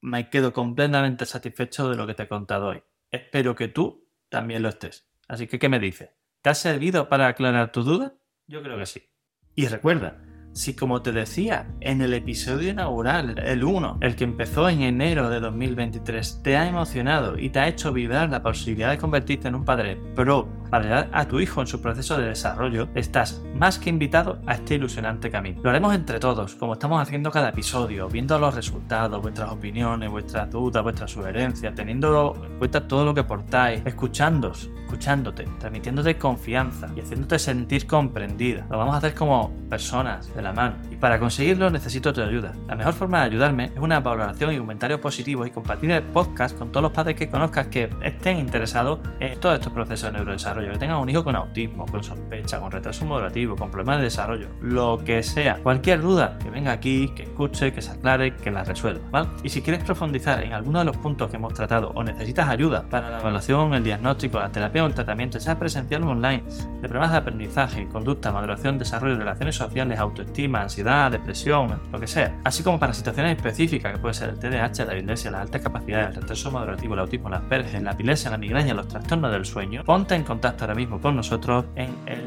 me 0.00 0.28
quedo 0.30 0.52
completamente 0.52 1.26
satisfecho 1.26 1.88
de 1.88 1.96
lo 1.96 2.06
que 2.06 2.14
te 2.14 2.24
he 2.24 2.28
contado 2.28 2.68
hoy. 2.68 2.82
Espero 3.10 3.54
que 3.54 3.68
tú 3.68 4.08
también 4.28 4.62
lo 4.62 4.68
estés. 4.68 5.08
Así 5.28 5.46
que, 5.46 5.58
¿qué 5.58 5.68
me 5.68 5.78
dices? 5.78 6.10
¿Te 6.42 6.50
ha 6.50 6.54
servido 6.54 7.08
para 7.08 7.26
aclarar 7.26 7.72
tus 7.72 7.86
dudas? 7.86 8.12
Yo 8.46 8.62
creo 8.62 8.78
que 8.78 8.86
sí. 8.86 9.08
Y 9.54 9.66
recuerda, 9.66 10.22
si 10.52 10.76
como 10.76 11.02
te 11.02 11.10
decía 11.10 11.66
en 11.80 12.00
el 12.00 12.14
episodio 12.14 12.70
inaugural, 12.70 13.38
el 13.38 13.64
1, 13.64 13.98
el 14.00 14.14
que 14.14 14.24
empezó 14.24 14.68
en 14.68 14.82
enero 14.82 15.28
de 15.30 15.40
2023, 15.40 16.42
te 16.42 16.56
ha 16.56 16.68
emocionado 16.68 17.38
y 17.38 17.50
te 17.50 17.58
ha 17.58 17.68
hecho 17.68 17.92
vibrar 17.92 18.30
la 18.30 18.42
posibilidad 18.42 18.90
de 18.90 18.98
convertirte 18.98 19.48
en 19.48 19.56
un 19.56 19.64
padre 19.64 19.96
pro 20.14 20.48
para 20.74 20.86
ayudar 20.86 21.08
a 21.12 21.28
tu 21.28 21.38
hijo 21.38 21.60
en 21.60 21.68
su 21.68 21.80
proceso 21.80 22.18
de 22.18 22.30
desarrollo, 22.30 22.88
estás 22.96 23.40
más 23.54 23.78
que 23.78 23.90
invitado 23.90 24.40
a 24.44 24.54
este 24.54 24.74
ilusionante 24.74 25.30
camino. 25.30 25.60
Lo 25.62 25.70
haremos 25.70 25.94
entre 25.94 26.18
todos, 26.18 26.56
como 26.56 26.72
estamos 26.72 27.00
haciendo 27.00 27.30
cada 27.30 27.50
episodio, 27.50 28.08
viendo 28.08 28.36
los 28.40 28.52
resultados, 28.52 29.22
vuestras 29.22 29.52
opiniones, 29.52 30.10
vuestras 30.10 30.50
dudas, 30.50 30.82
vuestras 30.82 31.12
sugerencias, 31.12 31.76
teniendo 31.76 32.34
en 32.44 32.58
cuenta 32.58 32.88
todo 32.88 33.04
lo 33.04 33.14
que 33.14 33.22
portáis, 33.22 33.82
escuchándos, 33.84 34.68
escuchándote, 34.84 35.44
transmitiéndote 35.58 36.18
confianza 36.18 36.88
y 36.96 37.00
haciéndote 37.00 37.38
sentir 37.38 37.86
comprendida. 37.86 38.66
Lo 38.68 38.78
vamos 38.78 38.94
a 38.94 38.98
hacer 38.98 39.14
como 39.14 39.52
personas 39.68 40.34
de 40.34 40.42
la 40.42 40.52
mano. 40.52 40.76
Y 40.90 40.96
para 40.96 41.18
conseguirlo 41.18 41.70
necesito 41.70 42.12
tu 42.12 42.20
ayuda. 42.20 42.52
La 42.68 42.76
mejor 42.76 42.94
forma 42.94 43.20
de 43.20 43.26
ayudarme 43.26 43.66
es 43.66 43.78
una 43.78 44.00
valoración 44.00 44.52
y 44.52 44.58
comentarios 44.58 45.00
positivos 45.00 45.46
y 45.46 45.50
compartir 45.50 45.90
el 45.90 46.02
podcast 46.02 46.56
con 46.58 46.70
todos 46.70 46.82
los 46.82 46.92
padres 46.92 47.16
que 47.16 47.28
conozcas 47.28 47.68
que 47.68 47.90
estén 48.02 48.38
interesados 48.38 49.00
en 49.20 49.38
todos 49.40 49.56
estos 49.58 49.72
procesos 49.72 50.12
de 50.12 50.18
neurodesarrollo, 50.18 50.63
que 50.72 50.78
tengan 50.78 50.98
un 50.98 51.08
hijo 51.08 51.24
con 51.24 51.36
autismo, 51.36 51.86
con 51.86 52.02
sospecha, 52.02 52.60
con 52.60 52.70
retraso 52.70 53.04
moderativo, 53.04 53.56
con 53.56 53.70
problemas 53.70 53.98
de 53.98 54.04
desarrollo, 54.04 54.48
lo 54.60 54.98
que 55.04 55.22
sea. 55.22 55.56
Cualquier 55.62 56.00
duda 56.00 56.38
que 56.42 56.50
venga 56.50 56.72
aquí, 56.72 57.08
que 57.14 57.24
escuche, 57.24 57.72
que 57.72 57.80
se 57.80 57.92
aclare, 57.92 58.34
que 58.36 58.50
la 58.50 58.64
resuelva. 58.64 59.00
¿vale? 59.10 59.28
Y 59.42 59.48
si 59.48 59.62
quieres 59.62 59.84
profundizar 59.84 60.42
en 60.42 60.52
alguno 60.52 60.80
de 60.80 60.84
los 60.86 60.96
puntos 60.96 61.30
que 61.30 61.36
hemos 61.36 61.54
tratado 61.54 61.92
o 61.94 62.02
necesitas 62.02 62.48
ayuda 62.48 62.84
para 62.88 63.10
la 63.10 63.20
evaluación, 63.20 63.74
el 63.74 63.84
diagnóstico, 63.84 64.38
la 64.38 64.50
terapia 64.50 64.84
o 64.84 64.86
el 64.86 64.94
tratamiento, 64.94 65.38
sea 65.40 65.58
presencial 65.58 66.02
o 66.04 66.10
online, 66.10 66.42
de 66.80 66.88
problemas 66.88 67.12
de 67.12 67.18
aprendizaje, 67.18 67.88
conducta, 67.88 68.32
maduración, 68.32 68.78
desarrollo, 68.78 69.16
relaciones 69.16 69.56
sociales, 69.56 69.98
autoestima, 69.98 70.62
ansiedad, 70.62 71.10
depresión, 71.10 71.80
lo 71.92 72.00
que 72.00 72.06
sea, 72.06 72.40
así 72.44 72.62
como 72.62 72.78
para 72.78 72.92
situaciones 72.92 73.36
específicas 73.36 73.92
que 73.92 73.98
puede 73.98 74.14
ser 74.14 74.30
el 74.30 74.38
TDAH, 74.38 74.84
la 74.86 74.94
dislexia, 74.94 75.30
las 75.30 75.42
altas 75.42 75.62
capacidades, 75.62 76.08
el 76.08 76.14
retraso 76.14 76.50
moderativo, 76.50 76.94
el 76.94 77.00
autismo, 77.00 77.28
las 77.28 77.44
Asperger, 77.44 77.82
la 77.82 77.92
epilepsia, 77.92 78.30
la 78.30 78.38
migraña, 78.38 78.74
los 78.74 78.88
trastornos 78.88 79.30
del 79.30 79.44
sueño, 79.44 79.84
ponte 79.84 80.14
en 80.14 80.24
contacto 80.24 80.53
ahora 80.62 80.74
mismo 80.74 81.00
con 81.00 81.16
nosotros 81.16 81.64
en 81.76 81.94
el 82.06 82.24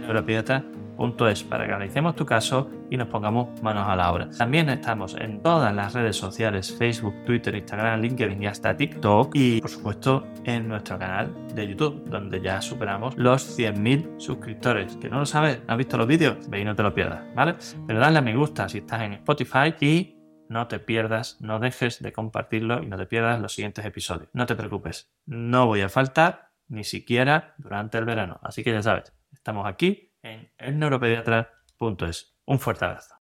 para 1.49 1.65
que 1.65 1.73
analicemos 1.73 2.15
tu 2.15 2.25
caso 2.25 2.69
y 2.89 2.97
nos 2.97 3.07
pongamos 3.07 3.61
manos 3.61 3.87
a 3.87 3.95
la 3.95 4.11
obra. 4.11 4.29
También 4.35 4.69
estamos 4.69 5.15
en 5.15 5.41
todas 5.41 5.73
las 5.73 5.93
redes 5.93 6.15
sociales, 6.15 6.75
Facebook, 6.75 7.13
Twitter, 7.25 7.55
Instagram, 7.55 8.01
LinkedIn 8.01 8.41
y 8.41 8.47
hasta 8.47 8.75
TikTok 8.75 9.35
y 9.35 9.61
por 9.61 9.69
supuesto 9.69 10.27
en 10.43 10.67
nuestro 10.67 10.97
canal 10.97 11.33
de 11.53 11.67
YouTube 11.67 12.03
donde 12.09 12.41
ya 12.41 12.61
superamos 12.61 13.15
los 13.17 13.57
100.000 13.57 14.19
suscriptores. 14.19 14.95
Que 14.97 15.09
no 15.09 15.19
lo 15.19 15.25
sabes, 15.25 15.61
¿no 15.67 15.73
has 15.73 15.77
visto 15.77 15.97
los 15.97 16.07
vídeos? 16.07 16.49
Ve 16.49 16.61
y 16.61 16.65
no 16.65 16.75
te 16.75 16.83
lo 16.83 16.93
pierdas, 16.93 17.23
¿vale? 17.35 17.55
Pero 17.85 17.99
dale 17.99 18.17
a 18.17 18.21
me 18.21 18.35
gusta 18.35 18.67
si 18.67 18.79
estás 18.79 19.01
en 19.01 19.13
Spotify 19.13 19.73
y 19.79 20.15
no 20.49 20.67
te 20.67 20.79
pierdas, 20.79 21.37
no 21.41 21.59
dejes 21.59 22.01
de 22.01 22.13
compartirlo 22.13 22.81
y 22.81 22.87
no 22.87 22.97
te 22.97 23.05
pierdas 23.05 23.41
los 23.41 23.53
siguientes 23.53 23.85
episodios. 23.85 24.29
No 24.33 24.45
te 24.45 24.55
preocupes, 24.55 25.11
no 25.25 25.67
voy 25.67 25.81
a 25.81 25.89
faltar 25.89 26.46
ni 26.67 26.83
siquiera 26.83 27.55
durante 27.57 27.97
el 27.97 28.05
verano. 28.05 28.39
Así 28.43 28.63
que 28.63 28.71
ya 28.71 28.81
sabes, 28.81 29.13
estamos 29.31 29.65
aquí 29.67 30.13
en 30.21 30.51
elneuropediatra.es. 30.57 32.37
Un 32.45 32.59
fuerte 32.59 32.85
abrazo. 32.85 33.15